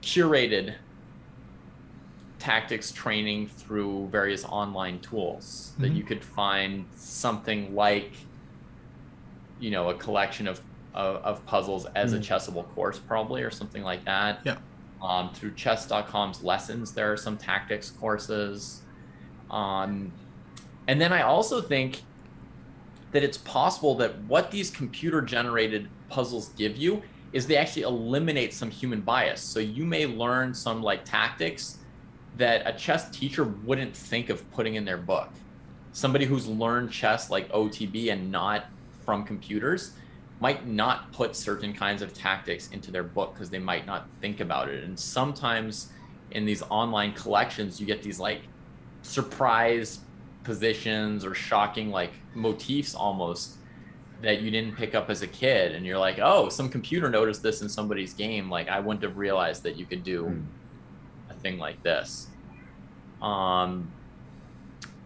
curated 0.01 0.75
tactics 2.39 2.91
training 2.91 3.47
through 3.47 4.07
various 4.07 4.45
online 4.45 4.99
tools 5.01 5.71
mm-hmm. 5.73 5.83
that 5.83 5.91
you 5.91 6.03
could 6.03 6.23
find 6.23 6.85
something 6.95 7.75
like 7.75 8.13
you 9.59 9.69
know 9.69 9.89
a 9.89 9.93
collection 9.95 10.47
of 10.47 10.61
of, 10.95 11.17
of 11.17 11.45
puzzles 11.45 11.85
as 11.95 12.13
mm-hmm. 12.13 12.21
a 12.21 12.25
chessable 12.25 12.67
course 12.73 12.97
probably 12.97 13.43
or 13.43 13.51
something 13.51 13.83
like 13.83 14.03
that 14.05 14.39
yeah 14.45 14.55
um, 15.01 15.31
through 15.33 15.53
chess.com's 15.53 16.43
lessons 16.43 16.93
there 16.93 17.11
are 17.11 17.17
some 17.17 17.37
tactics 17.37 17.91
courses 17.91 18.81
um, 19.51 20.11
and 20.87 20.99
then 20.99 21.11
i 21.11 21.21
also 21.21 21.61
think 21.61 22.03
that 23.11 23.23
it's 23.23 23.37
possible 23.37 23.95
that 23.95 24.17
what 24.23 24.51
these 24.51 24.69
computer 24.69 25.21
generated 25.21 25.89
puzzles 26.09 26.49
give 26.49 26.77
you 26.77 27.01
is 27.33 27.45
they 27.45 27.57
actually 27.57 27.83
eliminate 27.83 28.53
some 28.53 28.71
human 28.71 29.01
bias 29.01 29.41
so 29.41 29.59
you 29.59 29.85
may 29.85 30.05
learn 30.05 30.53
some 30.53 30.81
like 30.81 31.05
tactics 31.05 31.79
that 32.37 32.63
a 32.65 32.77
chess 32.77 33.09
teacher 33.11 33.43
wouldn't 33.43 33.95
think 33.95 34.29
of 34.29 34.49
putting 34.51 34.75
in 34.75 34.85
their 34.85 34.97
book. 34.97 35.29
Somebody 35.91 36.25
who's 36.25 36.47
learned 36.47 36.91
chess 36.91 37.29
like 37.29 37.51
OTB 37.51 38.11
and 38.11 38.31
not 38.31 38.65
from 39.05 39.25
computers 39.25 39.91
might 40.39 40.65
not 40.65 41.11
put 41.11 41.35
certain 41.35 41.73
kinds 41.73 42.01
of 42.01 42.13
tactics 42.13 42.69
into 42.69 42.91
their 42.91 43.03
book 43.03 43.33
because 43.33 43.49
they 43.49 43.59
might 43.59 43.85
not 43.85 44.07
think 44.21 44.39
about 44.39 44.69
it. 44.69 44.83
And 44.83 44.97
sometimes 44.97 45.91
in 46.31 46.45
these 46.45 46.61
online 46.69 47.13
collections, 47.13 47.79
you 47.79 47.85
get 47.85 48.01
these 48.01 48.19
like 48.19 48.41
surprise 49.01 49.99
positions 50.49 51.23
or 51.23 51.33
shocking 51.35 51.91
like 51.91 52.11
motifs 52.33 52.95
almost 52.95 53.57
that 54.21 54.41
you 54.41 54.51
didn't 54.51 54.75
pick 54.75 54.95
up 54.95 55.09
as 55.09 55.21
a 55.21 55.27
kid. 55.27 55.73
And 55.73 55.85
you're 55.85 55.99
like, 55.99 56.19
oh, 56.21 56.49
some 56.49 56.69
computer 56.69 57.09
noticed 57.09 57.43
this 57.43 57.61
in 57.61 57.69
somebody's 57.69 58.13
game. 58.13 58.49
Like 58.49 58.67
I 58.67 58.79
wouldn't 58.79 59.03
have 59.03 59.17
realized 59.17 59.63
that 59.63 59.77
you 59.77 59.85
could 59.85 60.03
do. 60.03 60.25
Mm 60.25 60.43
thing 61.39 61.57
like 61.57 61.81
this. 61.83 62.27
Um, 63.21 63.91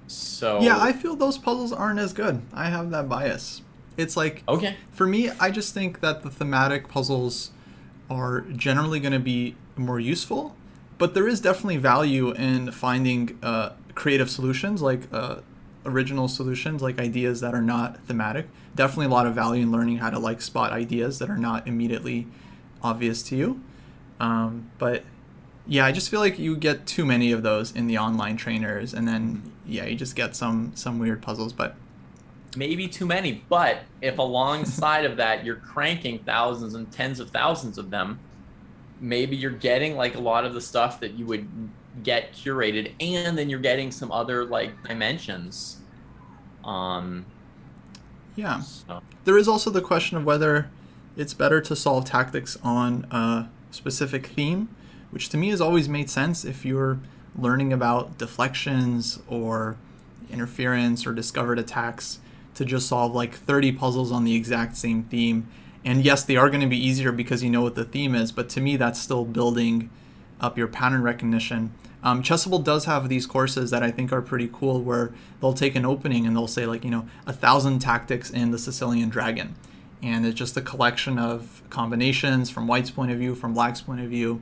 so 0.07 0.61
yeah, 0.61 0.77
I 0.79 0.93
feel 0.93 1.15
those 1.15 1.37
puzzles 1.37 1.71
aren't 1.71 1.99
as 1.99 2.13
good. 2.13 2.41
I 2.53 2.65
have 2.65 2.91
that 2.91 3.09
bias. 3.09 3.61
It's 3.95 4.17
like 4.17 4.43
okay 4.47 4.75
for 4.91 5.07
me. 5.07 5.29
I 5.39 5.51
just 5.51 5.73
think 5.73 6.01
that 6.01 6.23
the 6.23 6.29
thematic 6.29 6.87
puzzles 6.87 7.51
are 8.09 8.41
generally 8.41 8.99
going 8.99 9.13
to 9.13 9.19
be 9.19 9.55
more 9.75 9.99
useful, 9.99 10.55
but 11.03 11.13
there 11.13 11.27
is 11.27 11.41
definitely 11.41 11.75
value 11.75 12.31
in 12.31 12.71
finding 12.71 13.37
uh, 13.43 13.71
creative 13.93 14.29
solutions 14.29 14.81
like 14.81 15.01
uh, 15.11 15.41
original 15.85 16.29
solutions, 16.29 16.81
like 16.81 16.97
ideas 16.97 17.41
that 17.41 17.53
are 17.53 17.61
not 17.61 17.99
thematic. 18.05 18.47
Definitely 18.73 19.07
a 19.07 19.09
lot 19.09 19.27
of 19.27 19.35
value 19.35 19.63
in 19.63 19.69
learning 19.69 19.97
how 19.97 20.09
to 20.09 20.17
like 20.17 20.41
spot 20.41 20.71
ideas 20.71 21.19
that 21.19 21.29
are 21.29 21.37
not 21.37 21.67
immediately 21.67 22.25
obvious 22.81 23.21
to 23.23 23.35
you. 23.35 23.61
Um, 24.21 24.71
but 24.77 25.03
yeah, 25.67 25.85
I 25.85 25.91
just 25.91 26.09
feel 26.09 26.21
like 26.21 26.39
you 26.39 26.55
get 26.55 26.85
too 26.85 27.03
many 27.03 27.33
of 27.33 27.43
those 27.43 27.75
in 27.75 27.87
the 27.87 27.97
online 27.97 28.37
trainers, 28.37 28.93
and 28.93 29.05
then 29.05 29.51
yeah, 29.67 29.83
you 29.83 29.97
just 29.97 30.15
get 30.15 30.37
some 30.37 30.71
some 30.73 30.99
weird 30.99 31.21
puzzles. 31.21 31.51
But 31.51 31.75
maybe 32.55 32.87
too 32.87 33.05
many. 33.05 33.43
But 33.49 33.79
if 34.01 34.19
alongside 34.19 35.03
of 35.03 35.17
that 35.17 35.43
you're 35.43 35.57
cranking 35.57 36.19
thousands 36.19 36.75
and 36.75 36.89
tens 36.93 37.19
of 37.19 37.31
thousands 37.31 37.77
of 37.77 37.89
them, 37.89 38.21
maybe 39.03 39.35
you're 39.35 39.51
getting 39.51 39.97
like 39.97 40.15
a 40.15 40.19
lot 40.19 40.45
of 40.45 40.53
the 40.53 40.61
stuff 40.61 41.01
that 41.01 41.13
you 41.13 41.25
would 41.25 41.47
get 42.01 42.33
curated, 42.33 42.93
and 42.99 43.37
then 43.37 43.49
you're 43.49 43.59
getting 43.59 43.91
some 43.91 44.11
other 44.11 44.45
like 44.45 44.71
dimensions 44.87 45.77
Um, 46.63 47.25
yeah. 48.35 48.61
So. 48.61 49.01
There 49.25 49.37
is 49.37 49.47
also 49.47 49.69
the 49.69 49.81
question 49.81 50.17
of 50.17 50.25
whether 50.25 50.69
it's 51.15 51.33
better 51.33 51.61
to 51.61 51.75
solve 51.75 52.05
tactics 52.05 52.57
on 52.63 53.05
a 53.11 53.49
specific 53.69 54.27
theme, 54.27 54.69
which 55.11 55.29
to 55.29 55.37
me 55.37 55.49
has 55.49 55.61
always 55.61 55.87
made 55.87 56.09
sense 56.09 56.43
if 56.43 56.65
you're 56.65 56.99
learning 57.37 57.73
about 57.73 58.17
deflections 58.17 59.19
or 59.27 59.75
interference 60.31 61.05
or 61.05 61.13
discovered 61.13 61.59
attacks 61.59 62.19
to 62.55 62.65
just 62.65 62.87
solve 62.87 63.13
like 63.13 63.33
30 63.33 63.73
puzzles 63.73 64.11
on 64.11 64.23
the 64.23 64.35
exact 64.35 64.77
same 64.77 65.03
theme. 65.03 65.47
And 65.85 66.03
yes, 66.05 66.23
they 66.23 66.37
are 66.37 66.49
going 66.49 66.61
to 66.61 66.67
be 66.67 66.77
easier 66.77 67.11
because 67.11 67.43
you 67.43 67.49
know 67.49 67.61
what 67.61 67.75
the 67.75 67.83
theme 67.83 68.15
is, 68.15 68.31
but 68.31 68.49
to 68.49 68.61
me, 68.61 68.77
that's 68.77 68.99
still 68.99 69.25
building 69.25 69.89
up 70.39 70.57
your 70.57 70.67
pattern 70.67 71.03
recognition. 71.03 71.73
Um, 72.03 72.21
Chessable 72.21 72.63
does 72.63 72.85
have 72.85 73.07
these 73.07 73.25
courses 73.25 73.71
that 73.71 73.81
I 73.81 73.89
think 73.89 74.11
are 74.11 74.21
pretty 74.21 74.49
cool 74.51 74.81
where 74.81 75.13
they'll 75.39 75.53
take 75.53 75.75
an 75.75 75.85
opening 75.85 76.25
and 76.25 76.35
they'll 76.35 76.47
say, 76.47 76.65
like, 76.65 76.83
you 76.83 76.91
know, 76.91 77.07
a 77.25 77.33
thousand 77.33 77.79
tactics 77.79 78.29
in 78.29 78.51
the 78.51 78.59
Sicilian 78.59 79.09
Dragon. 79.09 79.55
And 80.01 80.25
it's 80.25 80.37
just 80.37 80.57
a 80.57 80.61
collection 80.61 81.17
of 81.17 81.63
combinations 81.69 82.49
from 82.49 82.67
white's 82.67 82.91
point 82.91 83.11
of 83.11 83.17
view, 83.17 83.35
from 83.35 83.53
black's 83.53 83.79
point 83.81 84.01
of 84.01 84.09
view. 84.09 84.41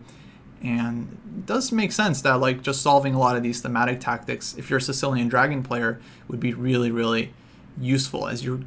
And 0.63 1.17
it 1.38 1.45
does 1.45 1.71
make 1.71 1.91
sense 1.91 2.21
that, 2.23 2.39
like, 2.39 2.63
just 2.63 2.82
solving 2.82 3.13
a 3.13 3.19
lot 3.19 3.36
of 3.36 3.43
these 3.43 3.62
thematic 3.62 3.99
tactics, 3.99 4.56
if 4.58 4.69
you're 4.69 4.80
a 4.80 4.82
Sicilian 4.82 5.27
Dragon 5.27 5.62
player, 5.62 5.99
would 6.27 6.39
be 6.39 6.54
really, 6.54 6.89
really 6.89 7.34
useful 7.80 8.27
as 8.27 8.43
you're 8.43 8.62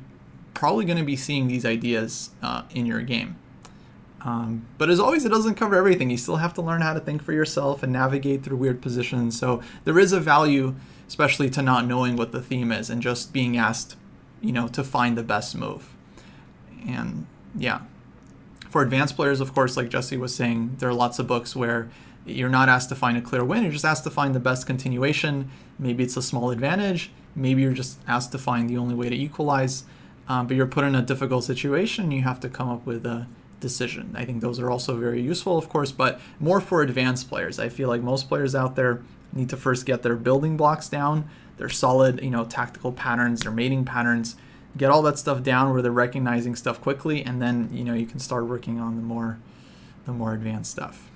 probably 0.54 0.84
going 0.84 0.98
to 0.98 1.04
be 1.04 1.16
seeing 1.16 1.48
these 1.48 1.64
ideas 1.66 2.30
uh, 2.42 2.62
in 2.70 2.86
your 2.86 3.02
game. 3.02 3.36
Um, 4.22 4.66
but 4.78 4.88
as 4.88 4.98
always, 4.98 5.24
it 5.26 5.28
doesn't 5.28 5.56
cover 5.56 5.76
everything. 5.76 6.08
You 6.10 6.16
still 6.16 6.36
have 6.36 6.54
to 6.54 6.62
learn 6.62 6.80
how 6.80 6.94
to 6.94 7.00
think 7.00 7.22
for 7.22 7.32
yourself 7.32 7.82
and 7.82 7.92
navigate 7.92 8.42
through 8.42 8.56
weird 8.56 8.80
positions. 8.80 9.38
So 9.38 9.62
there 9.84 9.98
is 9.98 10.12
a 10.12 10.20
value, 10.20 10.74
especially 11.06 11.50
to 11.50 11.62
not 11.62 11.86
knowing 11.86 12.16
what 12.16 12.32
the 12.32 12.40
theme 12.40 12.72
is 12.72 12.88
and 12.88 13.02
just 13.02 13.34
being 13.34 13.58
asked, 13.58 13.96
you 14.40 14.52
know, 14.52 14.66
to 14.68 14.82
find 14.82 15.18
the 15.18 15.22
best 15.22 15.54
move. 15.54 15.94
And 16.88 17.26
yeah, 17.54 17.82
for 18.70 18.80
advanced 18.80 19.14
players, 19.14 19.40
of 19.40 19.54
course, 19.54 19.76
like 19.76 19.90
Jesse 19.90 20.16
was 20.16 20.34
saying, 20.34 20.76
there 20.78 20.88
are 20.88 20.94
lots 20.94 21.18
of 21.18 21.26
books 21.26 21.54
where 21.54 21.90
you're 22.24 22.48
not 22.48 22.70
asked 22.70 22.88
to 22.88 22.94
find 22.94 23.18
a 23.18 23.20
clear 23.20 23.44
win. 23.44 23.62
You're 23.62 23.72
just 23.72 23.84
asked 23.84 24.04
to 24.04 24.10
find 24.10 24.34
the 24.34 24.40
best 24.40 24.66
continuation. 24.66 25.50
Maybe 25.78 26.02
it's 26.02 26.16
a 26.16 26.22
small 26.22 26.50
advantage. 26.50 27.10
Maybe 27.36 27.60
you're 27.60 27.72
just 27.72 27.98
asked 28.08 28.32
to 28.32 28.38
find 28.38 28.70
the 28.70 28.78
only 28.78 28.94
way 28.94 29.10
to 29.10 29.14
equalize. 29.14 29.84
Um, 30.28 30.46
but 30.46 30.56
you're 30.56 30.66
put 30.66 30.84
in 30.84 30.94
a 30.94 31.02
difficult 31.02 31.44
situation. 31.44 32.10
You 32.10 32.22
have 32.22 32.40
to 32.40 32.48
come 32.48 32.68
up 32.68 32.86
with 32.86 33.04
a 33.04 33.26
decision. 33.60 34.14
I 34.16 34.24
think 34.24 34.40
those 34.40 34.58
are 34.58 34.70
also 34.70 34.96
very 34.96 35.20
useful, 35.20 35.58
of 35.58 35.68
course, 35.68 35.92
but 35.92 36.20
more 36.40 36.60
for 36.60 36.82
advanced 36.82 37.28
players. 37.28 37.58
I 37.58 37.68
feel 37.68 37.88
like 37.88 38.02
most 38.02 38.28
players 38.28 38.54
out 38.54 38.76
there 38.76 39.02
need 39.32 39.48
to 39.50 39.56
first 39.56 39.86
get 39.86 40.02
their 40.02 40.16
building 40.16 40.56
blocks 40.56 40.88
down, 40.88 41.28
their 41.56 41.68
solid, 41.68 42.22
you 42.22 42.30
know, 42.30 42.44
tactical 42.44 42.92
patterns, 42.92 43.40
their 43.40 43.52
mating 43.52 43.84
patterns, 43.84 44.36
get 44.76 44.90
all 44.90 45.02
that 45.02 45.18
stuff 45.18 45.42
down 45.42 45.72
where 45.72 45.82
they're 45.82 45.92
recognizing 45.92 46.54
stuff 46.54 46.80
quickly, 46.80 47.24
and 47.24 47.40
then 47.40 47.68
you 47.72 47.84
know 47.84 47.94
you 47.94 48.06
can 48.06 48.18
start 48.18 48.46
working 48.46 48.80
on 48.80 48.96
the 48.96 49.02
more 49.02 49.38
the 50.04 50.12
more 50.12 50.34
advanced 50.34 50.70
stuff. 50.70 51.10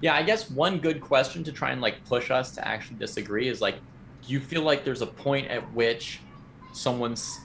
Yeah, 0.00 0.14
I 0.14 0.22
guess 0.22 0.50
one 0.50 0.78
good 0.78 1.00
question 1.00 1.42
to 1.44 1.52
try 1.52 1.70
and 1.70 1.80
like 1.80 2.04
push 2.04 2.30
us 2.30 2.52
to 2.52 2.66
actually 2.66 2.98
disagree 2.98 3.48
is 3.48 3.60
like, 3.60 3.76
you 4.28 4.40
feel 4.40 4.62
like 4.62 4.84
there's 4.84 5.02
a 5.02 5.06
point 5.06 5.48
at 5.48 5.72
which 5.72 6.20
someone's 6.72 7.40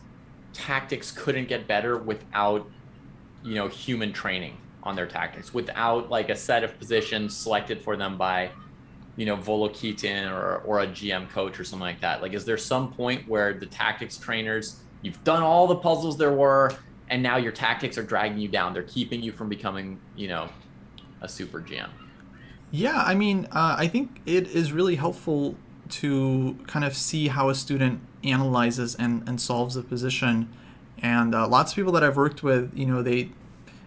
tactics 0.53 1.11
couldn't 1.11 1.47
get 1.47 1.67
better 1.67 1.97
without 1.97 2.69
you 3.43 3.55
know 3.55 3.67
human 3.67 4.13
training 4.13 4.57
on 4.83 4.95
their 4.95 5.07
tactics 5.07 5.53
without 5.53 6.09
like 6.09 6.29
a 6.29 6.35
set 6.35 6.63
of 6.63 6.77
positions 6.77 7.35
selected 7.35 7.81
for 7.81 7.95
them 7.95 8.17
by 8.17 8.51
you 9.15 9.25
know 9.25 9.37
Volokitin 9.37 10.31
or 10.31 10.57
or 10.59 10.81
a 10.81 10.87
GM 10.87 11.29
coach 11.29 11.59
or 11.59 11.63
something 11.63 11.85
like 11.85 12.01
that. 12.01 12.21
Like 12.21 12.33
is 12.33 12.45
there 12.45 12.57
some 12.57 12.93
point 12.93 13.27
where 13.27 13.53
the 13.53 13.65
tactics 13.65 14.17
trainers 14.17 14.77
you've 15.01 15.23
done 15.23 15.41
all 15.43 15.67
the 15.67 15.75
puzzles 15.75 16.17
there 16.17 16.33
were 16.33 16.71
and 17.09 17.21
now 17.21 17.37
your 17.37 17.51
tactics 17.51 17.97
are 17.97 18.03
dragging 18.03 18.37
you 18.37 18.47
down? 18.47 18.73
They're 18.73 18.83
keeping 18.83 19.21
you 19.21 19.31
from 19.31 19.49
becoming 19.49 19.99
you 20.15 20.27
know 20.27 20.49
a 21.21 21.29
super 21.29 21.61
GM 21.61 21.89
yeah 22.71 23.03
I 23.05 23.15
mean 23.15 23.47
uh, 23.51 23.75
I 23.77 23.87
think 23.87 24.21
it 24.25 24.47
is 24.47 24.71
really 24.71 24.95
helpful 24.95 25.55
to 25.99 26.57
kind 26.65 26.83
of 26.83 26.95
see 26.95 27.27
how 27.27 27.49
a 27.49 27.55
student 27.55 28.01
analyzes 28.23 28.95
and, 28.95 29.27
and 29.27 29.39
solves 29.39 29.75
a 29.75 29.83
position. 29.83 30.49
And 30.97 31.35
uh, 31.35 31.47
lots 31.47 31.71
of 31.71 31.75
people 31.75 31.91
that 31.93 32.03
I've 32.03 32.17
worked 32.17 32.43
with, 32.43 32.71
you 32.75 32.85
know, 32.85 33.03
they 33.03 33.29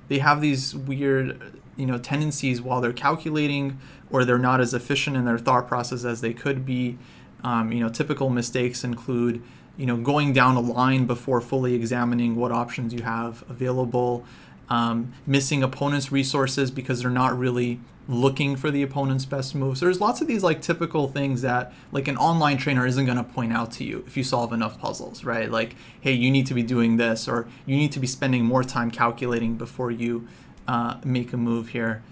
they 0.09 0.19
have 0.19 0.40
these 0.40 0.75
weird, 0.75 1.61
you 1.77 1.87
know, 1.87 1.99
tendencies 1.99 2.62
while 2.62 2.81
they're 2.81 2.92
calculating, 2.92 3.79
or 4.11 4.25
they're 4.25 4.38
not 4.38 4.61
as 4.61 4.73
efficient 4.73 5.16
in 5.16 5.25
their 5.25 5.38
thought 5.38 5.66
process 5.66 6.05
as 6.05 6.21
they 6.21 6.33
could 6.33 6.64
be. 6.64 6.99
Um, 7.42 7.73
you 7.73 7.81
know, 7.81 7.88
typical 7.88 8.31
mistakes 8.31 8.85
include, 8.85 9.42
you 9.77 9.87
know, 9.87 9.97
going 9.97 10.33
down 10.33 10.57
a 10.57 10.61
line 10.61 11.07
before 11.07 11.40
fully 11.40 11.75
examining 11.75 12.37
what 12.37 12.53
options 12.53 12.92
you 12.92 13.03
have 13.03 13.45
available, 13.49 14.25
um, 14.69 15.12
missing 15.27 15.62
opponents' 15.62 16.12
resources 16.12 16.71
because 16.71 17.03
they're 17.03 17.11
not 17.11 17.37
really 17.37 17.81
looking 18.09 18.55
for 18.55 18.71
the 18.71 18.83
opponent's 18.83 19.25
best 19.25 19.55
moves. 19.55 19.81
There's 19.81 20.01
lots 20.01 20.21
of 20.21 20.29
these 20.29 20.42
like 20.42 20.62
typical 20.62 21.09
things 21.09 21.42
that 21.42 21.73
like 21.90 22.07
an 22.09 22.16
online 22.16 22.57
trainer 22.57 22.87
isn't 22.87 23.05
going 23.05 23.19
to 23.19 23.25
point 23.25 23.53
out 23.53 23.73
to 23.73 23.85
you 23.85 24.05
if 24.07 24.16
you 24.16 24.23
solve 24.23 24.53
enough 24.53 24.79
puzzles, 24.79 25.25
right? 25.25 25.51
Like, 25.51 25.75
hey, 26.01 26.12
you 26.12 26.31
need 26.31 26.47
to 26.47 26.55
be 26.55 26.62
doing 26.62 26.97
this, 26.97 27.27
or 27.27 27.49
you 27.64 27.77
need 27.77 27.92
to 27.92 28.01
be 28.01 28.07
spending 28.07 28.45
more 28.45 28.62
time 28.62 28.90
calculating 28.90 29.57
before 29.57 29.90
you 29.90 30.29
uh, 30.69 30.99
make 31.05 31.33
a 31.33 31.37
move 31.37 31.69
here. 31.69 32.03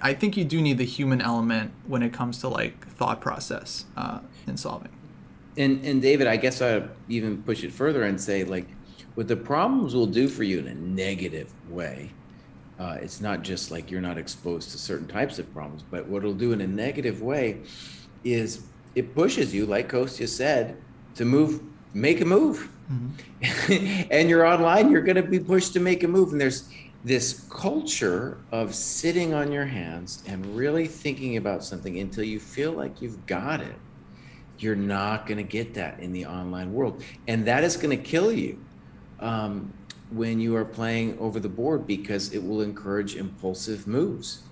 I 0.00 0.14
think 0.14 0.36
you 0.36 0.44
do 0.44 0.60
need 0.60 0.78
the 0.78 0.84
human 0.84 1.20
element 1.20 1.72
when 1.86 2.02
it 2.02 2.12
comes 2.12 2.38
to 2.40 2.48
like 2.48 2.86
thought 2.88 3.20
process 3.20 3.86
uh, 3.96 4.20
in 4.46 4.56
solving. 4.56 4.92
And 5.56 5.84
and 5.84 6.00
David, 6.02 6.26
I 6.26 6.36
guess 6.36 6.60
I 6.60 6.82
even 7.08 7.42
push 7.42 7.64
it 7.64 7.72
further 7.72 8.02
and 8.02 8.20
say 8.20 8.44
like, 8.44 8.66
what 9.14 9.28
the 9.28 9.36
problems 9.36 9.94
will 9.94 10.06
do 10.06 10.28
for 10.28 10.42
you 10.42 10.58
in 10.58 10.68
a 10.68 10.74
negative 10.74 11.52
way 11.68 12.10
uh, 12.78 12.96
it's 13.00 13.20
not 13.20 13.42
just 13.42 13.70
like 13.70 13.90
you're 13.90 14.00
not 14.00 14.18
exposed 14.18 14.70
to 14.70 14.78
certain 14.78 15.08
types 15.08 15.38
of 15.38 15.52
problems, 15.52 15.82
but 15.82 16.06
what 16.06 16.18
it'll 16.18 16.32
do 16.32 16.52
in 16.52 16.60
a 16.60 16.66
negative 16.66 17.22
way 17.22 17.60
is 18.24 18.66
it 18.94 19.14
pushes 19.14 19.52
you, 19.52 19.66
like 19.66 19.88
Kostya 19.88 20.28
said, 20.28 20.76
to 21.16 21.24
move, 21.24 21.60
make 21.92 22.20
a 22.20 22.24
move. 22.24 22.70
Mm-hmm. 22.90 24.06
and 24.10 24.28
you're 24.28 24.46
online, 24.46 24.90
you're 24.90 25.02
going 25.02 25.16
to 25.16 25.22
be 25.22 25.40
pushed 25.40 25.72
to 25.72 25.80
make 25.80 26.04
a 26.04 26.08
move. 26.08 26.32
And 26.32 26.40
there's 26.40 26.68
this 27.04 27.46
culture 27.50 28.38
of 28.52 28.74
sitting 28.74 29.34
on 29.34 29.50
your 29.50 29.64
hands 29.64 30.22
and 30.26 30.44
really 30.56 30.86
thinking 30.86 31.36
about 31.36 31.64
something 31.64 31.98
until 31.98 32.24
you 32.24 32.38
feel 32.38 32.72
like 32.72 33.02
you've 33.02 33.24
got 33.26 33.60
it. 33.60 33.76
You're 34.58 34.76
not 34.76 35.26
going 35.26 35.38
to 35.38 35.44
get 35.44 35.74
that 35.74 36.00
in 36.00 36.12
the 36.12 36.26
online 36.26 36.72
world. 36.72 37.02
And 37.26 37.44
that 37.46 37.64
is 37.64 37.76
going 37.76 37.96
to 37.96 38.02
kill 38.02 38.32
you. 38.32 38.58
Um, 39.20 39.72
when 40.10 40.40
you 40.40 40.56
are 40.56 40.64
playing 40.64 41.18
over 41.18 41.38
the 41.38 41.48
board 41.48 41.86
because 41.86 42.32
it 42.32 42.42
will 42.42 42.62
encourage 42.62 43.16
impulsive 43.16 43.86
moves. 43.86 44.42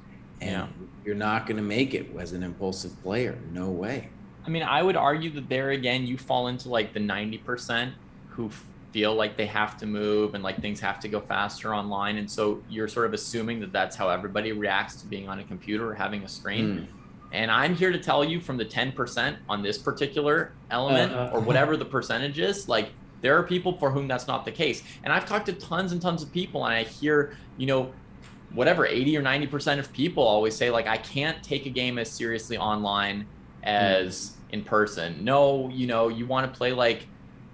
And 0.41 0.51
yeah. 0.51 0.87
you're 1.05 1.15
not 1.15 1.47
going 1.47 1.57
to 1.57 1.63
make 1.63 1.95
it 1.95 2.09
as 2.19 2.33
an 2.33 2.43
impulsive 2.43 3.01
player. 3.03 3.39
No 3.53 3.71
way. 3.71 4.11
I 4.45 4.49
mean, 4.49 4.63
I 4.63 4.83
would 4.83 4.97
argue 4.97 5.31
that 5.31 5.49
there 5.49 5.71
again, 5.71 6.07
you 6.07 6.19
fall 6.19 6.49
into 6.49 6.69
like 6.69 6.93
the 6.93 7.01
90% 7.01 7.93
who 8.29 8.51
feel 8.93 9.15
like 9.15 9.37
they 9.37 9.47
have 9.47 9.77
to 9.79 9.87
move 9.87 10.35
and 10.35 10.45
like 10.45 10.61
things 10.61 10.79
have 10.81 11.01
to 11.01 11.09
go 11.09 11.21
faster 11.21 11.75
online. 11.75 12.19
And 12.19 12.31
so 12.31 12.63
you're 12.69 12.89
sort 12.89 13.07
of 13.07 13.15
assuming 13.15 13.61
that 13.61 13.73
that's 13.73 13.97
how 13.97 14.09
everybody 14.09 14.53
reacts 14.53 14.97
to 14.97 15.07
being 15.07 15.29
on 15.29 15.41
a 15.41 15.45
computer 15.45 15.91
or 15.91 15.95
having 15.95 16.23
a 16.23 16.29
screen. 16.29 16.67
Mm. 16.67 16.87
And 17.33 17.51
I'm 17.51 17.75
here 17.75 17.91
to 17.91 17.99
tell 17.99 18.25
you 18.25 18.41
from 18.41 18.57
the 18.57 18.65
10% 18.65 19.37
on 19.49 19.63
this 19.63 19.79
particular 19.79 20.53
element 20.71 21.13
uh, 21.13 21.17
uh, 21.17 21.31
or 21.35 21.41
whatever 21.41 21.77
the 21.77 21.85
percentage 21.85 22.39
is, 22.39 22.69
like 22.69 22.91
there 23.21 23.37
are 23.39 23.43
people 23.43 23.77
for 23.79 23.91
whom 23.91 24.09
that's 24.09 24.27
not 24.27 24.45
the 24.45 24.53
case. 24.53 24.83
And 25.05 25.13
I've 25.13 25.27
talked 25.27 25.47
to 25.47 25.53
tons 25.53 25.93
and 25.93 26.01
tons 26.01 26.23
of 26.23 26.33
people, 26.33 26.65
and 26.65 26.75
I 26.75 26.83
hear, 26.85 27.37
you 27.57 27.67
know, 27.67 27.93
whatever 28.53 28.87
80 28.87 29.17
or 29.17 29.23
90% 29.23 29.79
of 29.79 29.93
people 29.93 30.23
always 30.23 30.55
say, 30.55 30.71
like, 30.71 30.87
I 30.87 30.97
can't 30.97 31.43
take 31.43 31.67
a 31.67 31.71
game 31.71 31.99
as 31.99 32.11
seriously 32.11 32.57
online 32.57 33.27
as 33.65 34.17
mm. 34.17 34.55
in 34.55 34.65
person. 34.65 35.25
No, 35.25 35.69
you 35.71 35.87
know, 35.87 36.09
you 36.09 36.27
want 36.27 36.51
to 36.51 36.57
play 36.57 36.73
like 36.73 37.07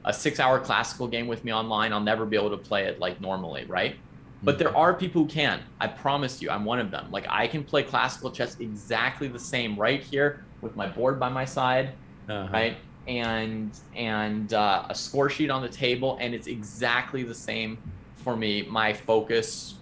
a 0.05 0.13
six 0.13 0.41
hour 0.41 0.59
classical 0.59 1.07
game 1.07 1.27
with 1.27 1.45
me 1.45 1.53
online, 1.53 1.93
I'll 1.93 2.01
never 2.01 2.27
be 2.27 2.37
able 2.37 2.51
to 2.51 2.57
play 2.57 2.85
it 2.85 2.99
like 2.99 3.21
normally, 3.21 3.65
right? 3.67 3.97
But 4.45 4.59
there 4.59 4.77
are 4.77 4.93
people 4.93 5.23
who 5.23 5.29
can. 5.29 5.63
I 5.81 5.87
promise 5.87 6.43
you, 6.43 6.51
I'm 6.51 6.65
one 6.65 6.81
of 6.81 6.91
them. 6.91 7.11
Like 7.13 7.27
I 7.29 7.47
can 7.47 7.63
play 7.63 7.85
classical 7.85 8.31
chess 8.31 8.57
exactly 8.59 9.29
the 9.29 9.39
same 9.39 9.77
right 9.77 10.03
here 10.03 10.45
with 10.61 10.75
my 10.75 10.89
board 10.89 11.21
by 11.21 11.29
my 11.29 11.45
side, 11.45 11.93
uh-huh. 12.29 12.49
right? 12.53 12.77
And 13.07 13.77
and 13.97 14.53
uh, 14.55 14.87
a 14.89 14.95
score 14.95 15.29
sheet 15.29 15.51
on 15.51 15.63
the 15.63 15.69
table, 15.69 16.19
and 16.21 16.35
it's 16.35 16.47
exactly 16.47 17.23
the 17.23 17.35
same 17.35 17.79
for 18.17 18.37
me. 18.37 18.63
My 18.63 18.93
focus, 18.93 19.75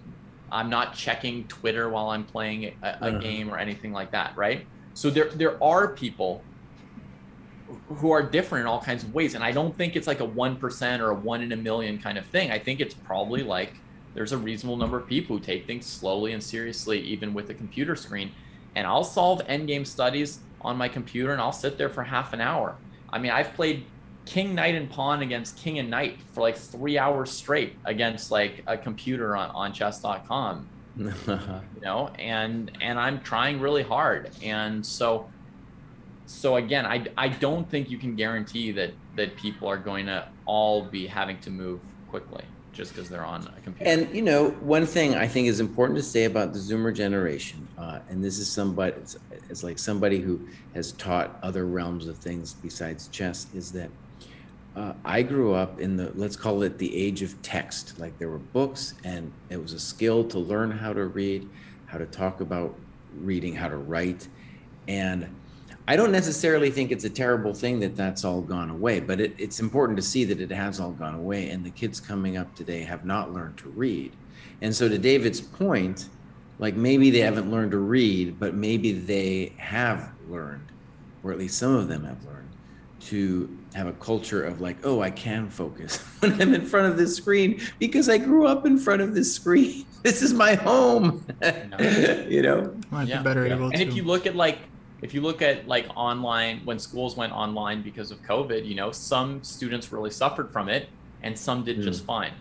I'm 0.51 0.69
not 0.69 0.95
checking 0.95 1.45
Twitter 1.45 1.89
while 1.89 2.09
I'm 2.09 2.23
playing 2.23 2.65
a, 2.65 2.73
a 2.81 2.87
uh-huh. 2.87 3.17
game 3.19 3.49
or 3.49 3.57
anything 3.57 3.91
like 3.91 4.11
that, 4.11 4.35
right? 4.35 4.65
So 4.93 5.09
there 5.09 5.29
there 5.29 5.61
are 5.63 5.89
people 5.89 6.43
who 7.87 8.11
are 8.11 8.21
different 8.23 8.63
in 8.63 8.67
all 8.67 8.81
kinds 8.81 9.03
of 9.03 9.13
ways, 9.13 9.35
and 9.35 9.43
I 9.43 9.51
don't 9.51 9.75
think 9.77 9.95
it's 9.95 10.07
like 10.07 10.19
a 10.19 10.25
one 10.25 10.55
percent 10.55 11.01
or 11.01 11.11
a 11.11 11.15
one 11.15 11.41
in 11.41 11.51
a 11.51 11.57
million 11.57 11.99
kind 11.99 12.17
of 12.17 12.25
thing. 12.25 12.51
I 12.51 12.59
think 12.59 12.79
it's 12.79 12.93
probably 12.93 13.43
like 13.43 13.75
there's 14.13 14.33
a 14.33 14.37
reasonable 14.37 14.77
number 14.77 14.97
of 14.97 15.07
people 15.07 15.37
who 15.37 15.43
take 15.43 15.67
things 15.67 15.85
slowly 15.85 16.33
and 16.33 16.43
seriously, 16.43 16.99
even 16.99 17.33
with 17.33 17.49
a 17.49 17.53
computer 17.53 17.95
screen. 17.95 18.31
And 18.75 18.87
I'll 18.87 19.03
solve 19.03 19.45
endgame 19.47 19.85
studies 19.85 20.39
on 20.61 20.77
my 20.77 20.87
computer, 20.87 21.31
and 21.31 21.41
I'll 21.41 21.51
sit 21.51 21.77
there 21.77 21.89
for 21.89 22.03
half 22.03 22.33
an 22.33 22.41
hour 22.41 22.75
I 23.11 23.19
mean, 23.19 23.31
I've 23.31 23.53
played 23.53 23.85
king, 24.25 24.55
knight, 24.55 24.75
and 24.75 24.89
pawn 24.89 25.21
against 25.21 25.57
king 25.57 25.79
and 25.79 25.89
knight 25.89 26.17
for 26.33 26.41
like 26.41 26.57
three 26.57 26.97
hours 26.97 27.31
straight 27.31 27.75
against 27.85 28.31
like 28.31 28.63
a 28.67 28.77
computer 28.77 29.35
on, 29.35 29.49
on 29.51 29.73
chess.com. 29.73 30.67
you 30.97 31.11
know, 31.81 32.09
and 32.19 32.71
and 32.81 32.99
I'm 32.99 33.21
trying 33.21 33.59
really 33.59 33.83
hard. 33.83 34.29
And 34.43 34.85
so 34.85 35.29
so 36.25 36.57
again, 36.57 36.85
I 36.85 37.05
I 37.17 37.29
don't 37.29 37.69
think 37.69 37.89
you 37.89 37.97
can 37.97 38.15
guarantee 38.15 38.71
that 38.73 38.91
that 39.15 39.35
people 39.37 39.67
are 39.67 39.77
going 39.77 40.05
to 40.07 40.27
all 40.45 40.83
be 40.83 41.07
having 41.07 41.39
to 41.41 41.49
move 41.49 41.79
quickly 42.09 42.43
just 42.73 42.93
because 42.93 43.09
they're 43.09 43.25
on 43.25 43.41
a 43.41 43.61
computer. 43.61 43.91
And 43.91 44.15
you 44.15 44.21
know, 44.21 44.51
one 44.61 44.85
thing 44.85 45.15
I 45.15 45.27
think 45.27 45.47
is 45.47 45.59
important 45.59 45.97
to 45.97 46.03
say 46.03 46.25
about 46.25 46.53
the 46.53 46.59
Zoomer 46.59 46.93
generation, 46.95 47.67
uh, 47.77 47.99
and 48.09 48.23
this 48.23 48.39
is 48.39 48.49
somebody, 48.49 48.93
it's, 48.93 49.17
it's 49.49 49.63
like 49.63 49.77
somebody 49.77 50.19
who 50.19 50.47
has 50.73 50.93
taught 50.93 51.37
other 51.43 51.65
realms 51.65 52.07
of 52.07 52.17
things 52.17 52.53
besides 52.53 53.07
chess, 53.09 53.47
is 53.53 53.71
that 53.73 53.89
uh, 54.75 54.93
I 55.03 55.21
grew 55.21 55.53
up 55.53 55.79
in 55.79 55.97
the 55.97 56.11
let's 56.15 56.37
call 56.37 56.63
it 56.63 56.77
the 56.77 56.95
age 56.95 57.21
of 57.21 57.41
text. 57.41 57.99
Like 57.99 58.17
there 58.19 58.29
were 58.29 58.39
books, 58.39 58.93
and 59.03 59.31
it 59.49 59.61
was 59.61 59.73
a 59.73 59.79
skill 59.79 60.23
to 60.25 60.39
learn 60.39 60.71
how 60.71 60.93
to 60.93 61.05
read, 61.05 61.49
how 61.87 61.97
to 61.97 62.05
talk 62.05 62.39
about 62.39 62.75
reading, 63.17 63.55
how 63.55 63.67
to 63.67 63.77
write, 63.77 64.27
and 64.87 65.27
I 65.87 65.95
don't 65.95 66.11
necessarily 66.11 66.69
think 66.69 66.91
it's 66.91 67.05
a 67.05 67.09
terrible 67.09 67.53
thing 67.53 67.79
that 67.79 67.95
that's 67.95 68.23
all 68.23 68.41
gone 68.41 68.69
away, 68.69 68.99
but 68.99 69.19
it, 69.19 69.33
it's 69.37 69.59
important 69.59 69.97
to 69.97 70.03
see 70.03 70.23
that 70.25 70.39
it 70.39 70.51
has 70.51 70.79
all 70.79 70.91
gone 70.91 71.15
away. 71.15 71.49
And 71.49 71.65
the 71.65 71.71
kids 71.71 71.99
coming 71.99 72.37
up 72.37 72.53
today 72.55 72.83
have 72.83 73.03
not 73.03 73.33
learned 73.33 73.57
to 73.57 73.69
read. 73.69 74.13
And 74.61 74.75
so, 74.75 74.87
to 74.87 74.97
David's 74.97 75.41
point, 75.41 76.07
like 76.59 76.75
maybe 76.75 77.09
they 77.09 77.19
haven't 77.19 77.49
learned 77.49 77.71
to 77.71 77.79
read, 77.79 78.39
but 78.39 78.53
maybe 78.53 78.91
they 78.93 79.53
have 79.57 80.11
learned, 80.29 80.67
or 81.23 81.31
at 81.31 81.39
least 81.39 81.57
some 81.57 81.75
of 81.75 81.87
them 81.87 82.05
have 82.05 82.23
learned, 82.23 82.49
to 83.01 83.57
have 83.73 83.87
a 83.87 83.93
culture 83.93 84.43
of 84.43 84.61
like, 84.61 84.77
oh, 84.83 85.01
I 85.01 85.09
can 85.09 85.49
focus 85.49 85.97
when 86.19 86.39
I'm 86.39 86.53
in 86.53 86.65
front 86.65 86.87
of 86.87 86.97
this 86.97 87.15
screen 87.15 87.59
because 87.79 88.07
I 88.07 88.19
grew 88.19 88.45
up 88.45 88.65
in 88.65 88.77
front 88.77 89.01
of 89.01 89.13
this 89.13 89.33
screen. 89.33 89.85
This 90.01 90.23
is 90.23 90.33
my 90.33 90.55
home. 90.55 91.23
you 92.27 92.41
know? 92.41 92.75
Might 92.89 93.07
yeah. 93.07 93.19
be 93.19 93.23
better 93.23 93.45
yeah. 93.45 93.53
able 93.53 93.65
and 93.65 93.75
to. 93.75 93.83
if 93.83 93.93
you 93.93 94.01
look 94.01 94.25
at 94.25 94.35
like 94.35 94.57
if 95.01 95.13
you 95.13 95.21
look 95.21 95.41
at 95.41 95.67
like 95.67 95.87
online 95.95 96.61
when 96.63 96.77
schools 96.77 97.15
went 97.15 97.33
online 97.33 97.81
because 97.81 98.11
of 98.11 98.21
covid 98.23 98.65
you 98.65 98.75
know 98.75 98.91
some 98.91 99.43
students 99.43 99.91
really 99.91 100.11
suffered 100.11 100.51
from 100.51 100.69
it 100.69 100.89
and 101.23 101.37
some 101.37 101.63
did 101.63 101.77
mm. 101.77 101.83
just 101.83 102.05
fine 102.05 102.33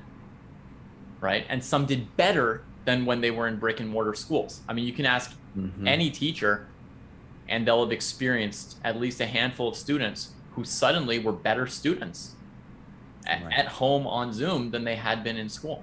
right 1.21 1.45
and 1.49 1.63
some 1.63 1.87
did 1.87 2.17
better 2.17 2.63
than 2.85 3.05
when 3.05 3.21
they 3.21 3.31
were 3.31 3.47
in 3.49 3.57
brick 3.59 3.81
and 3.81 3.89
mortar 3.89 4.15
schools 4.15 4.61
i 4.69 4.73
mean 4.73 4.87
you 4.87 4.93
can 4.93 5.07
ask 5.07 5.33
mm-hmm. 5.57 5.87
any 5.87 6.11
teacher 6.11 6.67
and 7.49 7.67
they'll 7.67 7.83
have 7.83 7.93
experienced 7.93 8.79
at 8.85 9.01
least 9.01 9.21
a 9.21 9.27
handful 9.27 9.69
of 9.69 9.77
students 9.77 10.31
who 10.53 10.65
suddenly 10.65 11.19
were 11.19 11.33
better 11.33 11.67
students 11.67 12.35
at, 13.27 13.43
right. 13.45 13.53
at 13.59 13.67
home 13.67 14.07
on 14.07 14.33
zoom 14.33 14.71
than 14.71 14.85
they 14.85 14.97
had 14.97 15.25
been 15.25 15.37
in 15.37 15.49
school 15.49 15.83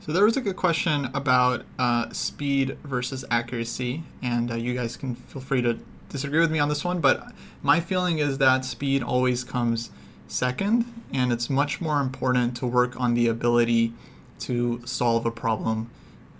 so 0.00 0.12
there 0.12 0.24
was 0.24 0.36
a 0.36 0.40
good 0.40 0.56
question 0.56 1.10
about 1.12 1.64
uh, 1.78 2.10
speed 2.10 2.78
versus 2.84 3.24
accuracy, 3.30 4.02
and 4.22 4.50
uh, 4.50 4.54
you 4.54 4.74
guys 4.74 4.96
can 4.96 5.14
feel 5.14 5.42
free 5.42 5.60
to 5.60 5.78
disagree 6.08 6.40
with 6.40 6.50
me 6.50 6.58
on 6.58 6.70
this 6.70 6.84
one. 6.84 7.00
But 7.00 7.32
my 7.62 7.80
feeling 7.80 8.18
is 8.18 8.38
that 8.38 8.64
speed 8.64 9.02
always 9.02 9.44
comes 9.44 9.90
second, 10.26 10.86
and 11.12 11.32
it's 11.32 11.50
much 11.50 11.82
more 11.82 12.00
important 12.00 12.56
to 12.58 12.66
work 12.66 12.98
on 12.98 13.12
the 13.12 13.26
ability 13.26 13.92
to 14.40 14.80
solve 14.86 15.26
a 15.26 15.30
problem 15.30 15.90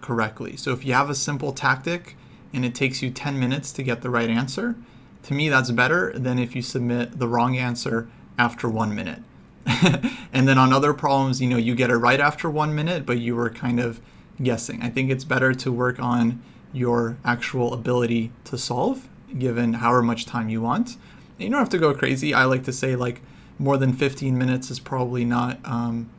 correctly. 0.01 0.57
So 0.57 0.73
if 0.73 0.85
you 0.85 0.95
have 0.95 1.11
a 1.11 1.15
simple 1.15 1.53
tactic 1.53 2.17
and 2.55 2.65
it 2.65 2.75
takes 2.75 3.03
you 3.03 3.11
10 3.11 3.39
minutes 3.39 3.73
to 3.73 3.83
get 3.83 4.01
the 4.01 4.11
right 4.11 4.31
answer, 4.31 4.77
to 5.25 5.35
me 5.35 5.51
that's 5.51 5.71
better 5.71 6.13
than 6.19 6.39
if 6.39 6.57
you 6.57 6.63
submit 6.63 7.19
the 7.19 7.29
wrong 7.29 7.59
answer 7.59 8.09
after 8.39 8.69
one 8.69 8.95
minute. 8.95 9.23
and 10.33 10.49
then 10.49 10.59
on 10.59 10.73
other 10.73 10.93
problems, 10.93 11.41
you 11.41 11.49
know, 11.49 11.57
you 11.57 11.75
get 11.75 11.91
it 11.91 11.97
right 11.97 12.21
after 12.21 12.51
one 12.51 12.75
minute, 12.75 13.07
but 13.07 13.19
you 13.19 13.37
were 13.37 13.51
kind 13.51 13.81
of 13.81 14.01
guessing. 14.43 14.83
I 14.83 14.91
think 14.91 15.11
it's 15.11 15.25
better 15.25 15.53
to 15.55 15.73
work 15.73 16.01
on 16.01 16.43
your 16.73 17.17
actual 17.25 17.73
ability 17.75 18.33
to 18.45 18.59
solve, 18.59 19.09
given 19.39 19.75
however 19.75 20.03
much 20.03 20.27
time 20.27 20.49
you 20.49 20.61
want. 20.61 20.97
And 21.39 21.45
you 21.45 21.51
don't 21.51 21.59
have 21.59 21.69
to 21.71 21.79
go 21.79 21.95
crazy. 21.95 22.35
I 22.35 22.45
like 22.45 22.65
to 22.65 22.73
say 22.73 22.97
like 22.97 23.23
more 23.59 23.77
than 23.77 23.93
15 23.93 24.37
minutes 24.37 24.71
is 24.71 24.81
probably 24.81 25.25
not 25.25 25.59
um, 25.65 26.11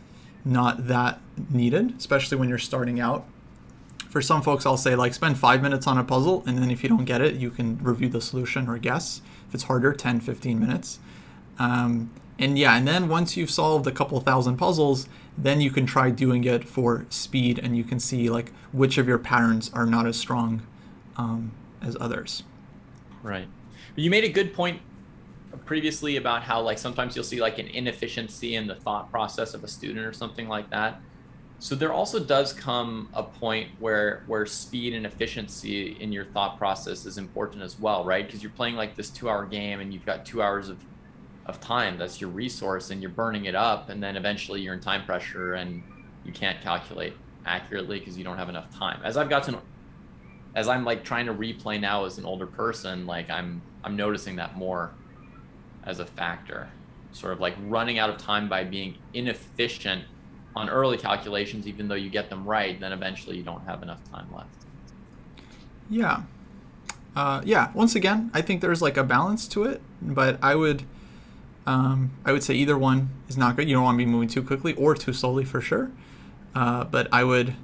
not 0.43 0.87
that 0.87 1.19
needed, 1.49 1.95
especially 1.97 2.37
when 2.37 2.49
you're 2.49 2.57
starting 2.57 2.99
out. 2.99 3.25
For 4.09 4.21
some 4.21 4.41
folks, 4.41 4.65
I'll 4.65 4.77
say 4.77 4.95
like 4.95 5.13
spend 5.13 5.37
five 5.37 5.61
minutes 5.61 5.87
on 5.87 5.97
a 5.97 6.03
puzzle, 6.03 6.43
and 6.45 6.57
then 6.57 6.69
if 6.69 6.83
you 6.83 6.89
don't 6.89 7.05
get 7.05 7.21
it, 7.21 7.35
you 7.35 7.49
can 7.49 7.77
review 7.81 8.09
the 8.09 8.21
solution 8.21 8.67
or 8.67 8.77
guess. 8.77 9.21
If 9.47 9.55
it's 9.55 9.63
harder, 9.63 9.93
10, 9.93 10.19
15 10.19 10.59
minutes. 10.59 10.99
Um, 11.59 12.11
and 12.41 12.57
yeah, 12.57 12.75
and 12.75 12.87
then 12.87 13.07
once 13.07 13.37
you've 13.37 13.51
solved 13.51 13.85
a 13.85 13.91
couple 13.91 14.19
thousand 14.19 14.57
puzzles, 14.57 15.07
then 15.37 15.61
you 15.61 15.71
can 15.71 15.85
try 15.85 16.09
doing 16.09 16.43
it 16.43 16.67
for 16.67 17.05
speed 17.09 17.59
and 17.59 17.77
you 17.77 17.83
can 17.83 17.99
see 17.99 18.29
like 18.29 18.51
which 18.71 18.97
of 18.97 19.07
your 19.07 19.17
patterns 19.17 19.71
are 19.73 19.85
not 19.85 20.07
as 20.07 20.17
strong 20.17 20.61
um, 21.17 21.51
as 21.81 21.95
others. 21.99 22.43
Right. 23.23 23.47
You 23.95 24.09
made 24.09 24.23
a 24.23 24.29
good 24.29 24.53
point 24.53 24.81
previously 25.65 26.17
about 26.17 26.43
how 26.43 26.61
like 26.61 26.77
sometimes 26.77 27.15
you'll 27.15 27.25
see 27.25 27.41
like 27.41 27.59
an 27.59 27.67
inefficiency 27.67 28.55
in 28.55 28.67
the 28.67 28.75
thought 28.75 29.11
process 29.11 29.53
of 29.53 29.63
a 29.63 29.67
student 29.67 30.05
or 30.05 30.13
something 30.13 30.47
like 30.47 30.69
that. 30.71 30.99
So 31.59 31.75
there 31.75 31.93
also 31.93 32.19
does 32.19 32.53
come 32.53 33.09
a 33.13 33.21
point 33.21 33.69
where 33.79 34.23
where 34.25 34.47
speed 34.47 34.95
and 34.95 35.05
efficiency 35.05 35.95
in 35.99 36.11
your 36.11 36.25
thought 36.25 36.57
process 36.57 37.05
is 37.05 37.19
important 37.19 37.61
as 37.61 37.79
well, 37.79 38.03
right? 38.03 38.25
Because 38.25 38.41
you're 38.41 38.51
playing 38.51 38.75
like 38.75 38.95
this 38.95 39.11
2-hour 39.11 39.45
game 39.45 39.79
and 39.79 39.93
you've 39.93 40.05
got 40.05 40.25
2 40.25 40.41
hours 40.41 40.69
of 40.69 40.83
of 41.45 41.59
time. 41.59 41.97
That's 41.97 42.21
your 42.21 42.29
resource 42.29 42.91
and 42.91 43.01
you're 43.01 43.11
burning 43.11 43.45
it 43.45 43.55
up 43.55 43.89
and 43.89 44.01
then 44.01 44.15
eventually 44.15 44.61
you're 44.61 44.73
in 44.73 44.79
time 44.79 45.05
pressure 45.05 45.53
and 45.53 45.83
you 46.23 46.31
can't 46.31 46.61
calculate 46.61 47.13
accurately 47.45 47.99
because 47.99 48.17
you 48.17 48.23
don't 48.23 48.37
have 48.37 48.49
enough 48.49 48.75
time. 48.77 49.01
As 49.03 49.17
i've 49.17 49.29
gotten 49.29 49.57
as 50.53 50.67
i'm 50.67 50.83
like 50.83 51.03
trying 51.03 51.25
to 51.25 51.33
replay 51.33 51.79
now 51.79 52.05
as 52.05 52.17
an 52.17 52.25
older 52.25 52.45
person 52.45 53.07
like 53.07 53.29
i'm 53.29 53.61
i'm 53.85 53.95
noticing 53.95 54.35
that 54.35 54.55
more 54.57 54.91
as 55.83 55.99
a 55.99 56.05
factor. 56.05 56.69
Sort 57.13 57.33
of 57.33 57.39
like 57.39 57.55
running 57.65 57.97
out 57.99 58.09
of 58.09 58.17
time 58.17 58.47
by 58.47 58.63
being 58.63 58.95
inefficient 59.13 60.05
on 60.55 60.69
early 60.69 60.97
calculations 60.97 61.67
even 61.67 61.87
though 61.87 61.95
you 61.95 62.09
get 62.09 62.29
them 62.29 62.45
right 62.45 62.79
then 62.79 62.91
eventually 62.91 63.37
you 63.37 63.43
don't 63.43 63.65
have 63.65 63.81
enough 63.81 63.99
time 64.11 64.27
left. 64.33 64.49
Yeah. 65.89 66.23
Uh, 67.15 67.41
yeah. 67.43 67.71
Once 67.73 67.95
again 67.95 68.29
i 68.33 68.41
think 68.41 68.61
there's 68.61 68.81
like 68.81 68.97
a 68.97 69.03
balance 69.03 69.47
to 69.47 69.63
it 69.63 69.81
but 70.01 70.37
i 70.43 70.53
would 70.55 70.83
um, 71.65 72.11
I 72.25 72.31
would 72.31 72.43
say 72.43 72.53
either 72.55 72.77
one 72.77 73.09
is 73.29 73.37
not 73.37 73.55
good. 73.55 73.67
You 73.69 73.75
don't 73.75 73.83
want 73.83 73.95
to 73.95 74.05
be 74.05 74.11
moving 74.11 74.27
too 74.27 74.43
quickly 74.43 74.73
or 74.73 74.95
too 74.95 75.13
slowly 75.13 75.45
for 75.45 75.61
sure. 75.61 75.91
Uh, 76.55 76.83
but 76.85 77.07
I 77.11 77.23
would, 77.23 77.55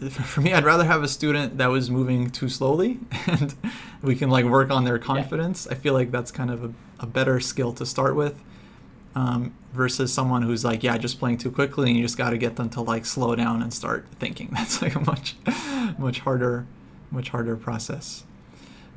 for 0.10 0.40
me, 0.40 0.52
I'd 0.52 0.64
rather 0.64 0.84
have 0.84 1.02
a 1.02 1.08
student 1.08 1.58
that 1.58 1.66
was 1.66 1.90
moving 1.90 2.30
too 2.30 2.48
slowly 2.48 3.00
and 3.26 3.54
we 4.02 4.14
can 4.14 4.30
like 4.30 4.44
work 4.44 4.70
on 4.70 4.84
their 4.84 4.98
confidence. 4.98 5.66
Yeah. 5.66 5.72
I 5.72 5.78
feel 5.78 5.94
like 5.94 6.10
that's 6.10 6.30
kind 6.30 6.50
of 6.50 6.64
a, 6.64 6.72
a 7.00 7.06
better 7.06 7.40
skill 7.40 7.72
to 7.74 7.86
start 7.86 8.14
with 8.14 8.42
um, 9.14 9.54
versus 9.72 10.12
someone 10.12 10.42
who's 10.42 10.64
like, 10.64 10.82
yeah, 10.82 10.96
just 10.96 11.18
playing 11.18 11.38
too 11.38 11.50
quickly 11.50 11.88
and 11.88 11.96
you 11.96 12.04
just 12.04 12.16
got 12.16 12.30
to 12.30 12.38
get 12.38 12.56
them 12.56 12.70
to 12.70 12.80
like 12.80 13.06
slow 13.06 13.34
down 13.34 13.62
and 13.62 13.72
start 13.72 14.06
thinking. 14.18 14.50
That's 14.52 14.82
like 14.82 14.94
a 14.94 15.00
much, 15.00 15.36
much 15.98 16.20
harder, 16.20 16.66
much 17.10 17.30
harder 17.30 17.56
process. 17.56 18.24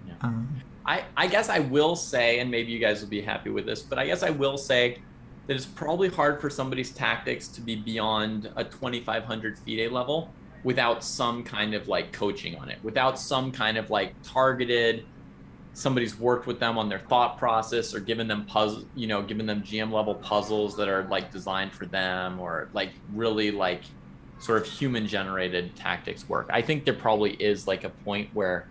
Yeah. 0.07 0.13
Um, 0.21 0.61
I, 0.87 1.03
I 1.17 1.27
guess 1.27 1.49
I 1.49 1.59
will 1.59 1.95
say, 1.95 2.39
and 2.39 2.49
maybe 2.49 2.71
you 2.71 2.79
guys 2.79 3.01
will 3.01 3.09
be 3.09 3.21
happy 3.21 3.49
with 3.49 3.65
this, 3.65 3.81
but 3.81 3.99
I 3.99 4.07
guess 4.07 4.23
I 4.23 4.29
will 4.29 4.57
say 4.57 4.99
that 5.47 5.55
it's 5.55 5.65
probably 5.65 6.09
hard 6.09 6.39
for 6.39 6.49
somebody's 6.49 6.91
tactics 6.91 7.47
to 7.49 7.61
be 7.61 7.75
beyond 7.75 8.49
a 8.55 8.63
2,500 8.63 9.59
FIDE 9.59 9.91
level 9.91 10.33
without 10.63 11.03
some 11.03 11.43
kind 11.43 11.73
of 11.73 11.87
like 11.87 12.13
coaching 12.13 12.55
on 12.57 12.69
it, 12.69 12.77
without 12.83 13.19
some 13.19 13.51
kind 13.51 13.77
of 13.77 13.89
like 13.89 14.13
targeted, 14.23 15.05
somebody's 15.73 16.17
worked 16.17 16.47
with 16.47 16.59
them 16.59 16.77
on 16.77 16.89
their 16.89 16.99
thought 16.99 17.37
process 17.37 17.93
or 17.93 17.99
given 17.99 18.27
them 18.27 18.45
puzzle, 18.45 18.85
you 18.95 19.07
know, 19.07 19.21
given 19.21 19.45
them 19.45 19.61
GM 19.61 19.91
level 19.91 20.15
puzzles 20.15 20.75
that 20.77 20.87
are 20.87 21.03
like 21.03 21.31
designed 21.31 21.71
for 21.71 21.85
them 21.85 22.39
or 22.39 22.69
like 22.73 22.91
really 23.13 23.51
like 23.51 23.83
sort 24.39 24.61
of 24.61 24.67
human 24.67 25.05
generated 25.05 25.75
tactics 25.75 26.27
work. 26.27 26.49
I 26.49 26.61
think 26.61 26.85
there 26.85 26.93
probably 26.93 27.33
is 27.33 27.67
like 27.67 27.83
a 27.83 27.89
point 27.89 28.29
where 28.33 28.67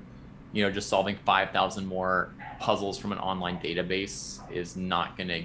you 0.52 0.62
know, 0.62 0.70
just 0.70 0.88
solving 0.88 1.16
5,000 1.24 1.86
more 1.86 2.30
puzzles 2.60 2.98
from 2.98 3.12
an 3.12 3.18
online 3.18 3.58
database 3.58 4.40
is 4.50 4.76
not 4.76 5.16
going 5.16 5.28
to 5.28 5.42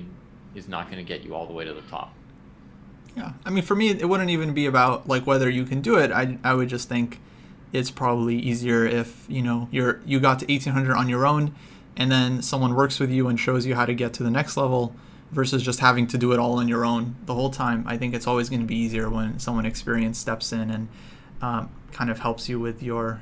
is 0.54 0.68
not 0.68 0.92
going 0.92 0.98
to 0.98 1.04
get 1.04 1.24
you 1.24 1.34
all 1.34 1.46
the 1.46 1.54
way 1.54 1.64
to 1.64 1.74
the 1.74 1.82
top. 1.84 2.14
Yeah. 3.16 3.34
I 3.46 3.50
mean, 3.50 3.64
for 3.64 3.76
me, 3.76 3.90
it 3.90 4.08
wouldn't 4.08 4.30
even 4.30 4.54
be 4.54 4.66
about 4.66 5.08
like 5.08 5.26
whether 5.26 5.50
you 5.50 5.66
can 5.66 5.82
do 5.82 5.98
it. 5.98 6.12
I, 6.12 6.38
I 6.44 6.54
would 6.54 6.70
just 6.70 6.90
think 6.90 7.20
it's 7.72 7.92
probably 7.92 8.38
easier 8.38 8.86
if, 8.86 9.26
you 9.30 9.42
know, 9.42 9.68
you're, 9.72 10.02
you 10.06 10.20
got 10.20 10.40
to 10.40 10.46
1800 10.46 10.96
on 10.96 11.10
your 11.10 11.26
own 11.26 11.56
and 11.96 12.12
then 12.12 12.42
someone 12.42 12.76
works 12.76 13.00
with 13.00 13.12
you 13.12 13.28
and 13.28 13.40
shows 13.40 13.66
you 13.66 13.76
how 13.76 13.86
to 13.86 13.94
get 13.94 14.14
to 14.14 14.24
the 14.24 14.32
next 14.32 14.58
level 14.58 14.96
versus 15.32 15.64
just 15.64 15.80
having 15.80 16.08
to 16.08 16.18
do 16.18 16.34
it 16.34 16.40
all 16.40 16.60
on 16.60 16.68
your 16.68 16.86
own 16.86 17.16
the 17.26 17.34
whole 17.34 17.50
time. 17.50 17.84
I 17.88 17.98
think 17.98 18.14
it's 18.14 18.28
always 18.28 18.50
going 18.50 18.62
to 18.62 18.66
be 18.66 18.76
easier 18.76 19.10
when 19.10 19.40
someone 19.40 19.66
experienced 19.66 20.22
steps 20.22 20.52
in 20.52 20.70
and 20.70 20.88
um, 21.42 21.70
kind 21.92 22.10
of 22.10 22.20
helps 22.20 22.50
you 22.50 22.60
with 22.60 22.84
your 22.84 23.22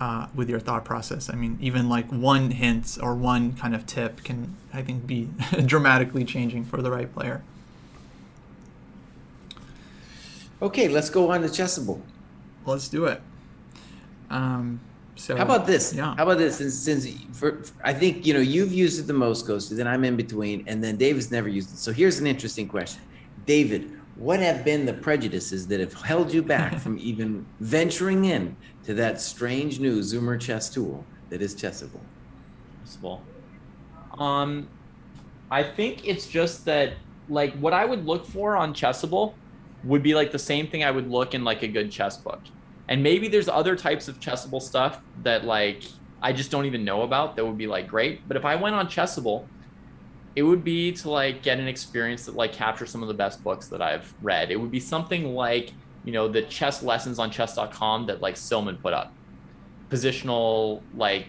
uh, 0.00 0.26
with 0.34 0.48
your 0.50 0.60
thought 0.60 0.84
process. 0.84 1.30
I 1.30 1.34
mean, 1.34 1.58
even 1.60 1.88
like 1.88 2.10
one 2.10 2.50
hint 2.50 2.98
or 3.02 3.14
one 3.14 3.52
kind 3.54 3.74
of 3.74 3.86
tip 3.86 4.24
can, 4.24 4.56
I 4.72 4.82
think, 4.82 5.06
be 5.06 5.28
dramatically 5.66 6.24
changing 6.24 6.64
for 6.64 6.82
the 6.82 6.90
right 6.90 7.12
player. 7.12 7.42
Okay, 10.60 10.88
let's 10.88 11.10
go 11.10 11.30
on 11.30 11.42
to 11.42 11.48
Chessable. 11.48 12.00
Let's 12.64 12.88
do 12.88 13.04
it. 13.06 13.20
Um, 14.30 14.80
so 15.16 15.36
how 15.36 15.44
about 15.44 15.66
this? 15.66 15.94
Yeah. 15.94 16.14
How 16.16 16.24
about 16.24 16.38
this? 16.38 16.56
Since, 16.56 16.74
since 16.74 17.08
for, 17.32 17.62
I 17.84 17.92
think 17.92 18.26
you 18.26 18.34
know 18.34 18.40
you've 18.40 18.72
used 18.72 18.98
it 18.98 19.06
the 19.06 19.12
most, 19.12 19.46
Kostya. 19.46 19.76
Then 19.76 19.86
I'm 19.86 20.04
in 20.04 20.16
between, 20.16 20.64
and 20.66 20.82
then 20.82 20.96
David's 20.96 21.30
never 21.30 21.48
used 21.48 21.72
it. 21.72 21.78
So 21.78 21.92
here's 21.92 22.18
an 22.18 22.26
interesting 22.26 22.68
question, 22.68 23.02
David. 23.46 23.90
What 24.16 24.40
have 24.40 24.64
been 24.64 24.86
the 24.86 24.92
prejudices 24.92 25.66
that 25.68 25.80
have 25.80 25.92
held 25.92 26.32
you 26.32 26.42
back 26.42 26.78
from 26.80 26.98
even 26.98 27.44
venturing 27.60 28.24
in 28.24 28.56
to 28.84 28.94
that 28.94 29.20
strange 29.20 29.80
new 29.80 30.00
Zoomer 30.00 30.40
chess 30.40 30.68
tool 30.68 31.04
that 31.30 31.42
is 31.42 31.54
Chessable? 31.54 32.00
Chessable. 32.84 33.20
Um, 34.18 34.68
I 35.50 35.62
think 35.62 36.06
it's 36.06 36.26
just 36.26 36.64
that 36.66 36.94
like 37.28 37.54
what 37.54 37.72
I 37.72 37.84
would 37.84 38.04
look 38.04 38.26
for 38.26 38.56
on 38.56 38.74
Chessable 38.74 39.34
would 39.84 40.02
be 40.02 40.14
like 40.14 40.32
the 40.32 40.38
same 40.38 40.66
thing 40.66 40.84
I 40.84 40.90
would 40.90 41.10
look 41.10 41.34
in 41.34 41.44
like 41.44 41.62
a 41.62 41.68
good 41.68 41.90
chess 41.90 42.16
book. 42.16 42.40
And 42.88 43.02
maybe 43.02 43.28
there's 43.28 43.48
other 43.48 43.76
types 43.76 44.08
of 44.08 44.20
chessable 44.20 44.60
stuff 44.60 45.00
that 45.22 45.44
like 45.44 45.84
I 46.24 46.32
just 46.32 46.50
don't 46.50 46.64
even 46.64 46.86
know 46.86 47.02
about 47.02 47.36
that 47.36 47.44
would 47.44 47.58
be 47.58 47.66
like 47.66 47.86
great. 47.86 48.26
But 48.26 48.38
if 48.38 48.46
I 48.46 48.56
went 48.56 48.74
on 48.74 48.86
Chessable, 48.86 49.46
it 50.34 50.42
would 50.42 50.64
be 50.64 50.90
to 50.92 51.10
like 51.10 51.42
get 51.42 51.60
an 51.60 51.68
experience 51.68 52.24
that 52.24 52.34
like 52.34 52.52
captures 52.52 52.90
some 52.90 53.02
of 53.02 53.08
the 53.08 53.14
best 53.14 53.44
books 53.44 53.68
that 53.68 53.82
I've 53.82 54.12
read. 54.22 54.50
It 54.50 54.56
would 54.56 54.70
be 54.70 54.80
something 54.80 55.34
like, 55.34 55.72
you 56.04 56.12
know, 56.12 56.28
the 56.28 56.42
chess 56.42 56.82
lessons 56.82 57.18
on 57.18 57.30
chess.com 57.30 58.06
that 58.06 58.20
like 58.20 58.34
Silman 58.34 58.80
put 58.80 58.92
up. 58.92 59.12
Positional 59.90 60.82
like 60.96 61.28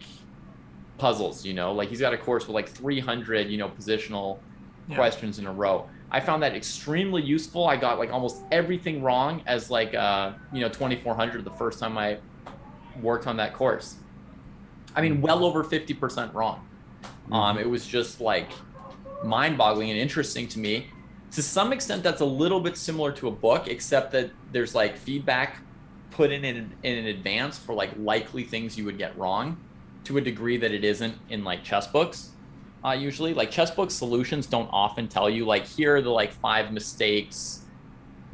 puzzles, 0.98 1.46
you 1.46 1.54
know, 1.54 1.74
like 1.74 1.90
he's 1.90 2.00
got 2.00 2.14
a 2.14 2.18
course 2.18 2.48
with 2.48 2.56
like 2.56 2.70
300, 2.70 3.50
you 3.50 3.58
know, 3.58 3.70
positional 3.70 4.40
yeah. 4.88 4.96
questions 4.96 5.40
in 5.40 5.48
a 5.48 5.52
row. 5.52 5.90
I 6.12 6.20
found 6.20 6.44
that 6.44 6.56
extremely 6.56 7.22
useful. 7.22 7.68
I 7.68 7.78
got 7.78 8.00
like 8.00 8.12
almost 8.12 8.42
everything 8.52 9.02
wrong 9.02 9.42
as 9.48 9.70
like 9.70 9.94
uh, 9.94 10.34
you 10.54 10.62
know 10.62 10.70
2400 10.70 11.44
the 11.44 11.52
first 11.52 11.80
time 11.80 11.98
I 11.98 12.20
worked 13.02 13.28
on 13.28 13.38
that 13.38 13.54
course. 13.54 13.96
I 14.96 15.02
mean, 15.02 15.20
well 15.20 15.44
over 15.44 15.64
50% 15.64 16.34
wrong. 16.34 16.66
Um, 17.32 17.58
it 17.58 17.70
was 17.70 17.86
just 17.86 18.22
like 18.22 18.50
mind-boggling 19.24 19.90
and 19.90 20.00
interesting 20.00 20.48
to 20.50 20.60
me. 20.60 20.88
To 21.36 21.44
some 21.44 21.74
extent, 21.74 22.02
that's 22.02 22.22
a 22.22 22.26
little 22.26 22.62
bit 22.62 22.78
similar 22.78 23.12
to 23.14 23.28
a 23.28 23.32
book, 23.32 23.68
except 23.68 24.14
that 24.14 24.32
there's 24.54 24.74
like 24.74 24.96
feedback 24.96 25.58
put 26.12 26.32
in 26.32 26.46
in, 26.46 26.72
in 26.84 27.08
advance 27.08 27.58
for 27.58 27.76
like 27.76 27.92
likely 27.98 28.44
things 28.44 28.78
you 28.78 28.86
would 28.86 28.98
get 28.98 29.18
wrong, 29.18 29.58
to 30.06 30.18
a 30.18 30.22
degree 30.22 30.56
that 30.56 30.72
it 30.72 30.86
isn't 30.86 31.18
in 31.30 31.44
like 31.44 31.62
chess 31.62 31.88
books 31.88 32.30
uh, 32.86 32.92
usually. 32.92 33.34
Like 33.34 33.52
chess 33.52 33.70
book 33.70 33.92
solutions 33.92 34.48
don't 34.48 34.70
often 34.72 35.10
tell 35.10 35.30
you 35.30 35.46
like 35.46 35.66
here 35.66 35.98
are 35.98 36.02
the 36.02 36.10
like 36.10 36.32
five 36.32 36.72
mistakes 36.72 37.66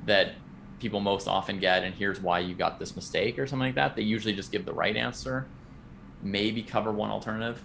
that 0.06 0.34
people 0.80 0.99
most 0.99 1.28
often 1.28 1.60
get, 1.60 1.84
and 1.84 1.95
here's 1.95 2.22
why 2.22 2.38
you 2.39 2.54
got 2.54 2.78
this 2.78 2.95
mistake 2.95 3.39
or 3.39 3.47
something 3.47 3.70
like 3.70 3.76
that. 3.76 3.95
They 3.95 4.04
usually 4.04 4.36
just 4.36 4.52
give 4.52 4.64
the 4.64 4.74
right 4.74 4.95
answer, 4.95 5.47
maybe 6.22 6.62
cover 6.62 6.91
one 6.91 7.10
alternative. 7.10 7.64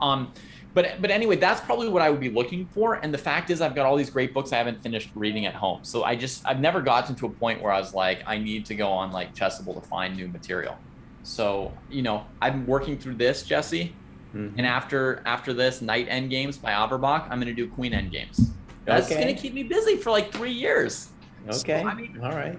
Um, 0.00 0.32
but 0.72 1.00
but 1.00 1.10
anyway, 1.10 1.36
that's 1.36 1.60
probably 1.60 1.88
what 1.88 2.02
I 2.02 2.10
would 2.10 2.20
be 2.20 2.30
looking 2.30 2.66
for. 2.66 2.94
And 2.94 3.12
the 3.12 3.18
fact 3.18 3.50
is, 3.50 3.60
I've 3.60 3.74
got 3.74 3.86
all 3.86 3.96
these 3.96 4.10
great 4.10 4.32
books 4.32 4.52
I 4.52 4.56
haven't 4.56 4.82
finished 4.82 5.10
reading 5.14 5.46
at 5.46 5.54
home. 5.54 5.80
So 5.82 6.04
I 6.04 6.14
just 6.14 6.46
I've 6.46 6.60
never 6.60 6.80
gotten 6.80 7.14
to 7.16 7.26
a 7.26 7.30
point 7.30 7.60
where 7.60 7.72
I 7.72 7.80
was 7.80 7.92
like, 7.92 8.22
I 8.26 8.38
need 8.38 8.66
to 8.66 8.74
go 8.74 8.88
on 8.88 9.10
like 9.10 9.34
Chessable 9.34 9.74
to 9.74 9.80
find 9.80 10.16
new 10.16 10.28
material. 10.28 10.78
So 11.22 11.72
you 11.90 12.02
know, 12.02 12.24
I'm 12.40 12.66
working 12.66 12.98
through 12.98 13.16
this, 13.16 13.42
Jesse. 13.42 13.94
Mm-hmm. 14.34 14.58
And 14.58 14.66
after 14.66 15.22
after 15.26 15.52
this, 15.52 15.82
Knight 15.82 16.08
Endgames 16.08 16.60
by 16.60 16.70
Averbakh, 16.70 17.28
I'm 17.30 17.40
gonna 17.40 17.52
do 17.52 17.68
Queen 17.68 17.92
Endgames. 17.92 18.50
That's 18.84 19.10
okay. 19.10 19.20
gonna 19.20 19.34
keep 19.34 19.54
me 19.54 19.64
busy 19.64 19.96
for 19.96 20.10
like 20.10 20.32
three 20.32 20.52
years. 20.52 21.08
Okay. 21.48 21.82
So, 21.82 21.88
I 21.88 21.94
mean, 21.94 22.20
all 22.22 22.30
right. 22.30 22.58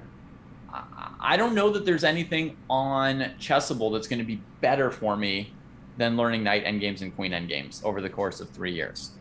I, 0.74 1.14
I 1.20 1.38
don't 1.38 1.56
know 1.56 1.70
that 1.70 1.86
there's 1.86 2.04
anything 2.04 2.58
on 2.70 3.32
Chessable 3.40 3.94
that's 3.94 4.08
gonna 4.08 4.26
be 4.26 4.42
better 4.60 4.92
for 4.92 5.16
me 5.16 5.54
than 6.02 6.18
learning 6.18 6.44
Knight 6.44 6.66
Endgames 6.66 7.02
and 7.02 7.16
Queen 7.16 7.32
Endgames 7.32 7.84
over 7.86 8.02
the 8.02 8.10
course 8.10 8.42
of 8.42 8.50
three 8.50 8.74
years. 8.74 9.12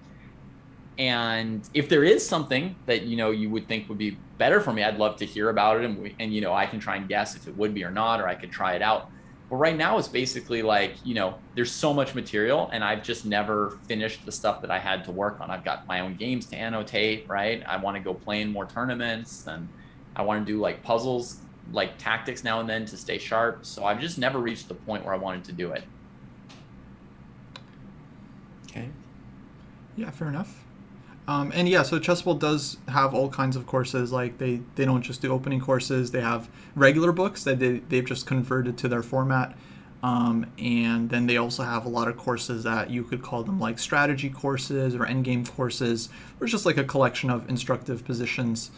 And 0.99 1.68
if 1.72 1.89
there 1.89 2.05
is 2.05 2.26
something 2.26 2.74
that 2.87 3.03
you 3.03 3.16
know 3.16 3.31
you 3.31 3.49
would 3.51 3.68
think 3.68 3.89
would 3.89 3.99
be 3.99 4.18
better 4.39 4.61
for 4.61 4.72
me, 4.72 4.83
I'd 4.83 4.99
love 4.99 5.16
to 5.16 5.26
hear 5.26 5.51
about 5.51 5.78
it, 5.78 5.85
and 5.85 6.03
we, 6.03 6.14
and 6.18 6.35
you 6.35 6.41
know 6.41 6.53
I 6.53 6.66
can 6.66 6.81
try 6.81 6.97
and 6.97 7.09
guess 7.09 7.37
if 7.37 7.47
it 7.47 7.57
would 7.57 7.74
be 7.74 7.85
or 7.85 7.91
not, 7.91 8.20
or 8.20 8.28
I 8.28 8.35
could 8.35 8.51
try 8.51 8.74
it 8.74 8.83
out. 8.83 9.11
But 9.51 9.57
right 9.57 9.76
now 9.76 9.99
it's 9.99 10.07
basically 10.07 10.62
like, 10.62 10.95
you 11.05 11.14
know, 11.14 11.35
there's 11.57 11.72
so 11.72 11.93
much 11.93 12.14
material 12.14 12.70
and 12.72 12.85
I've 12.85 13.03
just 13.03 13.26
never 13.26 13.81
finished 13.89 14.24
the 14.24 14.31
stuff 14.31 14.61
that 14.61 14.70
I 14.70 14.78
had 14.78 15.05
to 15.07 15.11
work 15.11 15.41
on. 15.41 15.51
I've 15.51 15.64
got 15.64 15.89
my 15.89 16.01
own 16.01 16.14
games 16.14 16.47
to 16.47 16.57
annotate, 16.57 17.28
right? 17.28 17.61
I 17.66 17.76
want 17.76 17.97
to 17.97 18.01
go 18.01 18.14
play 18.14 18.43
in 18.43 18.53
more 18.53 18.66
tournaments 18.66 19.49
and 19.49 19.68
I 20.14 20.22
want 20.22 20.47
to 20.47 20.53
do 20.53 20.61
like 20.61 20.85
puzzles, 20.85 21.41
like 21.72 21.99
tactics 21.99 22.45
now 22.45 22.61
and 22.61 22.68
then 22.68 22.85
to 22.87 22.97
stay 22.97 23.18
sharp. 23.18 23.66
So 23.66 23.85
I've 23.85 24.01
just 24.01 24.18
never 24.18 24.39
reached 24.39 24.68
the 24.68 24.74
point 24.74 25.05
where 25.05 25.14
I 25.14 25.18
wanted 25.18 25.43
to 25.47 25.53
do 25.53 25.72
it. 25.72 25.83
Okay. 28.71 28.89
Yeah, 29.97 30.11
fair 30.11 30.29
enough. 30.29 30.64
Um, 31.29 31.53
and 31.55 31.68
yeah, 31.68 31.83
so 31.83 32.01
Chessable 32.01 32.39
does 32.39 32.79
have 32.89 33.14
all 33.14 33.29
kinds 33.29 33.55
of 33.55 33.66
courses. 33.66 34.12
Like 34.12 34.39
they, 34.39 34.62
they 34.75 34.85
don't 34.85 35.03
just 35.03 35.23
do 35.23 35.33
opening 35.33 35.61
courses. 35.61 36.11
They 36.11 36.23
have 36.23 36.49
regular 36.75 37.12
books 37.12 37.45
that 37.45 37.59
they, 37.59 37.79
they've 37.89 38.05
just 38.05 38.27
converted 38.27 38.79
to 38.79 38.89
their 38.89 39.03
format. 39.03 39.57
Um, 40.03 40.51
and 40.59 41.11
then 41.11 41.27
they 41.27 41.37
also 41.37 41.62
have 41.62 41.85
a 41.85 41.89
lot 41.89 42.09
of 42.09 42.16
courses 42.16 42.64
that 42.64 42.91
you 42.91 43.05
could 43.05 43.23
call 43.23 43.43
them 43.43 43.61
like 43.61 43.79
strategy 43.79 44.31
courses 44.31 44.95
or 44.95 45.01
endgame 45.01 45.47
courses, 45.47 46.09
or 46.41 46.47
just 46.47 46.64
like 46.64 46.79
a 46.79 46.85
collection 46.85 47.29
of 47.29 47.49
instructive 47.51 48.05
positions. 48.05 48.71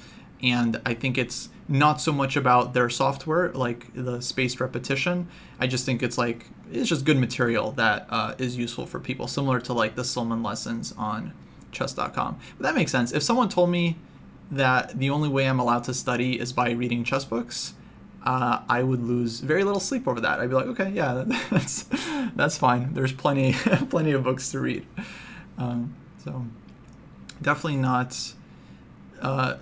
And 0.42 0.80
I 0.84 0.94
think 0.94 1.18
it's 1.18 1.48
not 1.68 2.00
so 2.00 2.12
much 2.12 2.36
about 2.36 2.74
their 2.74 2.90
software, 2.90 3.50
like 3.52 3.92
the 3.94 4.20
spaced 4.20 4.60
repetition. 4.60 5.28
I 5.60 5.66
just 5.66 5.86
think 5.86 6.02
it's 6.02 6.18
like 6.18 6.46
it's 6.70 6.88
just 6.88 7.04
good 7.04 7.18
material 7.18 7.72
that 7.72 8.06
uh, 8.10 8.34
is 8.38 8.56
useful 8.56 8.86
for 8.86 8.98
people, 8.98 9.28
similar 9.28 9.60
to 9.60 9.72
like 9.72 9.94
the 9.94 10.02
Silman 10.02 10.44
lessons 10.44 10.92
on 10.98 11.32
chess.com. 11.70 12.38
But 12.58 12.62
that 12.62 12.74
makes 12.74 12.90
sense. 12.90 13.12
If 13.12 13.22
someone 13.22 13.48
told 13.48 13.70
me 13.70 13.96
that 14.50 14.98
the 14.98 15.10
only 15.10 15.28
way 15.28 15.48
I'm 15.48 15.60
allowed 15.60 15.84
to 15.84 15.94
study 15.94 16.38
is 16.38 16.52
by 16.52 16.70
reading 16.72 17.04
chess 17.04 17.24
books, 17.24 17.74
uh, 18.24 18.60
I 18.68 18.82
would 18.82 19.02
lose 19.02 19.40
very 19.40 19.64
little 19.64 19.80
sleep 19.80 20.06
over 20.06 20.20
that. 20.20 20.40
I'd 20.40 20.48
be 20.48 20.54
like, 20.54 20.66
okay, 20.66 20.90
yeah, 20.90 21.24
that's 21.50 21.88
that's 22.34 22.58
fine. 22.58 22.94
There's 22.94 23.12
plenty 23.12 23.52
plenty 23.90 24.12
of 24.12 24.24
books 24.24 24.50
to 24.52 24.60
read. 24.60 24.86
Um, 25.58 25.94
so 26.24 26.44
definitely 27.40 27.78
not 27.78 28.34
uh, 29.20 29.56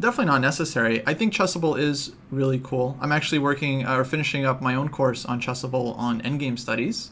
definitely 0.00 0.26
not 0.26 0.40
necessary. 0.40 1.02
I 1.06 1.14
think 1.14 1.32
Chessable 1.32 1.78
is 1.78 2.12
really 2.30 2.60
cool. 2.62 2.96
I'm 3.00 3.12
actually 3.12 3.38
working 3.38 3.86
uh, 3.86 3.96
or 3.96 4.04
finishing 4.04 4.44
up 4.44 4.60
my 4.60 4.74
own 4.74 4.88
course 4.88 5.24
on 5.24 5.40
Chessable 5.40 5.96
on 5.98 6.20
endgame 6.22 6.58
studies, 6.58 7.10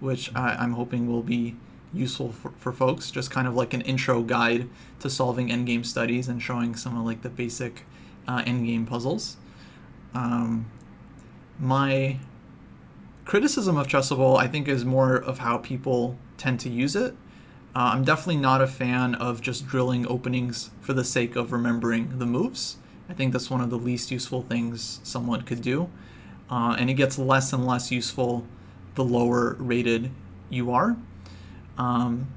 which 0.00 0.34
I, 0.34 0.56
I'm 0.56 0.72
hoping 0.72 1.06
will 1.06 1.22
be 1.22 1.56
useful 1.92 2.32
for, 2.32 2.52
for 2.58 2.72
folks, 2.72 3.10
just 3.10 3.30
kind 3.30 3.46
of 3.46 3.54
like 3.54 3.72
an 3.74 3.80
intro 3.82 4.22
guide 4.22 4.68
to 5.00 5.08
solving 5.08 5.48
endgame 5.48 5.84
studies 5.84 6.28
and 6.28 6.42
showing 6.42 6.74
some 6.74 6.98
of 6.98 7.04
like 7.04 7.22
the 7.22 7.30
basic 7.30 7.84
uh, 8.28 8.42
endgame 8.42 8.86
puzzles. 8.86 9.36
Um, 10.14 10.70
my 11.58 12.18
criticism 13.24 13.76
of 13.76 13.86
Chessable, 13.86 14.38
I 14.38 14.46
think, 14.46 14.68
is 14.68 14.84
more 14.84 15.16
of 15.16 15.38
how 15.38 15.58
people 15.58 16.18
tend 16.36 16.60
to 16.60 16.68
use 16.68 16.96
it. 16.96 17.14
Uh, 17.76 17.90
I'm 17.92 18.04
definitely 18.04 18.38
not 18.38 18.62
a 18.62 18.66
fan 18.66 19.14
of 19.16 19.42
just 19.42 19.66
drilling 19.66 20.06
openings 20.06 20.70
for 20.80 20.94
the 20.94 21.04
sake 21.04 21.36
of 21.36 21.52
remembering 21.52 22.18
the 22.18 22.24
moves. 22.24 22.78
I 23.06 23.12
think 23.12 23.34
that's 23.34 23.50
one 23.50 23.60
of 23.60 23.68
the 23.68 23.76
least 23.76 24.10
useful 24.10 24.40
things 24.40 24.98
someone 25.02 25.42
could 25.42 25.60
do. 25.60 25.90
Uh, 26.48 26.74
and 26.78 26.88
it 26.88 26.94
gets 26.94 27.18
less 27.18 27.52
and 27.52 27.66
less 27.66 27.92
useful 27.92 28.46
the 28.94 29.04
lower 29.04 29.56
rated 29.58 30.10
you 30.48 30.72
are. 30.72 30.96
Um, 31.76 32.28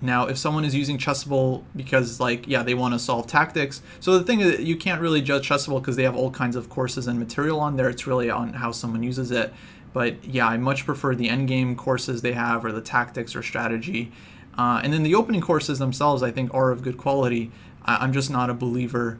now, 0.00 0.28
if 0.28 0.38
someone 0.38 0.64
is 0.64 0.72
using 0.72 0.98
Chessable 0.98 1.64
because, 1.74 2.20
like, 2.20 2.46
yeah, 2.46 2.62
they 2.62 2.74
want 2.74 2.94
to 2.94 3.00
solve 3.00 3.26
tactics. 3.26 3.82
So 3.98 4.16
the 4.16 4.24
thing 4.24 4.38
is, 4.38 4.60
you 4.60 4.76
can't 4.76 5.00
really 5.00 5.20
judge 5.20 5.48
Chessable 5.48 5.80
because 5.80 5.96
they 5.96 6.04
have 6.04 6.14
all 6.14 6.30
kinds 6.30 6.54
of 6.54 6.70
courses 6.70 7.08
and 7.08 7.18
material 7.18 7.58
on 7.58 7.76
there. 7.76 7.88
It's 7.88 8.06
really 8.06 8.30
on 8.30 8.52
how 8.52 8.70
someone 8.70 9.02
uses 9.02 9.32
it. 9.32 9.52
But 9.92 10.24
yeah, 10.24 10.46
I 10.46 10.58
much 10.58 10.86
prefer 10.86 11.16
the 11.16 11.28
endgame 11.28 11.76
courses 11.76 12.22
they 12.22 12.34
have 12.34 12.64
or 12.64 12.70
the 12.70 12.80
tactics 12.80 13.34
or 13.34 13.42
strategy. 13.42 14.12
Uh, 14.56 14.80
and 14.82 14.92
then 14.92 15.02
the 15.02 15.14
opening 15.14 15.40
courses 15.40 15.78
themselves, 15.78 16.22
I 16.22 16.30
think, 16.30 16.52
are 16.54 16.70
of 16.70 16.82
good 16.82 16.96
quality. 16.96 17.50
I- 17.84 17.96
I'm 17.96 18.12
just 18.12 18.30
not 18.30 18.50
a 18.50 18.54
believer 18.54 19.18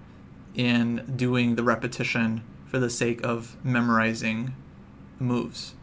in 0.55 1.13
doing 1.17 1.57
the 1.57 1.63
repetition 1.65 2.43
for 2.67 2.79
the 2.79 2.91
sake 2.91 3.21
of 3.25 3.57
memorizing 3.65 4.55
moves. 5.19 5.75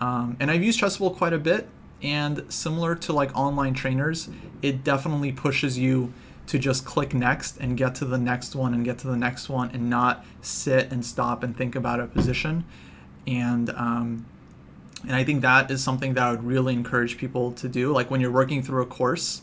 Um, 0.00 0.36
and 0.38 0.50
I've 0.50 0.62
used 0.62 0.80
Chessable 0.80 1.16
quite 1.16 1.32
a 1.32 1.38
bit 1.38 1.68
and 2.02 2.44
similar 2.48 2.94
to 2.94 3.12
like 3.12 3.36
online 3.36 3.74
trainers 3.74 4.28
it 4.62 4.84
definitely 4.84 5.32
pushes 5.32 5.78
you 5.78 6.12
to 6.46 6.58
just 6.58 6.84
click 6.84 7.12
next 7.12 7.58
and 7.58 7.76
get 7.76 7.94
to 7.96 8.04
the 8.04 8.16
next 8.18 8.54
one 8.54 8.72
and 8.72 8.84
get 8.84 8.98
to 8.98 9.06
the 9.08 9.16
next 9.16 9.48
one 9.48 9.70
and 9.72 9.90
not 9.90 10.24
sit 10.40 10.90
and 10.92 11.04
stop 11.04 11.42
and 11.42 11.56
think 11.56 11.74
about 11.74 12.00
a 12.00 12.06
position 12.06 12.64
and 13.26 13.70
um, 13.70 14.24
and 15.02 15.14
I 15.14 15.24
think 15.24 15.42
that 15.42 15.70
is 15.70 15.82
something 15.82 16.14
that 16.14 16.24
I 16.24 16.30
would 16.30 16.44
really 16.44 16.74
encourage 16.74 17.18
people 17.18 17.52
to 17.52 17.68
do. 17.68 17.92
Like 17.92 18.10
when 18.10 18.20
you're 18.20 18.32
working 18.32 18.62
through 18.62 18.82
a 18.82 18.86
course 18.86 19.42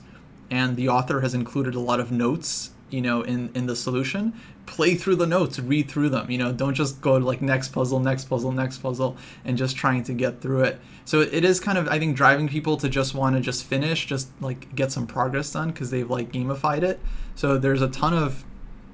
and 0.52 0.76
the 0.76 0.90
author 0.90 1.22
has 1.22 1.34
included 1.34 1.76
a 1.76 1.80
lot 1.80 2.00
of 2.00 2.12
notes, 2.12 2.72
you 2.90 3.02
know, 3.02 3.22
in, 3.22 3.52
in 3.56 3.66
the 3.66 3.76
solution, 3.76 4.34
play 4.66 4.96
through 4.96 5.16
the 5.16 5.26
notes, 5.26 5.60
read 5.60 5.90
through 5.90 6.10
them. 6.10 6.30
You 6.30 6.38
know, 6.38 6.52
don't 6.52 6.74
just 6.74 7.02
go 7.02 7.20
to 7.20 7.26
like 7.26 7.42
next 7.42 7.70
puzzle, 7.70 8.00
next 8.00 8.26
puzzle, 8.26 8.52
next 8.52 8.80
puzzle, 8.80 9.18
and 9.44 9.58
just 9.58 9.76
trying 9.76 10.04
to 10.04 10.14
get 10.14 10.42
through 10.42 10.64
it. 10.64 10.80
So 11.06 11.22
it 11.22 11.46
is 11.46 11.60
kind 11.60 11.78
of, 11.78 11.88
I 11.88 12.00
think, 12.00 12.16
driving 12.18 12.48
people 12.48 12.78
to 12.78 12.90
just 12.90 13.14
want 13.14 13.36
to 13.36 13.42
just 13.42 13.64
finish, 13.64 14.06
just 14.06 14.30
like 14.42 14.76
get 14.76 14.92
some 14.92 15.08
progress 15.08 15.52
done 15.54 15.70
because 15.72 15.90
they've 15.90 16.10
like 16.10 16.32
gamified 16.32 16.84
it. 16.84 17.00
So 17.36 17.58
there's 17.58 17.82
a 17.82 17.90
ton 17.90 18.14
of, 18.14 18.44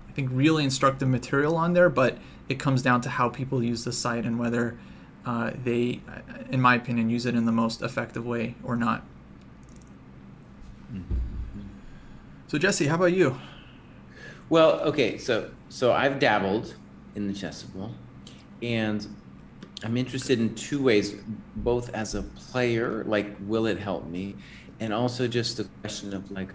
I 0.09 0.11
think, 0.13 0.29
really 0.31 0.63
instructive 0.63 1.07
material 1.07 1.55
on 1.55 1.73
there, 1.73 1.89
but 1.89 2.17
it 2.49 2.59
comes 2.59 2.81
down 2.81 3.01
to 3.01 3.09
how 3.09 3.29
people 3.29 3.63
use 3.63 3.83
the 3.83 3.93
site 3.93 4.25
and 4.25 4.37
whether 4.37 4.77
uh, 5.25 5.51
they, 5.63 6.01
in 6.49 6.61
my 6.61 6.75
opinion, 6.75 7.09
use 7.09 7.25
it 7.25 7.35
in 7.35 7.45
the 7.45 7.51
most 7.51 7.81
effective 7.81 8.25
way 8.25 8.55
or 8.63 8.75
not. 8.75 9.03
Mm-hmm. 10.91 11.15
So 12.47 12.57
Jesse, 12.57 12.87
how 12.87 12.95
about 12.95 13.13
you? 13.13 13.39
Well, 14.49 14.81
okay, 14.81 15.17
so 15.17 15.51
so 15.69 15.93
I've 15.93 16.19
dabbled 16.19 16.75
in 17.15 17.27
the 17.27 17.33
chessable, 17.33 17.93
and 18.61 19.07
I'm 19.83 19.95
interested 19.95 20.39
in 20.39 20.53
two 20.55 20.83
ways, 20.83 21.15
both 21.55 21.89
as 21.93 22.15
a 22.15 22.23
player, 22.23 23.03
like 23.05 23.35
will 23.41 23.65
it 23.65 23.79
help 23.79 24.07
me, 24.07 24.35
and 24.79 24.93
also 24.93 25.27
just 25.27 25.57
the 25.57 25.63
question 25.81 26.13
of 26.13 26.29
like, 26.29 26.53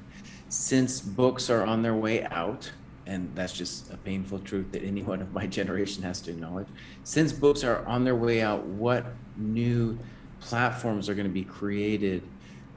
since 0.48 1.00
books 1.00 1.48
are 1.48 1.64
on 1.64 1.82
their 1.82 1.94
way 1.94 2.24
out, 2.26 2.70
and 3.06 3.30
that's 3.34 3.52
just 3.52 3.92
a 3.92 3.96
painful 3.96 4.40
truth 4.40 4.72
that 4.72 4.82
anyone 4.82 5.22
of 5.22 5.32
my 5.32 5.46
generation 5.58 6.02
has 6.02 6.20
to 6.22 6.30
acknowledge. 6.32 6.66
Since 7.04 7.32
books 7.32 7.64
are 7.64 7.84
on 7.86 8.04
their 8.04 8.16
way 8.16 8.42
out, 8.42 8.64
what 8.64 9.06
new 9.36 9.98
platforms 10.40 11.08
are 11.08 11.14
going 11.14 11.26
to 11.26 11.32
be 11.32 11.44
created 11.44 12.22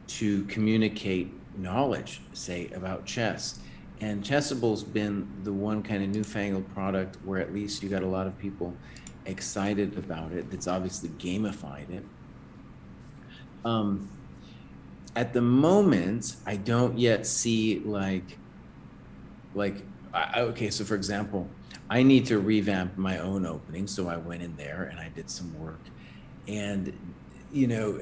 to 0.07 0.43
communicate 0.45 1.31
knowledge, 1.57 2.21
say, 2.33 2.69
about 2.73 3.05
chess? 3.05 3.59
And 4.01 4.23
Chessable's 4.23 4.83
been 4.83 5.27
the 5.43 5.51
one 5.51 5.83
kind 5.83 6.01
of 6.01 6.09
newfangled 6.09 6.73
product 6.73 7.17
where 7.25 7.41
at 7.41 7.53
least 7.53 7.83
you 7.83 7.89
got 7.89 8.01
a 8.01 8.07
lot 8.07 8.27
of 8.27 8.37
people 8.39 8.73
excited 9.25 9.97
about 9.97 10.31
it. 10.31 10.49
That's 10.49 10.67
obviously 10.67 11.09
gamified 11.09 11.89
it. 11.89 12.05
Um, 13.65 14.09
at 15.15 15.33
the 15.33 15.41
moment, 15.41 16.37
I 16.45 16.55
don't 16.55 16.97
yet 16.97 17.27
see 17.27 17.79
like, 17.79 18.37
like 19.53 19.83
I, 20.13 20.41
okay, 20.41 20.69
so 20.69 20.83
for 20.83 20.95
example, 20.95 21.47
I 21.89 22.03
need 22.03 22.25
to 22.27 22.39
revamp 22.39 22.97
my 22.97 23.19
own 23.19 23.45
opening. 23.45 23.87
So 23.87 24.07
I 24.07 24.17
went 24.17 24.41
in 24.43 24.55
there 24.55 24.89
and 24.91 24.99
I 24.99 25.09
did 25.09 25.29
some 25.29 25.57
work. 25.59 25.79
And, 26.47 26.93
you 27.51 27.67
know, 27.67 27.99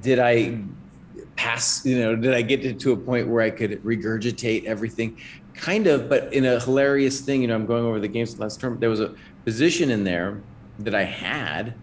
did 0.00 0.18
I 0.18 0.58
pass, 1.36 1.84
you 1.84 1.98
know, 1.98 2.16
did 2.16 2.34
I 2.34 2.42
get 2.42 2.62
to, 2.62 2.72
to 2.72 2.92
a 2.92 2.96
point 2.96 3.28
where 3.28 3.42
I 3.42 3.50
could 3.50 3.82
regurgitate 3.82 4.64
everything? 4.64 5.18
Kind 5.54 5.86
of, 5.86 6.08
but 6.08 6.32
in 6.32 6.46
a 6.46 6.58
hilarious 6.60 7.20
thing, 7.20 7.42
you 7.42 7.48
know, 7.48 7.54
I'm 7.54 7.66
going 7.66 7.84
over 7.84 8.00
the 8.00 8.08
games 8.08 8.38
last 8.38 8.60
term. 8.60 8.78
There 8.78 8.90
was 8.90 9.00
a 9.00 9.14
position 9.44 9.90
in 9.90 10.04
there 10.04 10.40
that 10.80 10.94
I 10.94 11.04
had, 11.04 11.74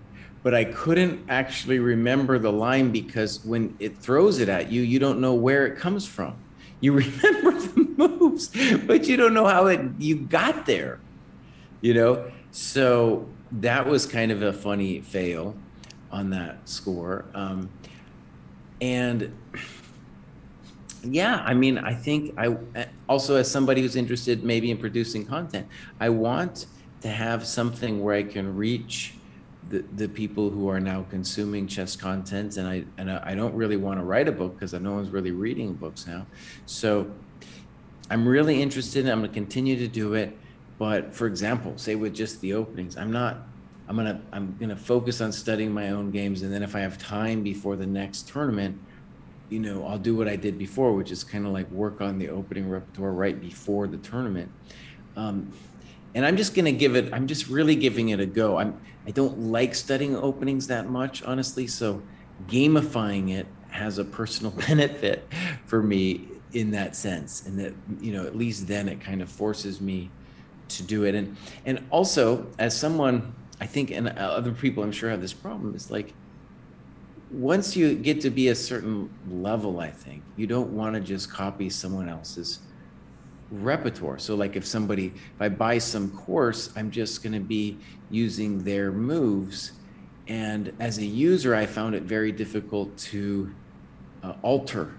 but 0.41 0.53
I 0.53 0.65
couldn't 0.65 1.25
actually 1.29 1.79
remember 1.79 2.39
the 2.39 2.51
line 2.51 2.91
because 2.91 3.43
when 3.45 3.75
it 3.79 3.97
throws 3.97 4.39
it 4.39 4.49
at 4.49 4.71
you, 4.71 4.81
you 4.81 4.99
don't 4.99 5.19
know 5.19 5.33
where 5.33 5.67
it 5.67 5.77
comes 5.77 6.05
from. 6.05 6.35
You 6.81 6.93
remember 6.93 7.51
the 7.59 7.93
moves, 7.97 8.47
but 8.85 9.07
you 9.07 9.17
don't 9.17 9.33
know 9.33 9.45
how 9.45 9.67
it 9.67 9.81
you 9.97 10.15
got 10.15 10.65
there. 10.65 10.99
You 11.81 11.93
know, 11.93 12.31
so 12.51 13.27
that 13.53 13.87
was 13.87 14.05
kind 14.05 14.31
of 14.31 14.41
a 14.41 14.53
funny 14.53 15.01
fail 15.01 15.55
on 16.11 16.29
that 16.31 16.67
score. 16.67 17.25
Um, 17.33 17.69
and 18.81 19.33
yeah, 21.03 21.43
I 21.45 21.53
mean, 21.53 21.77
I 21.77 21.93
think 21.93 22.33
I 22.37 22.57
also, 23.07 23.35
as 23.35 23.49
somebody 23.49 23.81
who's 23.81 23.95
interested 23.95 24.43
maybe 24.43 24.71
in 24.71 24.77
producing 24.77 25.25
content, 25.25 25.67
I 25.99 26.09
want 26.09 26.65
to 27.01 27.07
have 27.07 27.45
something 27.47 28.03
where 28.03 28.15
I 28.15 28.23
can 28.23 28.55
reach 28.55 29.13
the, 29.69 29.83
the 29.95 30.09
people 30.09 30.49
who 30.49 30.67
are 30.67 30.79
now 30.79 31.05
consuming 31.09 31.67
chess 31.67 31.95
content 31.95 32.57
and 32.57 32.67
I 32.67 32.83
and 32.97 33.11
I 33.11 33.35
don't 33.35 33.53
really 33.53 33.77
want 33.77 33.99
to 33.99 34.03
write 34.03 34.27
a 34.27 34.31
book 34.31 34.55
because 34.55 34.73
no 34.73 34.93
one's 34.93 35.09
really 35.09 35.31
reading 35.31 35.73
books 35.73 36.07
now. 36.07 36.25
So 36.65 37.11
I'm 38.09 38.27
really 38.27 38.61
interested 38.61 39.07
I'm 39.07 39.19
going 39.19 39.29
to 39.29 39.33
continue 39.33 39.77
to 39.77 39.87
do 39.87 40.13
it. 40.15 40.37
But 40.77 41.13
for 41.13 41.27
example, 41.27 41.73
say 41.77 41.95
with 41.95 42.15
just 42.15 42.41
the 42.41 42.53
openings, 42.53 42.97
I'm 42.97 43.11
not 43.11 43.37
I'm 43.87 43.95
going 43.95 44.07
to 44.07 44.21
I'm 44.31 44.55
going 44.57 44.69
to 44.69 44.75
focus 44.75 45.21
on 45.21 45.31
studying 45.31 45.71
my 45.71 45.89
own 45.89 46.11
games 46.11 46.41
and 46.41 46.53
then 46.53 46.63
if 46.63 46.75
I 46.75 46.79
have 46.79 46.97
time 46.97 47.43
before 47.43 47.75
the 47.75 47.87
next 47.87 48.27
tournament, 48.27 48.79
you 49.49 49.59
know, 49.59 49.85
I'll 49.85 49.97
do 49.97 50.15
what 50.15 50.27
I 50.27 50.35
did 50.35 50.57
before, 50.57 50.93
which 50.93 51.11
is 51.11 51.23
kind 51.23 51.45
of 51.45 51.53
like 51.53 51.69
work 51.71 52.01
on 52.01 52.17
the 52.17 52.29
opening 52.29 52.69
repertoire 52.69 53.11
right 53.11 53.39
before 53.39 53.87
the 53.87 53.97
tournament. 53.97 54.51
Um, 55.15 55.51
and 56.15 56.25
I'm 56.25 56.37
just 56.37 56.55
going 56.55 56.65
to 56.65 56.71
give 56.71 56.95
it. 56.95 57.13
I'm 57.13 57.27
just 57.27 57.47
really 57.47 57.75
giving 57.75 58.09
it 58.09 58.19
a 58.19 58.25
go. 58.25 58.57
I'm. 58.57 58.79
I 59.07 59.11
don't 59.11 59.39
like 59.39 59.73
studying 59.73 60.15
openings 60.15 60.67
that 60.67 60.89
much, 60.89 61.23
honestly. 61.23 61.65
So 61.67 62.01
gamifying 62.47 63.31
it 63.31 63.47
has 63.69 63.97
a 63.97 64.03
personal 64.05 64.51
benefit 64.67 65.27
for 65.65 65.81
me 65.81 66.27
in 66.53 66.71
that 66.71 66.95
sense, 66.95 67.45
and 67.45 67.59
that 67.59 67.73
you 68.01 68.13
know 68.13 68.25
at 68.25 68.35
least 68.35 68.67
then 68.67 68.89
it 68.89 69.01
kind 69.01 69.21
of 69.21 69.29
forces 69.29 69.81
me 69.81 70.09
to 70.69 70.83
do 70.83 71.05
it. 71.05 71.15
And 71.15 71.37
and 71.65 71.85
also 71.89 72.47
as 72.57 72.77
someone, 72.77 73.33
I 73.59 73.65
think, 73.65 73.91
and 73.91 74.09
uh, 74.09 74.11
other 74.11 74.51
people 74.51 74.83
I'm 74.83 74.91
sure 74.91 75.09
have 75.09 75.21
this 75.21 75.33
problem. 75.33 75.75
It's 75.75 75.91
like 75.91 76.13
once 77.31 77.75
you 77.75 77.93
get 77.95 78.21
to 78.21 78.29
be 78.29 78.47
a 78.47 78.55
certain 78.55 79.09
level, 79.29 79.79
I 79.79 79.91
think 79.91 80.23
you 80.35 80.47
don't 80.47 80.71
want 80.71 80.95
to 80.95 81.01
just 81.01 81.31
copy 81.31 81.69
someone 81.69 82.09
else's 82.09 82.59
repertoire. 83.51 84.19
So 84.19 84.35
like 84.35 84.55
if 84.55 84.65
somebody, 84.65 85.07
if 85.07 85.41
I 85.41 85.49
buy 85.49 85.77
some 85.77 86.11
course, 86.11 86.71
I'm 86.75 86.91
just 86.91 87.23
going 87.23 87.33
to 87.33 87.39
be 87.39 87.77
using 88.09 88.63
their 88.63 88.91
moves. 88.91 89.73
And 90.27 90.73
as 90.79 90.99
a 90.99 91.05
user, 91.05 91.55
I 91.55 91.65
found 91.65 91.95
it 91.95 92.03
very 92.03 92.31
difficult 92.31 92.95
to 92.97 93.51
uh, 94.23 94.33
alter 94.41 94.93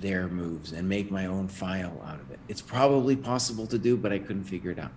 their 0.00 0.28
moves 0.28 0.72
and 0.72 0.88
make 0.88 1.10
my 1.10 1.26
own 1.26 1.48
file 1.48 2.00
out 2.06 2.20
of 2.20 2.30
it. 2.30 2.38
It's 2.48 2.60
probably 2.60 3.16
possible 3.16 3.66
to 3.68 3.78
do, 3.78 3.96
but 3.96 4.12
I 4.12 4.18
couldn't 4.18 4.44
figure 4.44 4.70
it 4.70 4.78
out. 4.78 4.92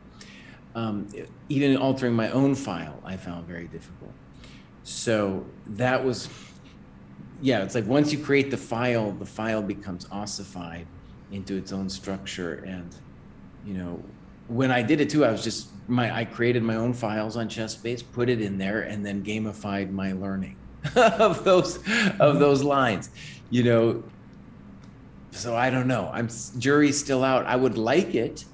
Um, 0.76 1.07
even 1.49 1.78
altering 1.78 2.14
my 2.14 2.30
own 2.32 2.53
file, 2.53 3.01
I 3.03 3.18
found 3.18 3.47
very 3.47 3.68
difficult. 3.68 4.12
So 4.84 5.45
that 5.68 6.03
was, 6.03 6.30
yeah, 7.41 7.64
it's 7.64 7.76
like 7.76 7.86
once 7.86 8.12
you 8.12 8.20
create 8.20 8.51
the 8.51 8.57
file, 8.57 9.12
the 9.12 9.26
file 9.26 9.62
becomes 9.62 10.07
ossified 10.12 10.86
into 11.32 11.55
its 11.55 11.71
own 11.71 11.89
structure 11.89 12.63
and 12.65 12.95
you 13.65 13.73
know 13.73 14.01
when 14.47 14.71
i 14.71 14.82
did 14.82 14.99
it 15.01 15.09
too 15.09 15.23
i 15.25 15.32
was 15.32 15.43
just 15.43 15.69
my 15.88 16.15
i 16.15 16.25
created 16.25 16.63
my 16.63 16.75
own 16.75 16.93
files 16.93 17.38
on 17.38 17.47
chessbase 17.47 18.03
put 18.13 18.30
it 18.30 18.41
in 18.41 18.57
there 18.57 18.82
and 18.82 19.05
then 19.05 19.23
gamified 19.23 19.91
my 19.91 20.13
learning 20.13 20.55
of 20.95 21.43
those 21.43 21.77
of 22.19 22.39
those 22.39 22.63
lines 22.63 23.09
you 23.49 23.63
know? 23.63 24.03
So 25.32 25.55
i 25.55 25.69
don't 25.69 25.88
know. 25.88 26.09
I'm 26.11 26.30
jury's 26.57 26.99
still 26.99 27.23
out. 27.23 27.45
I 27.45 27.55
would 27.55 27.77
like 27.77 28.15
it. 28.15 28.45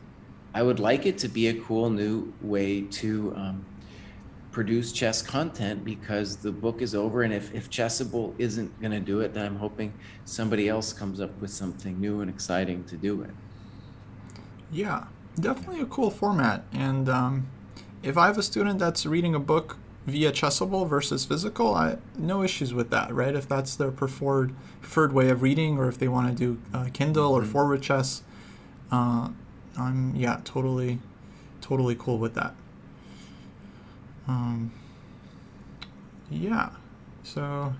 I 0.54 0.62
would 0.62 0.80
like 0.80 1.06
it 1.06 1.18
to 1.20 1.28
be 1.28 1.48
a 1.48 1.54
cool 1.62 1.90
new 1.90 2.34
way 2.42 2.82
to 2.82 3.34
um, 3.36 3.66
produce 4.56 4.94
chess 4.94 5.22
content 5.22 5.84
because 5.84 6.38
the 6.38 6.50
book 6.50 6.82
is 6.82 6.96
over 6.96 7.24
and 7.24 7.34
if, 7.34 7.54
if 7.54 7.70
chessable 7.70 8.34
isn't 8.38 8.80
going 8.80 8.94
to 8.94 9.02
do 9.02 9.20
it 9.20 9.34
then 9.34 9.46
i'm 9.46 9.58
hoping 9.58 9.92
somebody 10.24 10.70
else 10.70 10.94
comes 10.94 11.20
up 11.20 11.42
with 11.42 11.52
something 11.52 12.00
new 12.00 12.22
and 12.22 12.30
exciting 12.30 12.82
to 12.86 12.96
do 12.96 13.22
it. 13.22 13.32
Yeah 14.72 15.08
definitely 15.38 15.82
a 15.82 15.86
cool 15.86 16.10
format 16.10 16.64
and 16.72 17.10
um, 17.10 17.48
if 18.02 18.18
i 18.18 18.28
have 18.28 18.38
a 18.38 18.44
student 18.44 18.80
that's 18.80 19.06
reading 19.06 19.36
a 19.36 19.40
book 19.42 19.78
via 20.08 20.32
chessable 20.32 20.88
versus 20.88 21.26
physical 21.26 21.76
i 21.76 21.98
no 22.18 22.42
issues 22.42 22.74
with 22.74 22.90
that 22.92 23.14
right? 23.14 23.36
If 23.36 23.50
that's 23.50 23.76
their 23.76 23.92
preferred 23.92 24.56
preferred 24.80 25.12
way 25.12 25.28
of 25.32 25.42
reading 25.42 25.78
or 25.78 25.90
if 25.90 25.98
they 25.98 26.08
want 26.08 26.30
to 26.30 26.34
do 26.34 26.62
uh, 26.74 26.88
kindle 26.94 27.34
or 27.34 27.42
mm-hmm. 27.42 27.52
forward 27.52 27.82
chess 27.82 28.24
uh, 28.90 29.28
i'm 29.78 30.16
yeah 30.16 30.40
totally 30.46 31.00
totally 31.60 31.96
cool 31.96 32.18
with 32.18 32.36
that 32.36 32.56
um, 34.28 34.72
yeah. 36.30 36.70
So. 37.24 37.74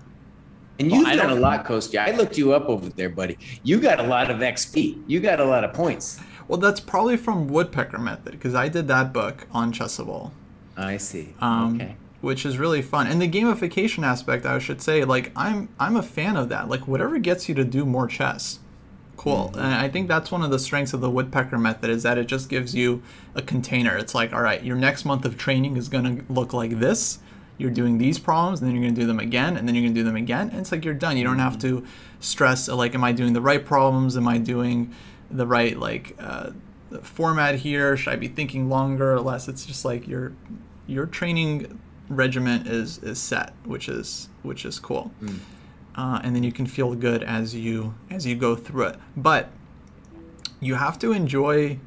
And 0.78 0.92
you've 0.92 1.04
well, 1.04 1.16
done 1.16 1.30
a 1.30 1.40
lot, 1.40 1.64
Kostya. 1.64 2.00
I 2.00 2.10
looked 2.10 2.36
you 2.36 2.52
up 2.52 2.66
over 2.68 2.90
there, 2.90 3.08
buddy. 3.08 3.38
You 3.62 3.80
got 3.80 3.98
a 3.98 4.02
lot 4.02 4.30
of 4.30 4.38
XP. 4.38 5.02
You 5.06 5.20
got 5.20 5.40
a 5.40 5.44
lot 5.44 5.64
of 5.64 5.72
points. 5.72 6.20
Well, 6.48 6.58
that's 6.58 6.80
probably 6.80 7.16
from 7.16 7.48
Woodpecker 7.48 7.98
Method 7.98 8.32
because 8.32 8.54
I 8.54 8.68
did 8.68 8.86
that 8.88 9.12
book 9.12 9.46
on 9.52 9.72
Chessable. 9.72 10.32
I 10.76 10.98
see. 10.98 11.34
Um, 11.40 11.76
okay. 11.76 11.96
Which 12.20 12.44
is 12.44 12.58
really 12.58 12.82
fun, 12.82 13.06
and 13.06 13.20
the 13.20 13.28
gamification 13.28 14.04
aspect, 14.04 14.46
I 14.46 14.58
should 14.58 14.80
say, 14.80 15.04
like 15.04 15.32
I'm 15.36 15.68
I'm 15.78 15.96
a 15.96 16.02
fan 16.02 16.36
of 16.36 16.48
that. 16.48 16.68
Like 16.68 16.88
whatever 16.88 17.18
gets 17.18 17.48
you 17.48 17.54
to 17.54 17.64
do 17.64 17.84
more 17.84 18.06
chess, 18.06 18.58
cool. 19.16 19.50
Mm-hmm. 19.50 19.58
And 19.58 19.74
I 19.74 19.88
think 19.88 20.08
that's 20.08 20.30
one 20.30 20.42
of 20.42 20.50
the 20.50 20.58
strengths 20.58 20.92
of 20.92 21.00
the 21.00 21.10
woodpecker 21.10 21.58
method 21.58 21.90
is 21.90 22.02
that 22.02 22.18
it 22.18 22.26
just 22.26 22.48
gives 22.48 22.74
you 22.74 23.02
a 23.34 23.42
container. 23.42 23.96
It's 23.96 24.14
like, 24.14 24.32
all 24.32 24.42
right, 24.42 24.62
your 24.62 24.76
next 24.76 25.04
month 25.04 25.24
of 25.24 25.36
training 25.36 25.76
is 25.76 25.88
going 25.88 26.04
to 26.18 26.32
look 26.32 26.52
like 26.52 26.78
this. 26.78 27.18
you're 27.58 27.70
doing 27.70 27.98
these 27.98 28.18
problems, 28.18 28.60
and 28.60 28.68
then 28.68 28.74
you're 28.74 28.84
going 28.84 28.94
to 28.94 29.00
do 29.00 29.06
them 29.06 29.18
again, 29.18 29.56
and 29.56 29.66
then 29.66 29.74
you're 29.74 29.82
going 29.82 29.94
to 29.94 30.00
do 30.00 30.04
them 30.04 30.16
again, 30.16 30.50
and 30.50 30.60
it's 30.60 30.72
like 30.72 30.84
you're 30.84 30.94
done. 30.94 31.16
You 31.16 31.24
don't 31.24 31.38
have 31.38 31.58
to 31.60 31.84
stress 32.20 32.68
like, 32.68 32.94
am 32.94 33.04
I 33.04 33.12
doing 33.12 33.32
the 33.32 33.40
right 33.40 33.64
problems? 33.64 34.16
Am 34.16 34.28
I 34.28 34.38
doing 34.38 34.92
the 35.30 35.46
right 35.46 35.78
like 35.78 36.16
uh, 36.18 36.50
format 37.02 37.56
here? 37.56 37.96
Should 37.96 38.12
I 38.12 38.16
be 38.16 38.28
thinking 38.28 38.68
longer 38.68 39.14
or 39.14 39.20
less? 39.20 39.48
It's 39.48 39.64
just 39.64 39.84
like 39.84 40.06
your 40.06 40.32
your 40.86 41.06
training 41.06 41.80
regiment 42.08 42.66
is 42.66 42.98
is 42.98 43.18
set, 43.18 43.54
which 43.64 43.88
is 43.88 44.28
which 44.42 44.64
is 44.64 44.78
cool. 44.78 45.12
Mm. 45.22 45.38
Uh, 45.96 46.20
and 46.22 46.36
then 46.36 46.42
you 46.42 46.52
can 46.52 46.66
feel 46.66 46.94
good 46.94 47.22
as 47.22 47.54
you 47.54 47.94
as 48.10 48.26
you 48.26 48.36
go 48.36 48.54
through 48.54 48.84
it. 48.84 48.96
But 49.16 49.50
you 50.60 50.74
have 50.74 50.98
to 50.98 51.12
enjoy 51.12 51.78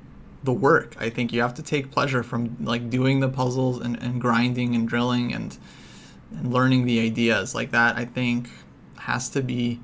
the 0.43 0.53
work. 0.53 0.95
I 0.99 1.10
think 1.10 1.34
you 1.34 1.41
have 1.41 1.53
to 1.55 1.64
take 1.64 1.91
pleasure 1.91 2.24
from 2.24 2.57
like 2.60 2.89
doing 2.89 3.20
the 3.20 3.30
puzzles 3.30 3.80
and, 3.82 4.01
and 4.01 4.20
grinding 4.20 4.74
and 4.76 4.88
drilling 4.88 5.34
and 5.34 5.57
and 6.32 6.51
learning 6.53 6.86
the 6.86 6.99
ideas 6.99 7.53
like 7.53 7.72
that. 7.72 7.97
I 7.97 8.05
think 8.05 8.49
has 8.99 9.30
to 9.30 9.41
be 9.41 9.80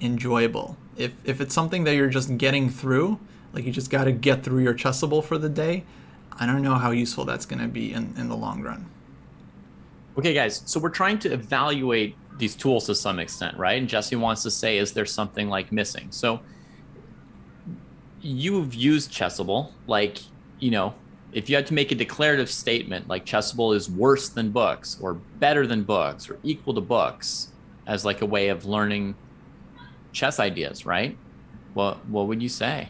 enjoyable. 0.00 0.76
If 0.96 1.12
if 1.24 1.40
it's 1.40 1.54
something 1.54 1.84
that 1.84 1.94
you're 1.94 2.08
just 2.08 2.36
getting 2.38 2.68
through, 2.68 3.20
like 3.52 3.64
you 3.64 3.72
just 3.72 3.90
got 3.90 4.04
to 4.04 4.12
get 4.12 4.42
through 4.42 4.62
your 4.62 4.74
chessable 4.74 5.22
for 5.22 5.38
the 5.38 5.48
day, 5.48 5.84
I 6.32 6.46
don't 6.46 6.62
know 6.62 6.74
how 6.74 6.90
useful 6.90 7.24
that's 7.24 7.46
going 7.46 7.60
to 7.60 7.68
be 7.68 7.92
in 7.92 8.14
in 8.16 8.28
the 8.28 8.36
long 8.36 8.62
run. 8.62 8.86
Okay, 10.16 10.32
guys. 10.32 10.62
So 10.66 10.78
we're 10.78 10.90
trying 10.90 11.18
to 11.20 11.32
evaluate 11.32 12.16
these 12.38 12.54
tools 12.54 12.86
to 12.86 12.94
some 12.94 13.18
extent, 13.18 13.56
right? 13.56 13.78
And 13.78 13.88
Jesse 13.88 14.16
wants 14.16 14.42
to 14.42 14.50
say, 14.50 14.78
is 14.78 14.92
there 14.92 15.06
something 15.06 15.48
like 15.48 15.70
missing? 15.70 16.08
So 16.10 16.40
you've 18.20 18.74
used 18.74 19.12
Chessable, 19.12 19.70
like, 19.86 20.18
you 20.58 20.70
know, 20.70 20.94
if 21.32 21.50
you 21.50 21.56
had 21.56 21.66
to 21.66 21.74
make 21.74 21.90
a 21.90 21.94
declarative 21.94 22.50
statement 22.50 23.08
like 23.08 23.24
Chessable 23.26 23.74
is 23.74 23.90
worse 23.90 24.28
than 24.28 24.50
books 24.50 24.98
or 25.00 25.14
better 25.14 25.66
than 25.66 25.82
books 25.82 26.30
or 26.30 26.38
equal 26.42 26.74
to 26.74 26.80
books 26.80 27.52
as 27.86 28.04
like 28.04 28.22
a 28.22 28.26
way 28.26 28.48
of 28.48 28.64
learning 28.64 29.14
chess 30.12 30.40
ideas, 30.40 30.86
right? 30.86 31.16
What 31.74 32.06
what 32.08 32.28
would 32.28 32.42
you 32.42 32.48
say? 32.48 32.88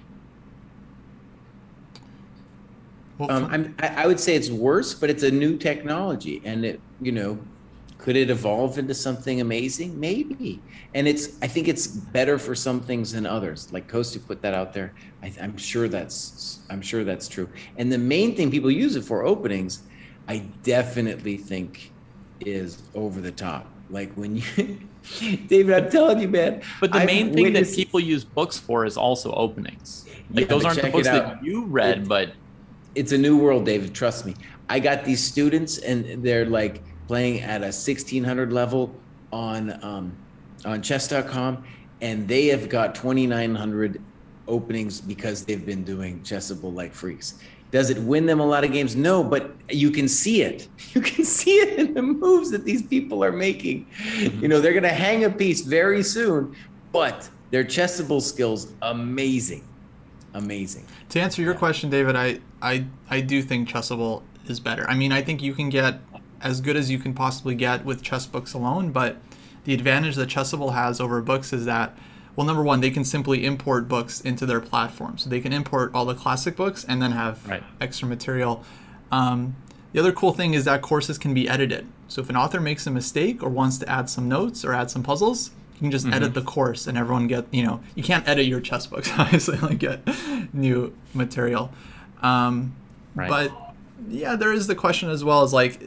Um, 3.28 3.74
I 3.78 4.06
would 4.06 4.18
say 4.18 4.34
it's 4.34 4.50
worse, 4.50 4.92
but 4.92 5.08
it's 5.08 5.22
a 5.22 5.30
new 5.30 5.56
technology, 5.56 6.42
and 6.44 6.64
it, 6.64 6.80
you 7.00 7.12
know, 7.12 7.38
could 8.04 8.16
it 8.16 8.28
evolve 8.28 8.76
into 8.76 8.92
something 8.92 9.40
amazing? 9.40 9.98
Maybe. 9.98 10.60
And 10.92 11.08
it's 11.08 11.38
I 11.40 11.46
think 11.46 11.68
it's 11.68 11.86
better 11.86 12.38
for 12.38 12.54
some 12.54 12.82
things 12.82 13.12
than 13.12 13.24
others. 13.24 13.72
Like 13.72 13.88
Kostya 13.88 14.20
put 14.26 14.42
that 14.42 14.52
out 14.52 14.74
there. 14.74 14.92
I, 15.22 15.32
am 15.38 15.56
sure 15.56 15.88
that's 15.88 16.58
I'm 16.68 16.82
sure 16.82 17.02
that's 17.02 17.28
true. 17.28 17.48
And 17.78 17.90
the 17.90 17.96
main 17.96 18.36
thing 18.36 18.50
people 18.50 18.70
use 18.70 18.94
it 18.96 19.04
for 19.04 19.24
openings, 19.24 19.84
I 20.28 20.44
definitely 20.62 21.38
think 21.38 21.92
is 22.40 22.82
over 22.94 23.22
the 23.22 23.32
top. 23.32 23.66
Like 23.88 24.12
when 24.16 24.36
you 24.36 24.42
David, 25.46 25.72
I'm 25.72 25.90
telling 25.90 26.20
you, 26.20 26.28
man. 26.28 26.60
But 26.82 26.92
the 26.92 27.06
main 27.06 27.28
I've 27.28 27.34
thing 27.34 27.44
witnessed... 27.44 27.70
that 27.70 27.76
people 27.78 28.00
use 28.00 28.22
books 28.22 28.58
for 28.58 28.84
is 28.84 28.98
also 28.98 29.32
openings. 29.32 30.04
Like 30.30 30.42
yeah, 30.42 30.46
those 30.48 30.66
aren't 30.66 30.82
the 30.82 30.90
books 30.90 31.06
that 31.06 31.42
you 31.42 31.64
read, 31.64 32.00
it, 32.00 32.08
but 32.08 32.34
it's 32.94 33.12
a 33.12 33.18
new 33.18 33.38
world, 33.38 33.64
David. 33.64 33.94
Trust 33.94 34.26
me. 34.26 34.34
I 34.68 34.78
got 34.78 35.06
these 35.06 35.22
students, 35.24 35.78
and 35.78 36.22
they're 36.22 36.44
like 36.44 36.82
playing 37.06 37.40
at 37.40 37.60
a 37.60 37.66
1600 37.66 38.52
level 38.52 38.94
on 39.32 39.78
um, 39.84 40.16
on 40.64 40.82
chess.com 40.82 41.64
and 42.00 42.26
they 42.28 42.46
have 42.46 42.68
got 42.68 42.94
2900 42.94 44.00
openings 44.46 45.00
because 45.00 45.44
they've 45.44 45.64
been 45.64 45.84
doing 45.84 46.20
chessable 46.20 46.72
like 46.72 46.92
freaks. 46.92 47.38
Does 47.70 47.90
it 47.90 47.98
win 47.98 48.24
them 48.24 48.40
a 48.40 48.46
lot 48.46 48.62
of 48.62 48.72
games? 48.72 48.94
No 48.94 49.22
but 49.22 49.54
you 49.68 49.90
can 49.90 50.08
see 50.08 50.42
it. 50.42 50.68
You 50.94 51.00
can 51.00 51.24
see 51.24 51.56
it 51.56 51.78
in 51.78 51.94
the 51.94 52.02
moves 52.02 52.52
that 52.52 52.64
these 52.64 52.82
people 52.82 53.24
are 53.24 53.32
making. 53.32 53.86
Mm-hmm. 53.86 54.42
you 54.42 54.48
know 54.48 54.60
they're 54.60 54.72
going 54.72 54.84
to 54.84 54.88
hang 54.90 55.24
a 55.24 55.30
piece 55.30 55.62
very 55.62 56.02
soon 56.02 56.54
but 56.92 57.28
their 57.50 57.64
chessable 57.64 58.22
skills 58.22 58.72
amazing. 58.82 59.66
Amazing. 60.34 60.86
To 61.10 61.20
answer 61.20 61.42
your 61.42 61.52
yeah. 61.52 61.58
question 61.58 61.90
david 61.90 62.16
i 62.16 62.38
i 62.62 62.84
i 63.10 63.20
do 63.20 63.42
think 63.42 63.68
chessable 63.68 64.22
is 64.46 64.60
better. 64.60 64.88
I 64.88 64.94
mean 64.94 65.12
i 65.12 65.20
think 65.20 65.42
you 65.42 65.54
can 65.54 65.68
get 65.68 66.00
as 66.40 66.60
good 66.60 66.76
as 66.76 66.90
you 66.90 66.98
can 66.98 67.14
possibly 67.14 67.54
get 67.54 67.84
with 67.84 68.02
chess 68.02 68.26
books 68.26 68.52
alone. 68.52 68.90
But 68.90 69.16
the 69.64 69.74
advantage 69.74 70.16
that 70.16 70.28
Chessable 70.28 70.74
has 70.74 71.00
over 71.00 71.20
books 71.22 71.52
is 71.52 71.64
that, 71.64 71.96
well, 72.36 72.46
number 72.46 72.62
one, 72.62 72.80
they 72.80 72.90
can 72.90 73.04
simply 73.04 73.44
import 73.44 73.88
books 73.88 74.20
into 74.20 74.46
their 74.46 74.60
platform. 74.60 75.18
So 75.18 75.30
they 75.30 75.40
can 75.40 75.52
import 75.52 75.90
all 75.94 76.04
the 76.04 76.14
classic 76.14 76.56
books 76.56 76.84
and 76.84 77.00
then 77.00 77.12
have 77.12 77.46
right. 77.48 77.62
extra 77.80 78.06
material. 78.06 78.64
Um, 79.10 79.56
the 79.92 80.00
other 80.00 80.12
cool 80.12 80.32
thing 80.32 80.54
is 80.54 80.64
that 80.64 80.82
courses 80.82 81.18
can 81.18 81.34
be 81.34 81.48
edited. 81.48 81.86
So 82.08 82.20
if 82.20 82.28
an 82.28 82.36
author 82.36 82.60
makes 82.60 82.86
a 82.86 82.90
mistake 82.90 83.42
or 83.42 83.48
wants 83.48 83.78
to 83.78 83.88
add 83.88 84.10
some 84.10 84.28
notes 84.28 84.64
or 84.64 84.74
add 84.74 84.90
some 84.90 85.02
puzzles, 85.02 85.50
you 85.74 85.80
can 85.80 85.90
just 85.90 86.04
mm-hmm. 86.04 86.14
edit 86.14 86.34
the 86.34 86.42
course 86.42 86.86
and 86.86 86.98
everyone 86.98 87.26
get, 87.26 87.46
you 87.52 87.62
know, 87.62 87.80
you 87.94 88.02
can't 88.02 88.28
edit 88.28 88.46
your 88.46 88.60
chess 88.60 88.86
books, 88.86 89.10
obviously, 89.18 89.56
like 89.58 89.78
get 89.78 90.00
new 90.52 90.92
material. 91.14 91.72
Um, 92.22 92.74
right. 93.14 93.28
But 93.28 93.52
yeah, 94.08 94.36
there 94.36 94.52
is 94.52 94.66
the 94.66 94.74
question 94.74 95.10
as 95.10 95.24
well 95.24 95.42
as 95.42 95.52
like, 95.52 95.80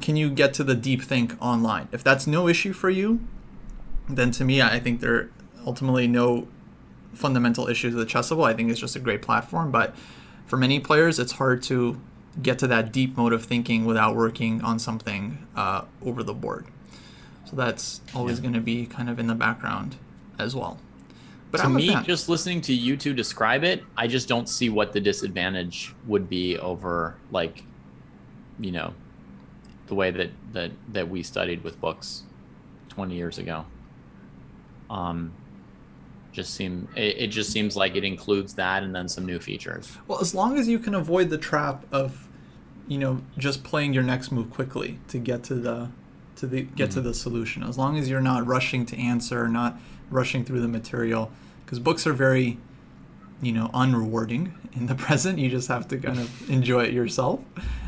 can 0.00 0.16
you 0.16 0.30
get 0.30 0.54
to 0.54 0.64
the 0.64 0.74
deep 0.74 1.02
think 1.02 1.34
online? 1.40 1.88
If 1.92 2.04
that's 2.04 2.26
no 2.26 2.48
issue 2.48 2.72
for 2.72 2.90
you, 2.90 3.20
then 4.08 4.30
to 4.32 4.44
me, 4.44 4.60
I 4.60 4.80
think 4.80 5.00
there 5.00 5.14
are 5.14 5.30
ultimately 5.66 6.06
no 6.06 6.48
fundamental 7.14 7.68
issues 7.68 7.94
with 7.94 8.08
Chessable. 8.08 8.44
I 8.44 8.54
think 8.54 8.70
it's 8.70 8.80
just 8.80 8.96
a 8.96 9.00
great 9.00 9.22
platform, 9.22 9.70
but 9.70 9.94
for 10.46 10.56
many 10.56 10.80
players, 10.80 11.18
it's 11.18 11.32
hard 11.32 11.62
to 11.64 12.00
get 12.42 12.58
to 12.60 12.66
that 12.68 12.92
deep 12.92 13.16
mode 13.16 13.32
of 13.32 13.44
thinking 13.44 13.84
without 13.84 14.14
working 14.14 14.62
on 14.62 14.78
something 14.78 15.46
uh, 15.56 15.82
over 16.02 16.22
the 16.22 16.34
board. 16.34 16.66
So 17.44 17.56
that's 17.56 18.00
always 18.14 18.38
yeah. 18.38 18.42
going 18.42 18.54
to 18.54 18.60
be 18.60 18.86
kind 18.86 19.10
of 19.10 19.18
in 19.18 19.26
the 19.26 19.34
background 19.34 19.96
as 20.38 20.54
well. 20.54 20.78
But 21.50 21.62
to 21.62 21.68
me, 21.68 21.96
just 22.04 22.28
listening 22.28 22.60
to 22.62 22.72
you 22.72 22.96
two 22.96 23.12
describe 23.12 23.64
it, 23.64 23.82
I 23.96 24.06
just 24.06 24.28
don't 24.28 24.48
see 24.48 24.68
what 24.68 24.92
the 24.92 25.00
disadvantage 25.00 25.92
would 26.06 26.28
be 26.28 26.56
over 26.58 27.16
like, 27.32 27.64
you 28.60 28.70
know, 28.70 28.94
the 29.90 29.94
way 29.94 30.10
that 30.10 30.30
that 30.52 30.70
that 30.92 31.10
we 31.10 31.22
studied 31.22 31.62
with 31.62 31.78
books 31.80 32.22
20 32.88 33.14
years 33.14 33.36
ago. 33.36 33.66
Um 34.88 35.32
just 36.32 36.54
seem 36.54 36.88
it, 36.96 37.16
it 37.18 37.26
just 37.26 37.50
seems 37.50 37.76
like 37.76 37.96
it 37.96 38.04
includes 38.04 38.54
that 38.54 38.84
and 38.84 38.94
then 38.94 39.08
some 39.08 39.26
new 39.26 39.40
features. 39.40 39.98
Well 40.06 40.20
as 40.20 40.34
long 40.34 40.56
as 40.56 40.68
you 40.68 40.78
can 40.78 40.94
avoid 40.94 41.28
the 41.28 41.38
trap 41.38 41.84
of 41.92 42.28
you 42.88 42.96
know 42.96 43.20
just 43.36 43.62
playing 43.64 43.92
your 43.92 44.04
next 44.04 44.32
move 44.32 44.48
quickly 44.50 44.98
to 45.08 45.18
get 45.18 45.42
to 45.44 45.54
the 45.56 45.90
to 46.36 46.46
the 46.46 46.62
get 46.62 46.90
mm-hmm. 46.90 46.94
to 46.94 47.00
the 47.00 47.12
solution. 47.12 47.62
As 47.64 47.76
long 47.76 47.98
as 47.98 48.08
you're 48.08 48.20
not 48.20 48.46
rushing 48.46 48.86
to 48.86 48.96
answer 48.96 49.48
not 49.48 49.76
rushing 50.08 50.44
through 50.44 50.60
the 50.60 50.68
material 50.68 51.30
because 51.64 51.80
books 51.80 52.06
are 52.06 52.12
very 52.12 52.58
you 53.42 53.52
know 53.52 53.70
unrewarding 53.72 54.52
in 54.74 54.86
the 54.86 54.94
present. 55.06 55.38
You 55.38 55.50
just 55.50 55.68
have 55.68 55.88
to 55.88 55.98
kind 55.98 56.18
of 56.18 56.50
enjoy 56.50 56.84
it 56.84 56.92
yourself. 56.92 57.40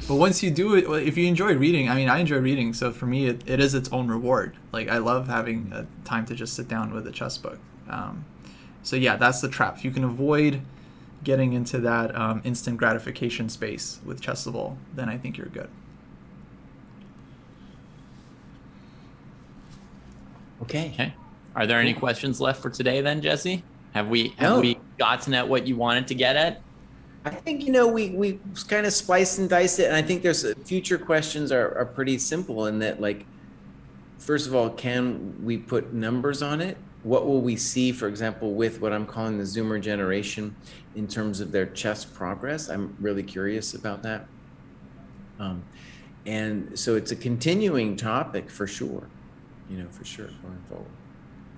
But 0.08 0.16
once 0.16 0.42
you 0.42 0.50
do 0.50 0.74
it 0.74 1.06
if 1.06 1.16
you 1.16 1.26
enjoy 1.26 1.54
reading 1.54 1.88
i 1.88 1.94
mean 1.94 2.08
i 2.08 2.18
enjoy 2.18 2.38
reading 2.38 2.74
so 2.74 2.90
for 2.90 3.06
me 3.06 3.26
it, 3.26 3.42
it 3.46 3.60
is 3.60 3.74
its 3.74 3.88
own 3.92 4.08
reward. 4.08 4.56
Like 4.72 4.88
i 4.88 4.98
love 4.98 5.28
having 5.28 5.70
a 5.72 5.86
time 6.04 6.26
to 6.26 6.34
just 6.34 6.54
sit 6.54 6.68
down 6.68 6.92
with 6.92 7.06
a 7.06 7.12
chess 7.12 7.38
book. 7.38 7.58
Um, 7.88 8.24
so 8.82 8.96
yeah 8.96 9.16
that's 9.16 9.40
the 9.40 9.48
trap. 9.48 9.78
If 9.78 9.84
you 9.84 9.90
can 9.90 10.04
avoid 10.04 10.62
getting 11.24 11.52
into 11.52 11.78
that 11.78 12.16
um, 12.16 12.42
instant 12.44 12.78
gratification 12.78 13.48
space 13.48 14.00
with 14.04 14.20
chessable 14.20 14.76
then 14.94 15.08
i 15.08 15.16
think 15.16 15.38
you're 15.38 15.46
good. 15.46 15.70
Okay. 20.62 20.90
Okay. 20.94 21.14
Are 21.54 21.66
there 21.66 21.80
any 21.80 21.92
questions 21.92 22.40
left 22.40 22.62
for 22.62 22.70
today 22.70 23.00
then 23.00 23.20
jesse? 23.20 23.62
Have 23.92 24.08
we 24.08 24.28
have 24.38 24.54
no. 24.54 24.60
we 24.60 24.71
gotten 24.98 25.34
at 25.34 25.48
what 25.48 25.66
you 25.66 25.76
wanted 25.76 26.06
to 26.08 26.14
get 26.14 26.36
at? 26.36 26.60
I 27.24 27.30
think 27.30 27.64
you 27.64 27.72
know 27.72 27.86
we 27.86 28.10
we 28.10 28.40
kind 28.66 28.84
of 28.84 28.92
spliced 28.92 29.38
and 29.38 29.48
diced 29.48 29.78
it, 29.78 29.86
and 29.86 29.94
I 29.94 30.02
think 30.02 30.22
there's 30.22 30.52
future 30.64 30.98
questions 30.98 31.52
are 31.52 31.76
are 31.78 31.86
pretty 31.86 32.18
simple 32.18 32.66
in 32.66 32.80
that 32.80 33.00
like, 33.00 33.24
first 34.18 34.46
of 34.46 34.54
all, 34.54 34.70
can 34.70 35.36
we 35.44 35.56
put 35.56 35.92
numbers 35.92 36.42
on 36.42 36.60
it? 36.60 36.76
What 37.04 37.26
will 37.26 37.40
we 37.40 37.56
see, 37.56 37.92
for 37.92 38.08
example, 38.08 38.54
with 38.54 38.80
what 38.80 38.92
I'm 38.92 39.06
calling 39.06 39.38
the 39.38 39.44
Zoomer 39.44 39.80
generation, 39.80 40.54
in 40.94 41.06
terms 41.06 41.40
of 41.40 41.52
their 41.52 41.66
chess 41.66 42.04
progress? 42.04 42.68
I'm 42.68 42.96
really 43.00 43.22
curious 43.22 43.74
about 43.74 44.02
that. 44.02 44.26
Um, 45.38 45.64
and 46.26 46.78
so 46.78 46.94
it's 46.94 47.10
a 47.10 47.16
continuing 47.16 47.96
topic 47.96 48.50
for 48.50 48.66
sure, 48.66 49.08
you 49.68 49.78
know, 49.78 49.88
for 49.90 50.04
sure 50.04 50.26
going 50.26 50.62
forward. 50.68 50.86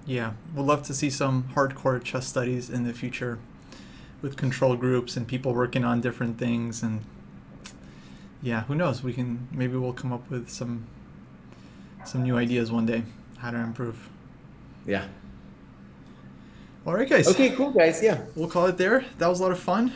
Yeah, 0.06 0.32
we'd 0.54 0.62
love 0.62 0.82
to 0.84 0.94
see 0.94 1.10
some 1.10 1.44
hardcore 1.54 2.02
chess 2.02 2.26
studies 2.26 2.68
in 2.68 2.84
the 2.84 2.92
future 2.92 3.38
with 4.20 4.36
control 4.36 4.76
groups 4.76 5.16
and 5.16 5.26
people 5.26 5.54
working 5.54 5.84
on 5.84 6.00
different 6.00 6.38
things 6.38 6.82
and 6.82 7.02
yeah, 8.42 8.64
who 8.64 8.74
knows? 8.74 9.02
We 9.02 9.14
can 9.14 9.48
maybe 9.50 9.76
we'll 9.76 9.94
come 9.94 10.12
up 10.12 10.30
with 10.30 10.50
some 10.50 10.86
some 12.04 12.22
new 12.22 12.36
ideas 12.36 12.70
one 12.70 12.84
day 12.84 13.04
how 13.38 13.50
to 13.50 13.58
improve. 13.58 14.08
Yeah. 14.86 15.06
All 16.86 16.94
right, 16.94 17.08
guys. 17.08 17.28
Okay, 17.28 17.50
cool, 17.50 17.70
guys. 17.70 18.02
Yeah. 18.02 18.22
We'll 18.34 18.48
call 18.48 18.66
it 18.66 18.76
there. 18.76 19.04
That 19.18 19.28
was 19.28 19.40
a 19.40 19.42
lot 19.42 19.52
of 19.52 19.58
fun. 19.58 19.92